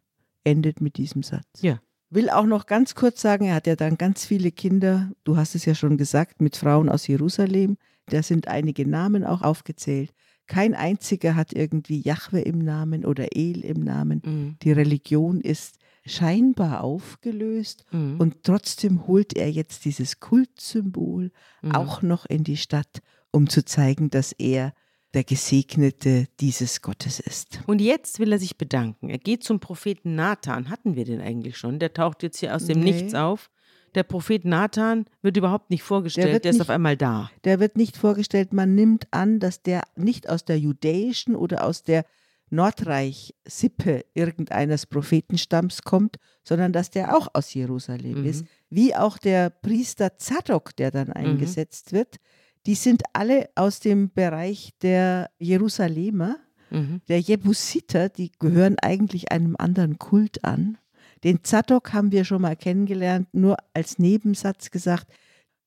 endet 0.44 0.82
mit 0.82 0.98
diesem 0.98 1.24
Satz. 1.24 1.62
Ja. 1.62 1.80
Will 2.10 2.30
auch 2.30 2.46
noch 2.46 2.66
ganz 2.66 2.94
kurz 2.94 3.22
sagen, 3.22 3.46
er 3.46 3.56
hat 3.56 3.68
ja 3.68 3.78
dann 3.78 3.98
ganz 3.98 4.26
viele 4.26 4.52
Kinder, 4.52 5.12
du 5.24 5.38
hast 5.38 5.56
es 5.56 5.64
ja 5.64 5.76
schon 5.76 5.98
gesagt, 5.98 6.42
mit 6.42 6.58
Frauen 6.58 6.90
aus 6.90 7.08
Jerusalem. 7.08 7.78
Da 8.08 8.24
sind 8.24 8.48
einige 8.48 8.88
Namen 8.88 9.24
auch 9.24 9.42
aufgezählt. 9.42 10.14
Kein 10.48 10.74
einziger 10.76 11.36
hat 11.36 11.52
irgendwie 11.54 12.00
Jahwe 12.00 12.40
im 12.40 12.60
Namen 12.60 13.06
oder 13.06 13.36
El 13.36 13.66
im 13.66 13.84
Namen. 13.84 14.22
Mhm. 14.26 14.56
Die 14.64 14.72
Religion 14.72 15.42
ist 15.42 15.78
scheinbar 16.06 16.84
aufgelöst 16.86 17.84
Mhm. 17.92 18.16
und 18.20 18.44
trotzdem 18.44 19.08
holt 19.08 19.36
er 19.36 19.52
jetzt 19.52 19.84
dieses 19.84 20.22
Kultsymbol 20.22 21.32
Mhm. 21.62 21.72
auch 21.74 22.02
noch 22.02 22.26
in 22.26 22.46
die 22.46 22.56
Stadt, 22.58 23.00
um 23.32 23.50
zu 23.50 23.66
zeigen, 23.66 24.10
dass 24.10 24.32
er 24.32 24.74
der 25.14 25.24
Gesegnete 25.26 26.28
dieses 26.40 26.82
Gottes 26.82 27.20
ist. 27.20 27.60
Und 27.66 27.82
jetzt 27.82 28.20
will 28.20 28.32
er 28.32 28.40
sich 28.40 28.58
bedanken. 28.58 29.10
Er 29.10 29.18
geht 29.18 29.44
zum 29.44 29.60
Propheten 29.60 30.16
Nathan. 30.16 30.70
Hatten 30.70 30.96
wir 30.96 31.06
den 31.06 31.20
eigentlich 31.22 31.58
schon? 31.58 31.80
Der 31.80 31.94
taucht 31.94 32.24
jetzt 32.24 32.40
hier 32.40 32.56
aus 32.56 32.66
dem 32.66 32.80
Nee. 32.80 32.92
Nichts 32.92 33.14
auf. 33.16 33.50
Der 33.96 34.04
Prophet 34.04 34.46
Nathan 34.46 35.06
wird 35.22 35.38
überhaupt 35.38 35.70
nicht 35.70 35.84
vorgestellt, 35.84 36.44
der 36.44 36.52
ist 36.52 36.58
nicht- 36.58 36.62
auf 36.62 36.70
einmal 36.70 36.98
da. 36.98 37.32
Der 37.46 37.60
wird 37.60 37.78
nicht 37.78 37.98
vorgestellt, 37.98 38.54
man 38.54 38.76
nimmt 38.76 39.08
an, 39.12 39.40
dass 39.40 39.62
der 39.64 39.84
nicht 39.96 40.30
aus 40.30 40.46
der 40.46 40.60
judäischen 40.60 41.36
oder 41.36 41.64
aus 41.64 41.84
der 41.84 42.06
Nordreich-Sippe 42.50 44.06
irgendeines 44.14 44.86
Prophetenstamms 44.86 45.82
kommt, 45.82 46.18
sondern 46.44 46.72
dass 46.74 46.90
der 46.90 47.16
auch 47.18 47.28
aus 47.34 47.54
Jerusalem 47.54 48.22
Mhm. 48.22 48.26
ist, 48.26 48.46
wie 48.70 48.96
auch 48.96 49.18
der 49.18 49.50
Priester 49.50 50.18
Zadok, 50.18 50.76
der 50.76 50.92
dann 50.92 51.12
eingesetzt 51.12 51.92
wird. 51.92 52.18
Die 52.66 52.76
sind 52.76 53.04
alle 53.14 53.50
aus 53.56 53.80
dem 53.80 54.12
Bereich 54.12 54.74
der 54.82 55.30
Jerusalemer, 55.40 56.38
Mhm. 56.70 57.02
der 57.08 57.20
Jebusiter, 57.20 58.10
die 58.10 58.32
gehören 58.40 58.78
eigentlich 58.82 59.32
einem 59.32 59.56
anderen 59.58 59.98
Kult 60.00 60.44
an. 60.44 60.78
Den 61.24 61.44
Zadok 61.44 61.94
haben 61.94 62.12
wir 62.12 62.24
schon 62.26 62.42
mal 62.42 62.56
kennengelernt, 62.56 63.28
nur 63.34 63.58
als 63.74 64.00
Nebensatz 64.00 64.72
gesagt. 64.72 65.08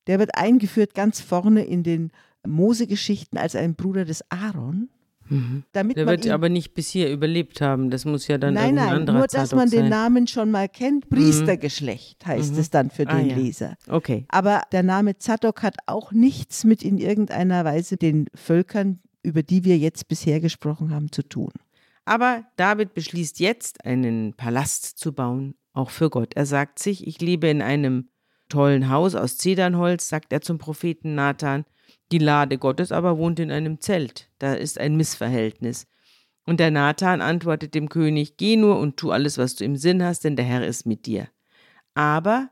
Der 0.07 0.19
wird 0.19 0.35
eingeführt 0.37 0.95
ganz 0.95 1.21
vorne 1.21 1.65
in 1.65 1.83
den 1.83 2.11
Mose-Geschichten 2.47 3.37
als 3.37 3.55
ein 3.57 3.75
Bruder 3.75 4.05
des 4.05 4.25
Aaron. 4.31 4.89
Mhm. 5.29 5.63
Damit 5.73 5.97
Der 5.97 6.07
man 6.07 6.13
wird 6.17 6.25
ihn, 6.25 6.33
aber 6.33 6.49
nicht 6.49 6.75
bis 6.75 6.89
hier 6.91 7.11
überlebt 7.11 7.61
haben. 7.61 7.91
Das 7.91 8.05
muss 8.05 8.27
ja 8.27 8.37
dann 8.39 8.55
nein, 8.55 8.65
irgendein 8.71 8.87
nein, 8.87 8.97
anderer 8.97 9.19
nur 9.19 9.27
dass 9.29 9.55
man 9.55 9.71
den 9.71 9.81
sein. 9.83 9.89
Namen 9.91 10.27
schon 10.27 10.51
mal 10.51 10.69
kennt. 10.69 11.09
Priestergeschlecht 11.09 12.27
heißt 12.27 12.53
Mhm. 12.55 12.59
es 12.59 12.71
dann 12.71 12.91
für 12.91 13.07
Ah, 13.09 13.17
den 13.19 13.31
ja. 13.31 13.37
Leser. 13.37 13.77
Okay. 13.89 14.25
Aber 14.29 14.63
der 14.73 14.83
Name 14.83 15.19
Zadok 15.19 15.63
hat 15.63 15.77
auch 15.87 16.13
nichts 16.13 16.65
mit 16.65 16.83
in 16.83 16.99
irgendeiner 16.99 17.65
Weise 17.65 17.97
den 17.97 18.27
Völkern, 18.35 18.99
über 19.23 19.43
die 19.43 19.65
wir 19.65 19.79
jetzt 19.79 20.09
bisher 20.09 20.41
gesprochen 20.41 20.93
haben, 20.93 21.13
zu 21.13 21.23
tun. 21.23 21.53
Aber 22.11 22.45
David 22.57 22.95
beschließt 22.95 23.39
jetzt, 23.39 23.85
einen 23.85 24.35
Palast 24.35 24.99
zu 24.99 25.13
bauen, 25.13 25.55
auch 25.73 25.91
für 25.91 26.11
Gott. 26.11 26.35
Er 26.35 26.45
sagt 26.45 26.81
sich, 26.81 27.07
ich 27.07 27.21
lebe 27.21 27.47
in 27.47 27.63
einem 27.63 28.09
tollen 28.49 28.91
Haus 28.91 29.15
aus 29.15 29.39
Zedernholz, 29.39 30.09
sagt 30.09 30.33
er 30.33 30.41
zum 30.41 30.59
Propheten 30.59 31.15
Nathan. 31.15 31.65
Die 32.11 32.19
Lade 32.19 32.59
Gottes 32.59 32.91
aber 32.91 33.17
wohnt 33.17 33.39
in 33.39 33.53
einem 33.53 33.81
Zelt. 33.81 34.29
Da 34.41 34.55
ist 34.55 34.81
ein 34.81 34.97
Missverhältnis. 34.97 35.87
Und 36.47 36.59
der 36.59 36.73
Nathan 36.73 37.21
antwortet 37.21 37.77
dem 37.77 37.89
König, 37.89 38.37
geh 38.37 38.57
nur 38.57 38.81
und 38.81 38.97
tu 38.97 39.13
alles, 39.13 39.39
was 39.39 39.55
du 39.55 39.65
im 39.65 39.77
Sinn 39.77 40.03
hast, 40.03 40.25
denn 40.25 40.35
der 40.35 40.47
Herr 40.47 40.67
ist 40.67 40.87
mit 40.87 41.07
dir. 41.07 41.29
Aber 41.95 42.51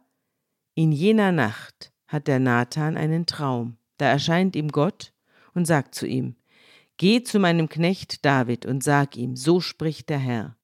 in 0.76 0.92
jener 0.92 1.32
Nacht 1.32 1.92
hat 2.06 2.28
der 2.28 2.38
Nathan 2.38 2.96
einen 2.96 3.26
Traum. 3.26 3.76
Da 3.96 4.06
erscheint 4.06 4.54
ihm 4.54 4.68
Gott 4.68 5.12
und 5.52 5.66
sagt 5.66 5.96
zu 5.96 6.06
ihm, 6.06 6.36
Geh 6.98 7.22
zu 7.22 7.38
meinem 7.38 7.68
Knecht 7.68 8.24
David 8.24 8.66
und 8.66 8.82
sag 8.82 9.16
ihm, 9.16 9.36
so 9.36 9.60
spricht 9.60 10.08
der 10.10 10.18
Herr. 10.18 10.56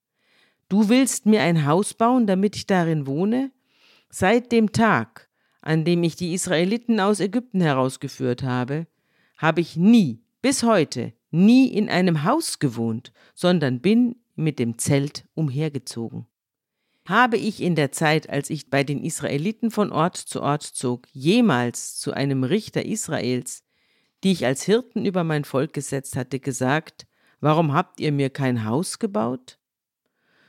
Du 0.67 0.89
willst 0.89 1.25
mir 1.25 1.41
ein 1.41 1.65
Haus 1.65 1.93
bauen, 1.93 2.27
damit 2.27 2.57
ich 2.57 2.67
darin 2.67 3.07
wohne? 3.07 3.51
Seit 4.09 4.51
dem 4.51 4.73
Tag, 4.73 5.29
an 5.61 5.85
dem 5.85 6.03
ich 6.03 6.17
die 6.17 6.33
Israeliten 6.33 6.99
aus 6.99 7.21
Ägypten 7.21 7.61
herausgeführt 7.61 8.43
habe, 8.43 8.85
habe 9.37 9.61
ich 9.61 9.77
nie, 9.77 10.23
bis 10.41 10.63
heute, 10.63 11.13
nie 11.31 11.67
in 11.69 11.89
einem 11.89 12.23
Haus 12.23 12.59
gewohnt, 12.59 13.13
sondern 13.33 13.79
bin 13.79 14.17
mit 14.35 14.59
dem 14.59 14.77
Zelt 14.77 15.25
umhergezogen. 15.35 16.27
Habe 17.05 17.37
ich 17.37 17.61
in 17.61 17.75
der 17.75 17.93
Zeit, 17.93 18.29
als 18.29 18.49
ich 18.49 18.69
bei 18.69 18.83
den 18.83 19.01
Israeliten 19.01 19.71
von 19.71 19.91
Ort 19.91 20.17
zu 20.17 20.41
Ort 20.41 20.63
zog, 20.63 21.07
jemals 21.13 21.97
zu 21.97 22.11
einem 22.11 22.43
Richter 22.43 22.83
Israels, 22.85 23.64
die 24.25 24.33
ich 24.33 24.45
als 24.45 24.63
Hirten 24.63 25.05
über 25.05 25.23
mein 25.23 25.45
Volk 25.45 25.71
gesetzt 25.71 26.17
hatte, 26.17 26.41
gesagt, 26.41 27.07
Warum 27.45 27.73
habt 27.73 27.99
ihr 27.99 28.11
mir 28.11 28.31
kein 28.31 28.65
Haus 28.65 28.97
gebaut? 28.97 29.59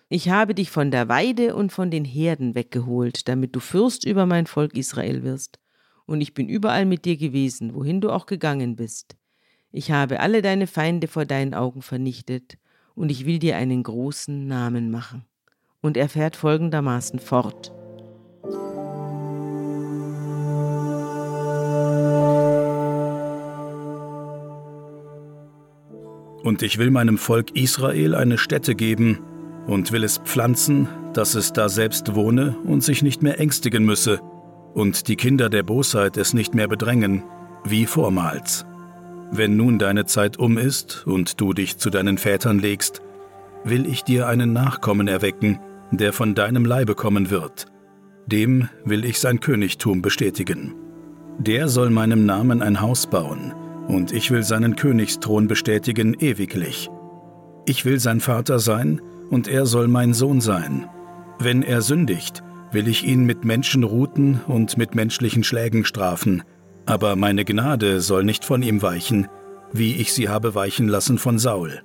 Ich 0.09 0.31
habe 0.31 0.55
dich 0.55 0.71
von 0.71 0.91
der 0.91 1.11
Weide 1.11 1.55
und 1.55 1.71
von 1.71 1.91
den 1.91 2.07
Herden 2.07 2.55
weggeholt, 2.55 3.29
damit 3.29 3.55
du 3.55 3.61
Fürst 3.61 4.07
über 4.07 4.25
mein 4.25 4.47
Volk 4.47 4.75
Israel 4.75 5.23
wirst. 5.23 5.59
Und 6.07 6.23
ich 6.23 6.33
bin 6.33 6.49
überall 6.49 6.87
mit 6.87 7.05
dir 7.05 7.19
gewesen, 7.19 7.75
wohin 7.75 8.01
du 8.01 8.11
auch 8.11 8.25
gegangen 8.25 8.77
bist. 8.77 9.17
Ich 9.73 9.91
habe 9.91 10.21
alle 10.21 10.41
deine 10.41 10.67
Feinde 10.67 11.07
vor 11.07 11.27
deinen 11.27 11.53
Augen 11.53 11.83
vernichtet, 11.83 12.57
und 12.95 13.11
ich 13.11 13.27
will 13.27 13.39
dir 13.39 13.59
einen 13.59 13.83
großen 13.83 14.47
Namen 14.47 14.91
machen. 14.91 15.27
Und 15.83 15.99
er 15.99 16.09
fährt 16.09 16.35
folgendermaßen 16.35 17.19
fort. 17.19 17.75
Und 26.47 26.63
ich 26.63 26.79
will 26.79 26.93
meinem 26.93 27.19
Volk 27.19 27.57
Israel 27.57 28.15
eine 28.15 28.39
Stätte 28.39 28.77
geben 28.77 29.19
und 29.67 29.91
will 29.91 30.05
es 30.05 30.19
pflanzen, 30.19 30.87
dass 31.13 31.35
es 31.35 31.53
da 31.53 31.69
selbst 31.69 32.15
wohne 32.15 32.55
und 32.63 32.85
sich 32.85 33.03
nicht 33.03 33.21
mehr 33.21 33.41
ängstigen 33.41 33.85
müsse, 33.85 34.21
und 34.73 35.09
die 35.09 35.17
Kinder 35.17 35.51
der 35.51 35.65
Bosheit 35.65 36.17
es 36.17 36.35
nicht 36.35 36.55
mehr 36.55 36.69
bedrängen, 36.69 37.25
wie 37.65 37.85
vormals. 37.85 38.65
Wenn 39.33 39.57
nun 39.57 39.81
deine 39.81 40.07
Zeit 40.07 40.39
um 40.39 40.57
ist 40.57 41.05
und 41.05 41.41
du 41.41 41.53
dich 41.53 41.79
zu 41.79 41.91
deinen 41.91 42.17
Vätern 42.17 42.61
legst, 42.61 43.03
will 43.65 43.85
ich 43.85 44.05
dir 44.05 44.29
einen 44.29 44.53
Nachkommen 44.53 45.09
erwecken, 45.09 45.59
der 45.91 46.13
von 46.13 46.37
deinem 46.37 46.65
Leibe 46.65 46.95
kommen 46.95 47.29
wird. 47.29 47.67
Dem 48.27 48.69
will 48.85 49.05
ich 49.05 49.19
sein 49.19 49.41
Königtum 49.41 50.01
bestätigen. 50.01 50.77
Der 51.39 51.67
soll 51.67 51.91
meinem 51.91 52.25
Namen 52.25 52.63
ein 52.63 52.81
Haus 52.81 53.09
bauen, 53.09 53.53
und 53.89 54.13
ich 54.13 54.31
will 54.31 54.43
seinen 54.43 54.77
Königsthron 54.77 55.49
bestätigen 55.49 56.15
ewiglich. 56.15 56.91
Ich 57.67 57.85
will 57.85 58.01
sein 58.01 58.21
Vater 58.21 58.59
sein, 58.59 59.01
und 59.31 59.49
er 59.49 59.67
soll 59.67 59.89
mein 59.89 60.15
Sohn 60.15 60.41
sein. 60.41 60.89
Wenn 61.39 61.63
er 61.63 61.83
sündigt, 61.83 62.43
will 62.71 62.89
ich 62.89 63.05
ihn 63.05 63.25
mit 63.25 63.45
Menschenruten 63.45 64.41
und 64.47 64.79
mit 64.79 64.95
menschlichen 64.95 65.43
Schlägen 65.45 65.85
strafen, 65.85 66.43
aber 66.87 67.17
meine 67.17 67.45
Gnade 67.45 68.01
soll 68.01 68.25
nicht 68.25 68.45
von 68.45 68.63
ihm 68.63 68.83
weichen, 68.83 69.27
wie 69.73 69.97
ich 69.97 70.13
sie 70.13 70.29
habe 70.29 70.55
weichen 70.55 70.89
lassen 70.89 71.19
von 71.19 71.39
Saul. 71.39 71.83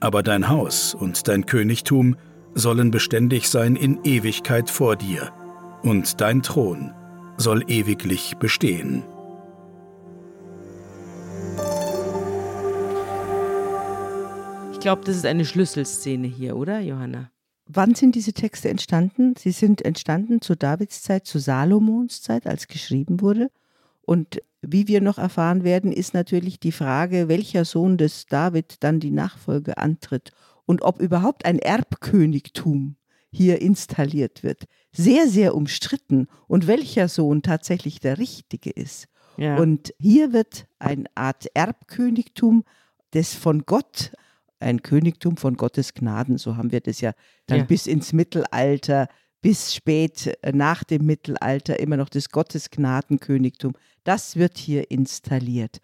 Aber 0.00 0.22
dein 0.22 0.48
Haus 0.48 0.94
und 0.94 1.28
dein 1.28 1.46
Königtum 1.46 2.16
sollen 2.54 2.90
beständig 2.90 3.48
sein 3.48 3.76
in 3.76 4.00
Ewigkeit 4.04 4.68
vor 4.68 4.96
dir, 4.96 5.30
und 5.82 6.20
dein 6.20 6.42
Thron 6.42 6.92
soll 7.38 7.64
ewiglich 7.68 8.36
bestehen. 8.38 9.04
Glaube, 14.82 15.02
das 15.04 15.16
ist 15.16 15.26
eine 15.26 15.44
Schlüsselszene 15.44 16.26
hier, 16.26 16.56
oder, 16.56 16.80
Johanna? 16.80 17.30
Wann 17.66 17.94
sind 17.94 18.14
diese 18.14 18.32
Texte 18.32 18.68
entstanden? 18.68 19.34
Sie 19.38 19.52
sind 19.52 19.82
entstanden 19.82 20.40
zu 20.40 20.56
Davids 20.56 21.02
Zeit, 21.02 21.26
zu 21.26 21.38
Salomons 21.38 22.20
Zeit, 22.20 22.46
als 22.46 22.66
geschrieben 22.66 23.20
wurde. 23.20 23.50
Und 24.02 24.42
wie 24.60 24.88
wir 24.88 25.00
noch 25.00 25.18
erfahren 25.18 25.64
werden, 25.64 25.92
ist 25.92 26.12
natürlich 26.12 26.60
die 26.60 26.72
Frage, 26.72 27.28
welcher 27.28 27.64
Sohn 27.64 27.96
des 27.96 28.26
David 28.26 28.76
dann 28.80 29.00
die 29.00 29.10
Nachfolge 29.10 29.78
antritt 29.78 30.32
und 30.66 30.82
ob 30.82 31.00
überhaupt 31.00 31.44
ein 31.44 31.58
Erbkönigtum 31.58 32.96
hier 33.30 33.62
installiert 33.62 34.42
wird. 34.42 34.64
Sehr, 34.92 35.28
sehr 35.28 35.54
umstritten 35.54 36.26
und 36.48 36.66
welcher 36.66 37.08
Sohn 37.08 37.42
tatsächlich 37.42 38.00
der 38.00 38.18
richtige 38.18 38.70
ist. 38.70 39.06
Ja. 39.36 39.56
Und 39.56 39.94
hier 39.98 40.32
wird 40.32 40.66
eine 40.78 41.04
Art 41.14 41.46
Erbkönigtum, 41.54 42.64
das 43.12 43.34
von 43.34 43.62
Gott 43.64 44.12
ein 44.62 44.82
Königtum 44.82 45.36
von 45.36 45.56
Gottes 45.56 45.94
Gnaden. 45.94 46.38
So 46.38 46.56
haben 46.56 46.72
wir 46.72 46.80
das 46.80 47.00
ja 47.00 47.12
dann 47.46 47.58
ja. 47.58 47.64
bis 47.64 47.86
ins 47.86 48.12
Mittelalter, 48.12 49.08
bis 49.40 49.74
spät 49.74 50.38
äh, 50.42 50.52
nach 50.52 50.84
dem 50.84 51.04
Mittelalter 51.04 51.78
immer 51.80 51.96
noch 51.96 52.08
das 52.08 52.30
Gottesgnadenkönigtum. 52.30 53.74
Das 54.04 54.36
wird 54.36 54.58
hier 54.58 54.90
installiert. 54.90 55.78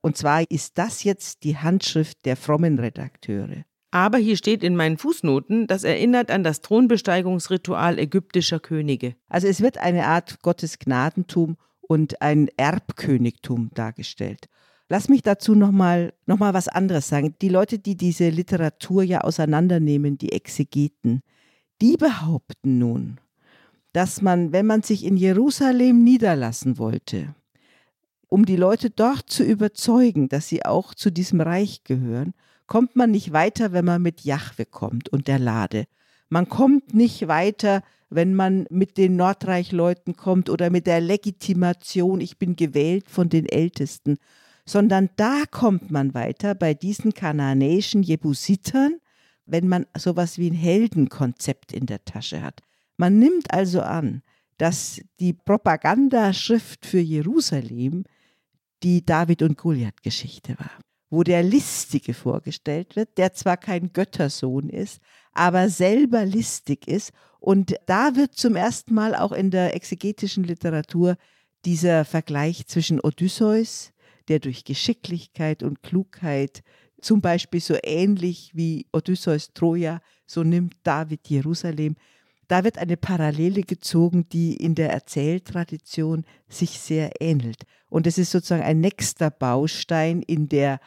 Und 0.00 0.16
zwar 0.16 0.48
ist 0.50 0.78
das 0.78 1.04
jetzt 1.04 1.42
die 1.44 1.56
Handschrift 1.56 2.24
der 2.24 2.36
frommen 2.36 2.78
Redakteure. 2.78 3.64
Aber 3.90 4.18
hier 4.18 4.36
steht 4.36 4.62
in 4.62 4.76
meinen 4.76 4.98
Fußnoten, 4.98 5.66
das 5.66 5.82
erinnert 5.82 6.30
an 6.30 6.44
das 6.44 6.60
Thronbesteigungsritual 6.60 7.98
ägyptischer 7.98 8.60
Könige. 8.60 9.16
Also 9.28 9.48
es 9.48 9.62
wird 9.62 9.78
eine 9.78 10.06
Art 10.06 10.42
Gottesgnadentum 10.42 11.56
und 11.80 12.20
ein 12.20 12.48
Erbkönigtum 12.56 13.70
dargestellt. 13.74 14.48
Lass 14.88 15.08
mich 15.08 15.22
dazu 15.22 15.54
nochmal 15.54 16.14
noch 16.26 16.38
mal 16.38 16.54
was 16.54 16.68
anderes 16.68 17.08
sagen. 17.08 17.34
Die 17.42 17.50
Leute, 17.50 17.78
die 17.78 17.96
diese 17.96 18.30
Literatur 18.30 19.02
ja 19.02 19.20
auseinandernehmen, 19.20 20.16
die 20.16 20.32
Exegeten, 20.32 21.20
die 21.82 21.96
behaupten 21.96 22.78
nun, 22.78 23.20
dass 23.92 24.22
man, 24.22 24.52
wenn 24.52 24.66
man 24.66 24.82
sich 24.82 25.04
in 25.04 25.16
Jerusalem 25.16 26.04
niederlassen 26.04 26.78
wollte, 26.78 27.34
um 28.28 28.46
die 28.46 28.56
Leute 28.56 28.90
dort 28.90 29.30
zu 29.30 29.42
überzeugen, 29.42 30.28
dass 30.28 30.48
sie 30.48 30.64
auch 30.64 30.94
zu 30.94 31.10
diesem 31.10 31.40
Reich 31.40 31.84
gehören, 31.84 32.34
kommt 32.66 32.96
man 32.96 33.10
nicht 33.10 33.32
weiter, 33.32 33.72
wenn 33.72 33.84
man 33.84 34.02
mit 34.02 34.22
Jahwe 34.22 34.66
kommt 34.66 35.08
und 35.10 35.28
der 35.28 35.38
Lade. 35.38 35.84
Man 36.28 36.48
kommt 36.48 36.94
nicht 36.94 37.26
weiter, 37.28 37.82
wenn 38.10 38.34
man 38.34 38.66
mit 38.70 38.96
den 38.96 39.16
Nordreichleuten 39.16 40.16
kommt 40.16 40.50
oder 40.50 40.70
mit 40.70 40.86
der 40.86 41.00
Legitimation, 41.00 42.20
ich 42.20 42.38
bin 42.38 42.56
gewählt 42.56 43.08
von 43.08 43.28
den 43.28 43.46
Ältesten, 43.46 44.18
sondern 44.68 45.08
da 45.16 45.44
kommt 45.50 45.90
man 45.90 46.12
weiter 46.12 46.54
bei 46.54 46.74
diesen 46.74 47.14
kananäischen 47.14 48.02
Jebusitern, 48.02 48.98
wenn 49.46 49.66
man 49.66 49.86
sowas 49.96 50.36
wie 50.36 50.50
ein 50.50 50.54
Heldenkonzept 50.54 51.72
in 51.72 51.86
der 51.86 52.04
Tasche 52.04 52.42
hat. 52.42 52.60
Man 52.98 53.18
nimmt 53.18 53.50
also 53.50 53.80
an, 53.80 54.22
dass 54.58 55.00
die 55.20 55.32
Propagandaschrift 55.32 56.84
für 56.84 56.98
Jerusalem 56.98 58.04
die 58.82 59.06
David- 59.06 59.40
und 59.40 59.56
Goliath-Geschichte 59.56 60.58
war, 60.58 60.78
wo 61.08 61.22
der 61.22 61.42
Listige 61.42 62.12
vorgestellt 62.12 62.94
wird, 62.94 63.16
der 63.16 63.32
zwar 63.32 63.56
kein 63.56 63.94
Göttersohn 63.94 64.68
ist, 64.68 65.00
aber 65.32 65.70
selber 65.70 66.26
listig 66.26 66.86
ist. 66.86 67.12
Und 67.40 67.74
da 67.86 68.16
wird 68.16 68.34
zum 68.34 68.54
ersten 68.54 68.92
Mal 68.92 69.14
auch 69.14 69.32
in 69.32 69.50
der 69.50 69.74
exegetischen 69.74 70.44
Literatur 70.44 71.16
dieser 71.64 72.04
Vergleich 72.04 72.66
zwischen 72.66 73.00
Odysseus, 73.00 73.92
der 74.28 74.38
durch 74.38 74.64
Geschicklichkeit 74.64 75.62
und 75.62 75.82
Klugheit, 75.82 76.62
zum 77.00 77.20
Beispiel 77.20 77.60
so 77.60 77.76
ähnlich 77.82 78.52
wie 78.54 78.86
Odysseus 78.92 79.52
Troja, 79.54 80.00
so 80.26 80.42
nimmt 80.42 80.74
David 80.82 81.28
Jerusalem. 81.28 81.96
Da 82.48 82.64
wird 82.64 82.78
eine 82.78 82.96
Parallele 82.96 83.62
gezogen, 83.62 84.28
die 84.30 84.56
in 84.56 84.74
der 84.74 84.90
Erzähltradition 84.90 86.24
sich 86.48 86.78
sehr 86.78 87.20
ähnelt. 87.20 87.64
Und 87.90 88.06
es 88.06 88.18
ist 88.18 88.30
sozusagen 88.30 88.62
ein 88.62 88.80
nächster 88.80 89.30
Baustein 89.30 90.22
in 90.22 90.48
der 90.48 90.80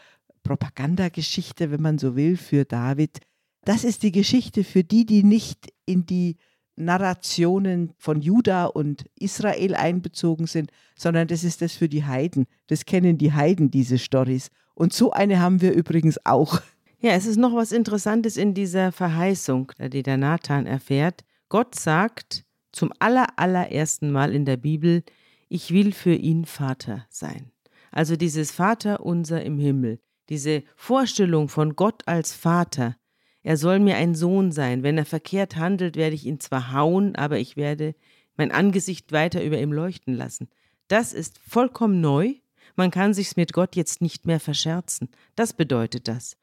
Propagandageschichte, 0.43 1.71
wenn 1.71 1.81
man 1.81 1.99
so 1.99 2.15
will, 2.15 2.35
für 2.35 2.65
David. 2.65 3.19
Das 3.63 3.83
ist 3.83 4.01
die 4.01 4.11
Geschichte 4.11 4.63
für 4.63 4.83
die, 4.83 5.05
die 5.05 5.23
nicht 5.23 5.71
in 5.85 6.05
die 6.05 6.37
Narrationen 6.75 7.93
von 7.97 8.21
Juda 8.21 8.65
und 8.65 9.05
Israel 9.19 9.75
einbezogen 9.75 10.47
sind, 10.47 10.71
sondern 10.95 11.27
das 11.27 11.43
ist 11.43 11.61
das 11.61 11.73
für 11.73 11.89
die 11.89 12.05
Heiden. 12.05 12.47
Das 12.67 12.85
kennen 12.85 13.17
die 13.17 13.33
Heiden, 13.33 13.71
diese 13.71 13.97
Stories. 13.97 14.49
Und 14.73 14.93
so 14.93 15.11
eine 15.11 15.39
haben 15.39 15.61
wir 15.61 15.73
übrigens 15.73 16.25
auch. 16.25 16.61
Ja, 16.99 17.13
es 17.13 17.25
ist 17.25 17.37
noch 17.37 17.55
was 17.55 17.71
Interessantes 17.71 18.37
in 18.37 18.53
dieser 18.53 18.91
Verheißung, 18.91 19.71
die 19.79 20.03
der 20.03 20.17
Nathan 20.17 20.67
erfährt. 20.67 21.23
Gott 21.49 21.73
sagt 21.73 22.45
zum 22.71 22.93
allerallerersten 22.99 24.11
Mal 24.11 24.35
in 24.35 24.45
der 24.45 24.57
Bibel, 24.57 25.03
ich 25.49 25.71
will 25.71 25.93
für 25.93 26.13
ihn 26.13 26.45
Vater 26.45 27.05
sein. 27.09 27.51
Also 27.91 28.15
dieses 28.15 28.51
Vater 28.51 29.03
unser 29.03 29.43
im 29.43 29.57
Himmel, 29.57 29.99
diese 30.29 30.63
Vorstellung 30.75 31.49
von 31.49 31.75
Gott 31.75 32.03
als 32.05 32.33
Vater, 32.33 32.95
er 33.43 33.57
soll 33.57 33.79
mir 33.79 33.95
ein 33.95 34.15
Sohn 34.15 34.51
sein. 34.51 34.83
Wenn 34.83 34.97
er 34.97 35.05
verkehrt 35.05 35.55
handelt, 35.55 35.95
werde 35.95 36.15
ich 36.15 36.25
ihn 36.25 36.39
zwar 36.39 36.73
hauen, 36.73 37.15
aber 37.15 37.39
ich 37.39 37.57
werde 37.57 37.95
mein 38.37 38.51
Angesicht 38.51 39.11
weiter 39.11 39.43
über 39.43 39.59
ihm 39.59 39.73
leuchten 39.73 40.15
lassen. 40.15 40.49
Das 40.87 41.13
ist 41.13 41.39
vollkommen 41.39 42.01
neu. 42.01 42.35
Man 42.75 42.91
kann 42.91 43.13
sich's 43.13 43.35
mit 43.35 43.53
Gott 43.53 43.75
jetzt 43.75 44.01
nicht 44.01 44.25
mehr 44.25 44.39
verscherzen. 44.39 45.09
Das 45.35 45.53
bedeutet 45.53 46.07
das. 46.07 46.37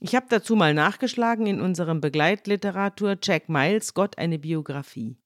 Ich 0.00 0.14
habe 0.14 0.26
dazu 0.28 0.56
mal 0.56 0.74
nachgeschlagen 0.74 1.46
in 1.46 1.60
unserem 1.60 2.00
Begleitliteratur 2.00 3.18
Jack 3.22 3.48
Miles 3.48 3.94
Gott 3.94 4.18
eine 4.18 4.38
Biografie. 4.38 5.18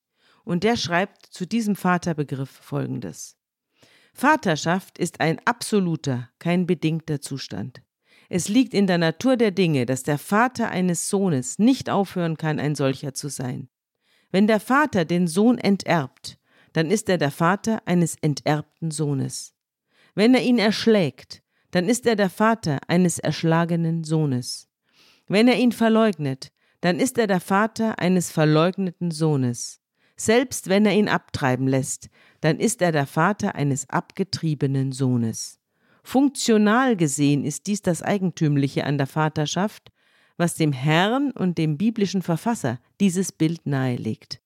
Und 0.44 0.64
der 0.64 0.76
schreibt 0.76 1.26
zu 1.26 1.46
diesem 1.46 1.76
Vaterbegriff 1.76 2.50
Folgendes. 2.50 3.36
Vaterschaft 4.12 4.98
ist 4.98 5.20
ein 5.20 5.40
absoluter, 5.44 6.28
kein 6.38 6.66
bedingter 6.66 7.20
Zustand. 7.20 7.83
Es 8.28 8.48
liegt 8.48 8.74
in 8.74 8.86
der 8.86 8.98
Natur 8.98 9.36
der 9.36 9.50
Dinge, 9.50 9.86
dass 9.86 10.02
der 10.02 10.18
Vater 10.18 10.70
eines 10.70 11.08
Sohnes 11.08 11.58
nicht 11.58 11.90
aufhören 11.90 12.36
kann, 12.36 12.58
ein 12.58 12.74
solcher 12.74 13.14
zu 13.14 13.28
sein. 13.28 13.68
Wenn 14.30 14.46
der 14.46 14.60
Vater 14.60 15.04
den 15.04 15.26
Sohn 15.26 15.58
enterbt, 15.58 16.38
dann 16.72 16.90
ist 16.90 17.08
er 17.08 17.18
der 17.18 17.30
Vater 17.30 17.82
eines 17.86 18.16
enterbten 18.20 18.90
Sohnes. 18.90 19.54
Wenn 20.14 20.34
er 20.34 20.42
ihn 20.42 20.58
erschlägt, 20.58 21.42
dann 21.70 21.88
ist 21.88 22.06
er 22.06 22.16
der 22.16 22.30
Vater 22.30 22.78
eines 22.88 23.18
erschlagenen 23.18 24.04
Sohnes. 24.04 24.68
Wenn 25.26 25.48
er 25.48 25.56
ihn 25.56 25.72
verleugnet, 25.72 26.52
dann 26.80 27.00
ist 27.00 27.18
er 27.18 27.26
der 27.26 27.40
Vater 27.40 27.98
eines 27.98 28.30
verleugneten 28.30 29.10
Sohnes. 29.10 29.80
Selbst 30.16 30.68
wenn 30.68 30.86
er 30.86 30.94
ihn 30.94 31.08
abtreiben 31.08 31.66
lässt, 31.66 32.10
dann 32.40 32.60
ist 32.60 32.82
er 32.82 32.92
der 32.92 33.06
Vater 33.06 33.54
eines 33.54 33.88
abgetriebenen 33.90 34.92
Sohnes. 34.92 35.60
Funktional 36.04 36.96
gesehen 36.96 37.44
ist 37.44 37.66
dies 37.66 37.80
das 37.80 38.02
Eigentümliche 38.02 38.84
an 38.84 38.98
der 38.98 39.06
Vaterschaft, 39.06 39.90
was 40.36 40.54
dem 40.54 40.72
Herrn 40.72 41.30
und 41.30 41.56
dem 41.56 41.78
biblischen 41.78 42.20
Verfasser 42.20 42.78
dieses 43.00 43.32
Bild 43.32 43.66
nahelegt. 43.66 44.40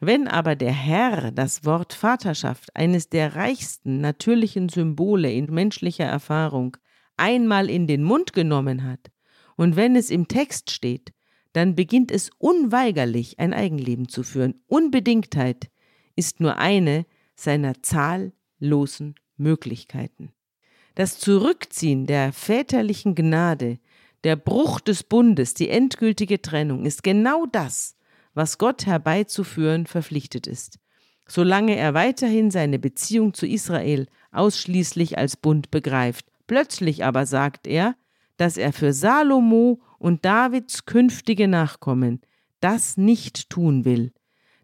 Wenn 0.00 0.28
aber 0.28 0.54
der 0.54 0.72
Herr 0.72 1.32
das 1.32 1.64
Wort 1.64 1.94
Vaterschaft, 1.94 2.76
eines 2.76 3.08
der 3.08 3.34
reichsten 3.34 4.02
natürlichen 4.02 4.68
Symbole 4.68 5.32
in 5.32 5.46
menschlicher 5.46 6.04
Erfahrung, 6.04 6.76
einmal 7.16 7.70
in 7.70 7.86
den 7.86 8.02
Mund 8.02 8.34
genommen 8.34 8.84
hat, 8.84 9.10
und 9.56 9.76
wenn 9.76 9.96
es 9.96 10.10
im 10.10 10.28
Text 10.28 10.70
steht, 10.70 11.14
dann 11.54 11.74
beginnt 11.74 12.10
es 12.10 12.30
unweigerlich 12.36 13.38
ein 13.38 13.54
Eigenleben 13.54 14.10
zu 14.10 14.22
führen. 14.22 14.62
Unbedingtheit 14.66 15.70
ist 16.14 16.40
nur 16.40 16.58
eine 16.58 17.06
seiner 17.34 17.82
zahllosen 17.82 19.14
Möglichkeiten. 19.38 20.32
Das 20.96 21.18
Zurückziehen 21.18 22.06
der 22.06 22.32
väterlichen 22.32 23.14
Gnade, 23.14 23.78
der 24.24 24.34
Bruch 24.34 24.80
des 24.80 25.02
Bundes, 25.02 25.52
die 25.52 25.68
endgültige 25.68 26.40
Trennung 26.40 26.86
ist 26.86 27.02
genau 27.02 27.44
das, 27.44 27.96
was 28.32 28.56
Gott 28.56 28.86
herbeizuführen 28.86 29.84
verpflichtet 29.84 30.46
ist, 30.46 30.78
solange 31.28 31.76
er 31.76 31.92
weiterhin 31.92 32.50
seine 32.50 32.78
Beziehung 32.78 33.34
zu 33.34 33.46
Israel 33.46 34.06
ausschließlich 34.32 35.18
als 35.18 35.36
Bund 35.36 35.70
begreift. 35.70 36.24
Plötzlich 36.46 37.04
aber 37.04 37.26
sagt 37.26 37.66
er, 37.66 37.94
dass 38.38 38.56
er 38.56 38.72
für 38.72 38.94
Salomo 38.94 39.82
und 39.98 40.24
Davids 40.24 40.86
künftige 40.86 41.46
Nachkommen 41.46 42.22
das 42.60 42.96
nicht 42.96 43.50
tun 43.50 43.84
will, 43.84 44.14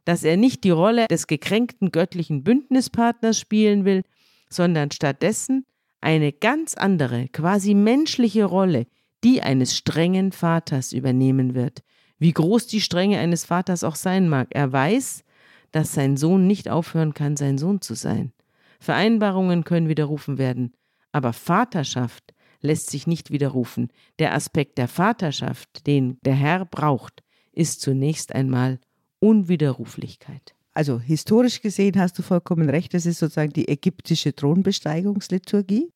dass 0.07 0.25
er 0.25 0.39
nicht 0.39 0.65
die 0.65 0.71
Rolle 0.71 1.09
des 1.09 1.27
gekränkten 1.27 1.93
göttlichen 1.93 2.43
Bündnispartners 2.43 3.39
spielen 3.39 3.85
will, 3.85 4.03
sondern 4.49 4.91
stattdessen 4.91 5.67
eine 6.03 6.33
ganz 6.33 6.75
andere, 6.75 7.29
quasi 7.29 7.75
menschliche 7.75 8.45
Rolle, 8.45 8.87
die 9.25 9.43
eines 9.43 9.77
strengen 9.77 10.33
Vaters 10.33 10.93
übernehmen 10.93 11.55
wird, 11.55 11.83
wie 12.19 12.33
groß 12.33 12.67
die 12.67 12.81
Strenge 12.81 13.19
eines 13.19 13.45
Vaters 13.45 13.85
auch 13.85 13.95
sein 13.95 14.29
mag. 14.29 14.49
Er 14.51 14.73
weiß, 14.73 15.25
dass 15.71 15.93
sein 15.93 16.17
Sohn 16.17 16.47
nicht 16.47 16.69
aufhören 16.69 17.15
kann, 17.15 17.37
sein 17.37 17.57
Sohn 17.57 17.81
zu 17.81 17.95
sein. 17.95 18.33
Vereinbarungen 18.81 19.65
können 19.65 19.89
widerrufen 19.89 20.39
werden, 20.39 20.73
aber 21.13 21.33
Vaterschaft 21.33 22.35
lässt 22.61 22.91
sich 22.91 23.07
nicht 23.07 23.31
widerrufen. 23.31 23.89
Der 24.19 24.35
Aspekt 24.35 24.79
der 24.79 24.89
Vaterschaft, 24.89 25.87
den 25.87 26.19
der 26.23 26.35
Herr 26.35 26.65
braucht, 26.65 27.23
ist 27.53 27.81
zunächst 27.81 28.35
einmal 28.35 28.81
Unwiderruflichkeit. 29.21 30.55
Also 30.75 30.99
historisch 30.99 31.61
gesehen 31.61 31.99
hast 31.99 32.19
du 32.19 32.23
vollkommen 32.23 32.71
recht, 32.71 32.95
das 32.95 33.05
ist 33.07 33.19
sozusagen 33.19 33.53
die 33.53 33.69
ägyptische 33.69 34.35
Thronbesteigungsliturgie. 34.35 35.93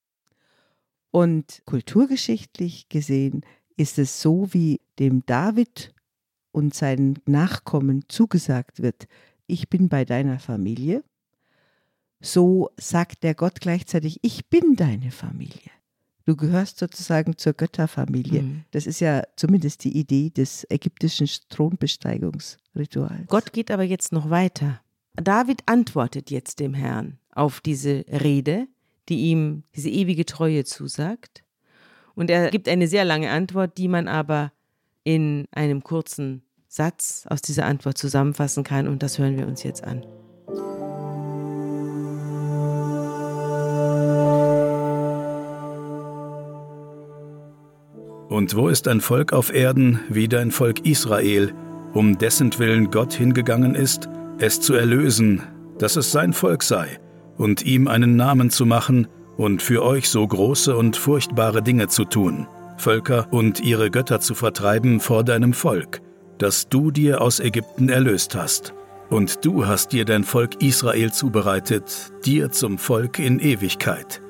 Und 1.10 1.62
kulturgeschichtlich 1.64 2.88
gesehen 2.88 3.42
ist 3.76 3.98
es 3.98 4.20
so, 4.20 4.52
wie 4.52 4.80
dem 4.98 5.24
David 5.24 5.94
und 6.52 6.74
seinen 6.74 7.18
Nachkommen 7.26 8.04
zugesagt 8.08 8.82
wird, 8.82 9.06
ich 9.46 9.70
bin 9.70 9.88
bei 9.88 10.04
deiner 10.04 10.38
Familie, 10.38 11.04
so 12.20 12.70
sagt 12.76 13.22
der 13.22 13.34
Gott 13.34 13.60
gleichzeitig, 13.60 14.18
ich 14.22 14.48
bin 14.48 14.74
deine 14.74 15.10
Familie. 15.10 15.70
Du 16.26 16.34
gehörst 16.34 16.78
sozusagen 16.78 17.38
zur 17.38 17.52
Götterfamilie. 17.52 18.42
Mhm. 18.42 18.64
Das 18.72 18.86
ist 18.86 18.98
ja 18.98 19.22
zumindest 19.36 19.84
die 19.84 19.96
Idee 19.96 20.30
des 20.30 20.66
ägyptischen 20.68 21.28
Thronbesteigungsrituals. 21.48 23.28
Gott 23.28 23.52
geht 23.52 23.70
aber 23.70 23.84
jetzt 23.84 24.12
noch 24.12 24.28
weiter. 24.28 24.80
David 25.14 25.62
antwortet 25.66 26.30
jetzt 26.32 26.58
dem 26.58 26.74
Herrn 26.74 27.18
auf 27.32 27.60
diese 27.60 28.04
Rede, 28.08 28.66
die 29.08 29.30
ihm 29.30 29.62
diese 29.76 29.88
ewige 29.88 30.26
Treue 30.26 30.64
zusagt. 30.64 31.44
Und 32.16 32.28
er 32.28 32.50
gibt 32.50 32.68
eine 32.68 32.88
sehr 32.88 33.04
lange 33.04 33.30
Antwort, 33.30 33.78
die 33.78 33.88
man 33.88 34.08
aber 34.08 34.52
in 35.04 35.46
einem 35.52 35.84
kurzen 35.84 36.42
Satz 36.66 37.24
aus 37.30 37.40
dieser 37.40 37.66
Antwort 37.66 37.98
zusammenfassen 37.98 38.64
kann 38.64 38.88
und 38.88 39.02
das 39.02 39.18
hören 39.18 39.38
wir 39.38 39.46
uns 39.46 39.62
jetzt 39.62 39.84
an. 39.84 40.04
Und 48.36 48.54
wo 48.54 48.68
ist 48.68 48.86
ein 48.86 49.00
Volk 49.00 49.32
auf 49.32 49.50
Erden 49.50 49.98
wie 50.10 50.28
dein 50.28 50.50
Volk 50.50 50.84
Israel, 50.84 51.54
um 51.94 52.18
dessen 52.18 52.52
Willen 52.58 52.90
Gott 52.90 53.14
hingegangen 53.14 53.74
ist, 53.74 54.10
es 54.36 54.60
zu 54.60 54.74
erlösen, 54.74 55.42
dass 55.78 55.96
es 55.96 56.12
sein 56.12 56.34
Volk 56.34 56.62
sei, 56.62 57.00
und 57.38 57.62
ihm 57.62 57.88
einen 57.88 58.14
Namen 58.14 58.50
zu 58.50 58.66
machen 58.66 59.08
und 59.38 59.62
für 59.62 59.82
euch 59.82 60.10
so 60.10 60.26
große 60.28 60.76
und 60.76 60.98
furchtbare 60.98 61.62
Dinge 61.62 61.88
zu 61.88 62.04
tun, 62.04 62.46
Völker 62.76 63.26
und 63.30 63.60
ihre 63.60 63.90
Götter 63.90 64.20
zu 64.20 64.34
vertreiben 64.34 65.00
vor 65.00 65.24
deinem 65.24 65.54
Volk, 65.54 66.02
das 66.36 66.68
du 66.68 66.90
dir 66.90 67.22
aus 67.22 67.40
Ägypten 67.40 67.88
erlöst 67.88 68.34
hast. 68.34 68.74
Und 69.08 69.46
du 69.46 69.66
hast 69.66 69.92
dir 69.92 70.04
dein 70.04 70.24
Volk 70.24 70.62
Israel 70.62 71.10
zubereitet, 71.10 72.12
dir 72.26 72.50
zum 72.50 72.76
Volk 72.76 73.18
in 73.18 73.40
Ewigkeit. 73.40 74.20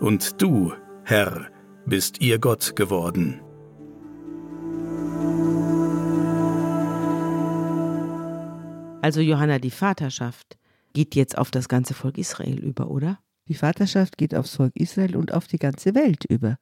Und 0.00 0.42
du, 0.42 0.72
Herr, 1.04 1.42
bist 1.86 2.20
ihr 2.20 2.40
Gott 2.40 2.74
geworden. 2.74 3.40
Also 9.02 9.20
Johanna, 9.20 9.58
die 9.58 9.70
Vaterschaft 9.70 10.56
geht 10.94 11.14
jetzt 11.14 11.36
auf 11.36 11.50
das 11.50 11.68
ganze 11.68 11.92
Volk 11.92 12.16
Israel 12.16 12.58
über, 12.58 12.90
oder? 12.90 13.18
Die 13.48 13.54
Vaterschaft 13.54 14.16
geht 14.16 14.34
aufs 14.34 14.56
Volk 14.56 14.72
Israel 14.76 15.16
und 15.16 15.34
auf 15.34 15.46
die 15.46 15.58
ganze 15.58 15.94
Welt 15.94 16.24
über 16.24 16.56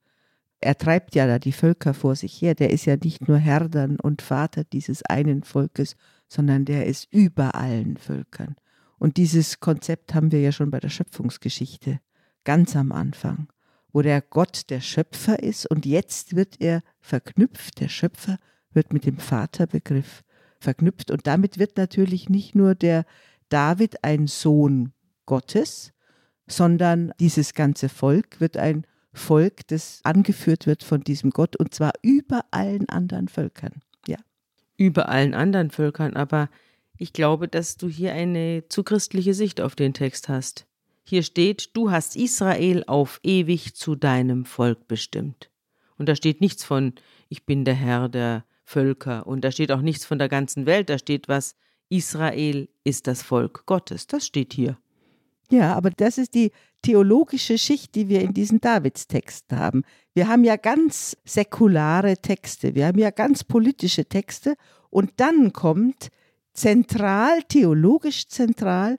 er 0.60 0.76
treibt 0.76 1.14
ja 1.14 1.26
da 1.26 1.38
die 1.38 1.52
Völker 1.52 1.94
vor 1.94 2.16
sich 2.16 2.40
her. 2.42 2.54
Der 2.54 2.70
ist 2.70 2.84
ja 2.84 2.96
nicht 2.96 3.28
nur 3.28 3.38
Herr 3.38 3.68
dann 3.68 3.98
und 3.98 4.22
Vater 4.22 4.64
dieses 4.64 5.02
einen 5.04 5.42
Volkes, 5.42 5.96
sondern 6.28 6.64
der 6.64 6.86
ist 6.86 7.08
über 7.12 7.54
allen 7.54 7.96
Völkern. 7.96 8.56
Und 8.98 9.16
dieses 9.16 9.60
Konzept 9.60 10.14
haben 10.14 10.30
wir 10.30 10.40
ja 10.40 10.52
schon 10.52 10.70
bei 10.70 10.78
der 10.78 10.90
Schöpfungsgeschichte, 10.90 12.00
ganz 12.44 12.76
am 12.76 12.92
Anfang, 12.92 13.48
wo 13.92 14.02
der 14.02 14.20
Gott 14.20 14.68
der 14.68 14.80
Schöpfer 14.80 15.42
ist 15.42 15.66
und 15.66 15.86
jetzt 15.86 16.36
wird 16.36 16.60
er 16.60 16.82
verknüpft, 17.00 17.80
der 17.80 17.88
Schöpfer 17.88 18.38
wird 18.72 18.92
mit 18.92 19.06
dem 19.06 19.16
Vaterbegriff 19.16 20.22
verknüpft 20.60 21.10
und 21.10 21.26
damit 21.26 21.58
wird 21.58 21.76
natürlich 21.76 22.28
nicht 22.28 22.54
nur 22.54 22.74
der 22.74 23.04
David 23.48 24.04
ein 24.04 24.26
Sohn 24.26 24.92
Gottes, 25.26 25.92
sondern 26.46 27.12
dieses 27.20 27.54
ganze 27.54 27.88
Volk 27.88 28.40
wird 28.40 28.56
ein 28.56 28.86
Volk, 29.12 29.66
das 29.68 30.00
angeführt 30.04 30.66
wird 30.66 30.84
von 30.84 31.00
diesem 31.00 31.30
Gott 31.30 31.56
und 31.56 31.74
zwar 31.74 31.92
über 32.02 32.44
allen 32.50 32.88
anderen 32.88 33.28
Völkern. 33.28 33.82
Ja. 34.06 34.18
Über 34.76 35.08
allen 35.08 35.34
anderen 35.34 35.70
Völkern, 35.70 36.14
aber 36.16 36.48
ich 36.96 37.12
glaube, 37.12 37.48
dass 37.48 37.76
du 37.76 37.88
hier 37.88 38.12
eine 38.12 38.64
zu 38.68 38.84
christliche 38.84 39.34
Sicht 39.34 39.60
auf 39.60 39.74
den 39.74 39.94
Text 39.94 40.28
hast. 40.28 40.66
Hier 41.02 41.22
steht, 41.22 41.70
du 41.74 41.90
hast 41.90 42.14
Israel 42.14 42.84
auf 42.86 43.20
ewig 43.22 43.74
zu 43.74 43.96
deinem 43.96 44.44
Volk 44.44 44.86
bestimmt. 44.86 45.50
Und 45.96 46.08
da 46.08 46.14
steht 46.14 46.40
nichts 46.40 46.62
von, 46.62 46.94
ich 47.28 47.46
bin 47.46 47.64
der 47.64 47.74
Herr 47.74 48.08
der 48.08 48.44
Völker. 48.70 49.26
Und 49.26 49.42
da 49.42 49.50
steht 49.50 49.72
auch 49.72 49.80
nichts 49.80 50.04
von 50.04 50.18
der 50.18 50.28
ganzen 50.28 50.64
Welt. 50.64 50.88
Da 50.90 50.98
steht 50.98 51.28
was, 51.28 51.56
Israel 51.88 52.68
ist 52.84 53.08
das 53.08 53.22
Volk 53.22 53.66
Gottes. 53.66 54.06
Das 54.06 54.24
steht 54.24 54.52
hier. 54.52 54.78
Ja, 55.50 55.74
aber 55.74 55.90
das 55.90 56.18
ist 56.18 56.34
die 56.34 56.52
theologische 56.82 57.58
Schicht, 57.58 57.96
die 57.96 58.08
wir 58.08 58.20
in 58.20 58.32
diesen 58.32 58.60
Davidstexten 58.60 59.58
haben. 59.58 59.82
Wir 60.14 60.28
haben 60.28 60.44
ja 60.44 60.56
ganz 60.56 61.16
säkulare 61.24 62.16
Texte, 62.16 62.76
wir 62.76 62.86
haben 62.86 62.98
ja 62.98 63.10
ganz 63.10 63.42
politische 63.42 64.04
Texte 64.04 64.54
und 64.88 65.10
dann 65.16 65.52
kommt 65.52 66.08
zentral, 66.52 67.42
theologisch 67.48 68.28
zentral, 68.28 68.96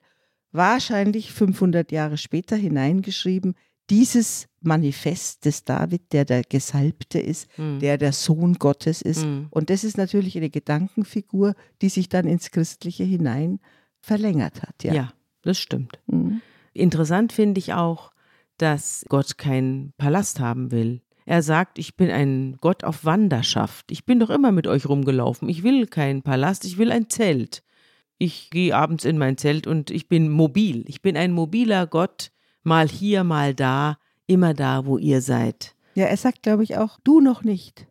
wahrscheinlich 0.52 1.32
500 1.32 1.90
Jahre 1.90 2.18
später 2.18 2.56
hineingeschrieben, 2.56 3.54
dieses 3.92 4.48
Manifest 4.62 5.44
des 5.44 5.64
David, 5.64 6.12
der 6.12 6.24
der 6.24 6.42
Gesalbte 6.42 7.18
ist, 7.18 7.46
mhm. 7.58 7.78
der 7.78 7.98
der 7.98 8.12
Sohn 8.12 8.54
Gottes 8.54 9.02
ist. 9.02 9.26
Mhm. 9.26 9.48
Und 9.50 9.68
das 9.68 9.84
ist 9.84 9.98
natürlich 9.98 10.34
eine 10.36 10.48
Gedankenfigur, 10.48 11.54
die 11.82 11.90
sich 11.90 12.08
dann 12.08 12.26
ins 12.26 12.50
Christliche 12.50 13.04
hinein 13.04 13.60
verlängert 14.00 14.62
hat. 14.62 14.82
Ja, 14.82 14.94
Ja, 14.94 15.12
das 15.42 15.58
stimmt. 15.58 16.00
Mhm. 16.06 16.40
Interessant 16.72 17.34
finde 17.34 17.58
ich 17.58 17.74
auch, 17.74 18.12
dass 18.56 19.04
Gott 19.10 19.36
keinen 19.36 19.92
Palast 19.98 20.40
haben 20.40 20.70
will. 20.70 21.02
Er 21.26 21.42
sagt, 21.42 21.78
ich 21.78 21.94
bin 21.94 22.10
ein 22.10 22.56
Gott 22.62 22.84
auf 22.84 23.04
Wanderschaft. 23.04 23.92
Ich 23.92 24.06
bin 24.06 24.20
doch 24.20 24.30
immer 24.30 24.52
mit 24.52 24.66
euch 24.66 24.88
rumgelaufen. 24.88 25.50
Ich 25.50 25.62
will 25.62 25.86
keinen 25.86 26.22
Palast, 26.22 26.64
ich 26.64 26.78
will 26.78 26.90
ein 26.90 27.10
Zelt. 27.10 27.62
Ich 28.16 28.48
gehe 28.50 28.74
abends 28.74 29.04
in 29.04 29.18
mein 29.18 29.36
Zelt 29.36 29.66
und 29.66 29.90
ich 29.90 30.08
bin 30.08 30.30
mobil. 30.30 30.84
Ich 30.86 31.02
bin 31.02 31.16
ein 31.16 31.32
mobiler 31.32 31.86
Gott, 31.86 32.32
mal 32.62 32.88
hier, 32.88 33.24
mal 33.24 33.54
da, 33.54 33.96
immer 34.26 34.54
da, 34.54 34.86
wo 34.86 34.98
ihr 34.98 35.20
seid. 35.20 35.74
Ja, 35.94 36.06
er 36.06 36.16
sagt, 36.16 36.42
glaube 36.42 36.62
ich, 36.64 36.76
auch, 36.76 36.98
du 37.04 37.20
noch 37.20 37.44
nicht. 37.44 37.86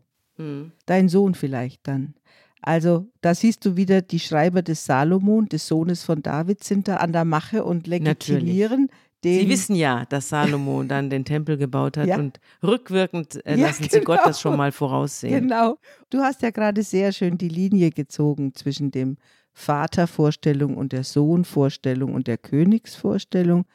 Dein 0.88 1.08
Sohn 1.08 1.36
vielleicht 1.36 1.88
dann. 1.88 2.16
Also 2.64 3.08
da 3.22 3.36
siehst 3.36 3.64
du 3.66 3.76
wieder, 3.76 4.02
die 4.02 4.20
Schreiber 4.20 4.64
des 4.64 4.86
Salomon, 4.86 5.48
des 5.48 5.68
Sohnes 5.68 6.04
von 6.04 6.24
David, 6.24 6.64
sind 6.64 6.88
da 6.88 6.98
an 6.98 7.14
der 7.14 7.26
Mache 7.26 7.64
und 7.64 7.86
legitimieren 7.86 8.90
den. 9.24 9.42
Sie 9.42 9.50
wissen 9.50 9.76
ja, 9.76 10.06
dass 10.06 10.30
Salomo 10.30 10.82
dann 10.82 11.12
den 11.12 11.26
Tempel 11.26 11.58
gebaut 11.58 11.96
hat 11.98 12.08
Ja. 12.08 12.18
und 12.18 12.40
rückwirkend 12.64 13.46
äh, 13.46 13.56
Ja, 13.56 13.68
lassen 13.68 13.84
sie 13.90 14.00
Gott 14.02 14.18
genau. 14.18 14.28
das 14.30 14.42
schon 14.42 14.58
mal 14.58 14.72
voraussehen. 14.72 15.42
Genau. 15.48 15.78
Du 16.10 16.20
hast 16.22 16.42
ja 16.42 16.50
gerade 16.50 16.82
sehr 16.82 17.12
schön 17.12 17.38
die 17.38 17.50
Linie 17.50 17.92
gezogen 17.92 18.56
zwischen 18.56 18.90
dem 18.90 19.18
Vatervorstellung 19.54 20.76
und 20.76 20.92
der 20.92 21.04
Sohnvorstellung 21.04 22.14
und 22.14 22.26
der 22.28 22.38
Königsvorstellung. 22.40 23.66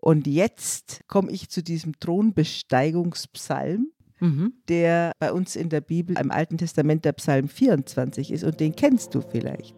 Und 0.00 0.26
jetzt 0.26 1.00
komme 1.08 1.30
ich 1.32 1.48
zu 1.48 1.62
diesem 1.62 1.98
Thronbesteigungspsalm, 1.98 3.88
Mhm. 4.20 4.52
der 4.68 5.12
bei 5.20 5.32
uns 5.32 5.54
in 5.54 5.68
der 5.68 5.80
Bibel 5.80 6.18
im 6.18 6.32
Alten 6.32 6.58
Testament 6.58 7.04
der 7.04 7.12
Psalm 7.12 7.48
24 7.48 8.32
ist 8.32 8.42
und 8.42 8.58
den 8.58 8.74
kennst 8.74 9.14
du 9.14 9.20
vielleicht. 9.20 9.76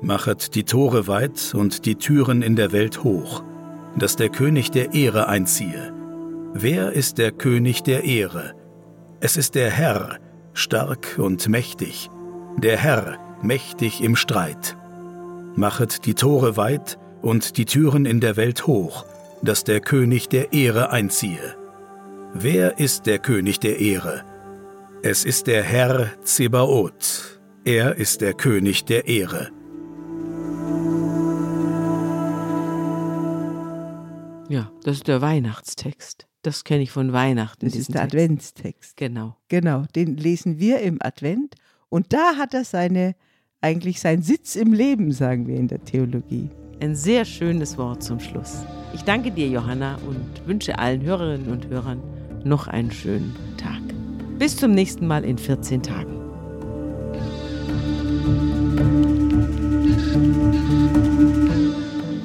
Machet 0.00 0.54
die 0.54 0.64
Tore 0.64 1.06
weit 1.06 1.54
und 1.54 1.86
die 1.86 1.94
Türen 1.94 2.42
in 2.42 2.56
der 2.56 2.72
Welt 2.72 3.04
hoch, 3.04 3.42
dass 3.96 4.16
der 4.16 4.28
König 4.28 4.70
der 4.70 4.92
Ehre 4.92 5.28
einziehe. 5.28 5.92
Wer 6.52 6.92
ist 6.92 7.18
der 7.18 7.32
König 7.32 7.82
der 7.82 8.04
Ehre? 8.04 8.54
Es 9.20 9.36
ist 9.36 9.54
der 9.54 9.70
Herr, 9.70 10.18
stark 10.54 11.18
und 11.18 11.48
mächtig, 11.48 12.10
der 12.56 12.76
Herr, 12.76 13.18
mächtig 13.42 14.02
im 14.02 14.16
Streit. 14.16 14.76
Machet 15.56 16.06
die 16.06 16.14
Tore 16.14 16.56
weit 16.56 16.98
und 17.22 17.56
die 17.58 17.64
Türen 17.64 18.06
in 18.06 18.20
der 18.20 18.36
Welt 18.36 18.66
hoch, 18.66 19.04
dass 19.42 19.64
der 19.64 19.80
König 19.80 20.28
der 20.28 20.52
Ehre 20.52 20.90
einziehe. 20.90 21.56
Wer 22.32 22.78
ist 22.78 23.06
der 23.06 23.18
König 23.18 23.60
der 23.60 23.78
Ehre? 23.78 24.24
Es 25.02 25.24
ist 25.24 25.46
der 25.46 25.62
Herr 25.62 26.10
Zebaoth. 26.22 27.40
Er 27.64 27.96
ist 27.96 28.20
der 28.20 28.34
König 28.34 28.84
der 28.84 29.06
Ehre. 29.06 29.50
Ja, 34.48 34.70
das 34.82 34.96
ist 34.96 35.08
der 35.08 35.20
Weihnachtstext. 35.20 36.26
Das 36.44 36.62
kenne 36.62 36.82
ich 36.82 36.90
von 36.90 37.14
Weihnachten. 37.14 37.64
Das 37.64 37.74
ist 37.74 37.94
der 37.94 38.02
Text. 38.02 38.14
Adventstext. 38.14 38.96
Genau. 38.98 39.36
Genau, 39.48 39.84
den 39.96 40.18
lesen 40.18 40.58
wir 40.58 40.80
im 40.80 40.98
Advent 41.00 41.54
und 41.88 42.12
da 42.12 42.36
hat 42.36 42.52
er 42.52 42.64
seine 42.64 43.16
eigentlich 43.62 43.98
seinen 43.98 44.20
Sitz 44.20 44.54
im 44.54 44.74
Leben, 44.74 45.10
sagen 45.10 45.46
wir 45.46 45.56
in 45.56 45.68
der 45.68 45.82
Theologie. 45.82 46.50
Ein 46.80 46.94
sehr 46.94 47.24
schönes 47.24 47.78
Wort 47.78 48.02
zum 48.02 48.20
Schluss. 48.20 48.62
Ich 48.92 49.00
danke 49.02 49.30
dir, 49.30 49.48
Johanna, 49.48 49.96
und 50.06 50.46
wünsche 50.46 50.78
allen 50.78 51.00
Hörerinnen 51.00 51.50
und 51.50 51.68
Hörern 51.68 52.02
noch 52.44 52.68
einen 52.68 52.90
schönen 52.90 53.34
Tag. 53.56 53.80
Bis 54.38 54.54
zum 54.54 54.72
nächsten 54.72 55.06
Mal 55.06 55.24
in 55.24 55.38
14 55.38 55.82
Tagen. 55.82 56.20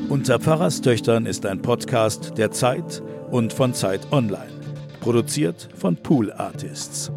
Unter 0.10 0.40
Pfarrerstöchtern 0.40 1.26
ist 1.26 1.46
ein 1.46 1.62
Podcast 1.62 2.38
der 2.38 2.52
Zeit 2.52 3.02
und 3.32 3.54
von 3.54 3.74
Zeit 3.74 4.02
Online. 4.12 4.52
Produziert 5.00 5.70
von 5.76 5.96
Pool 5.96 6.32
Artists. 6.34 7.12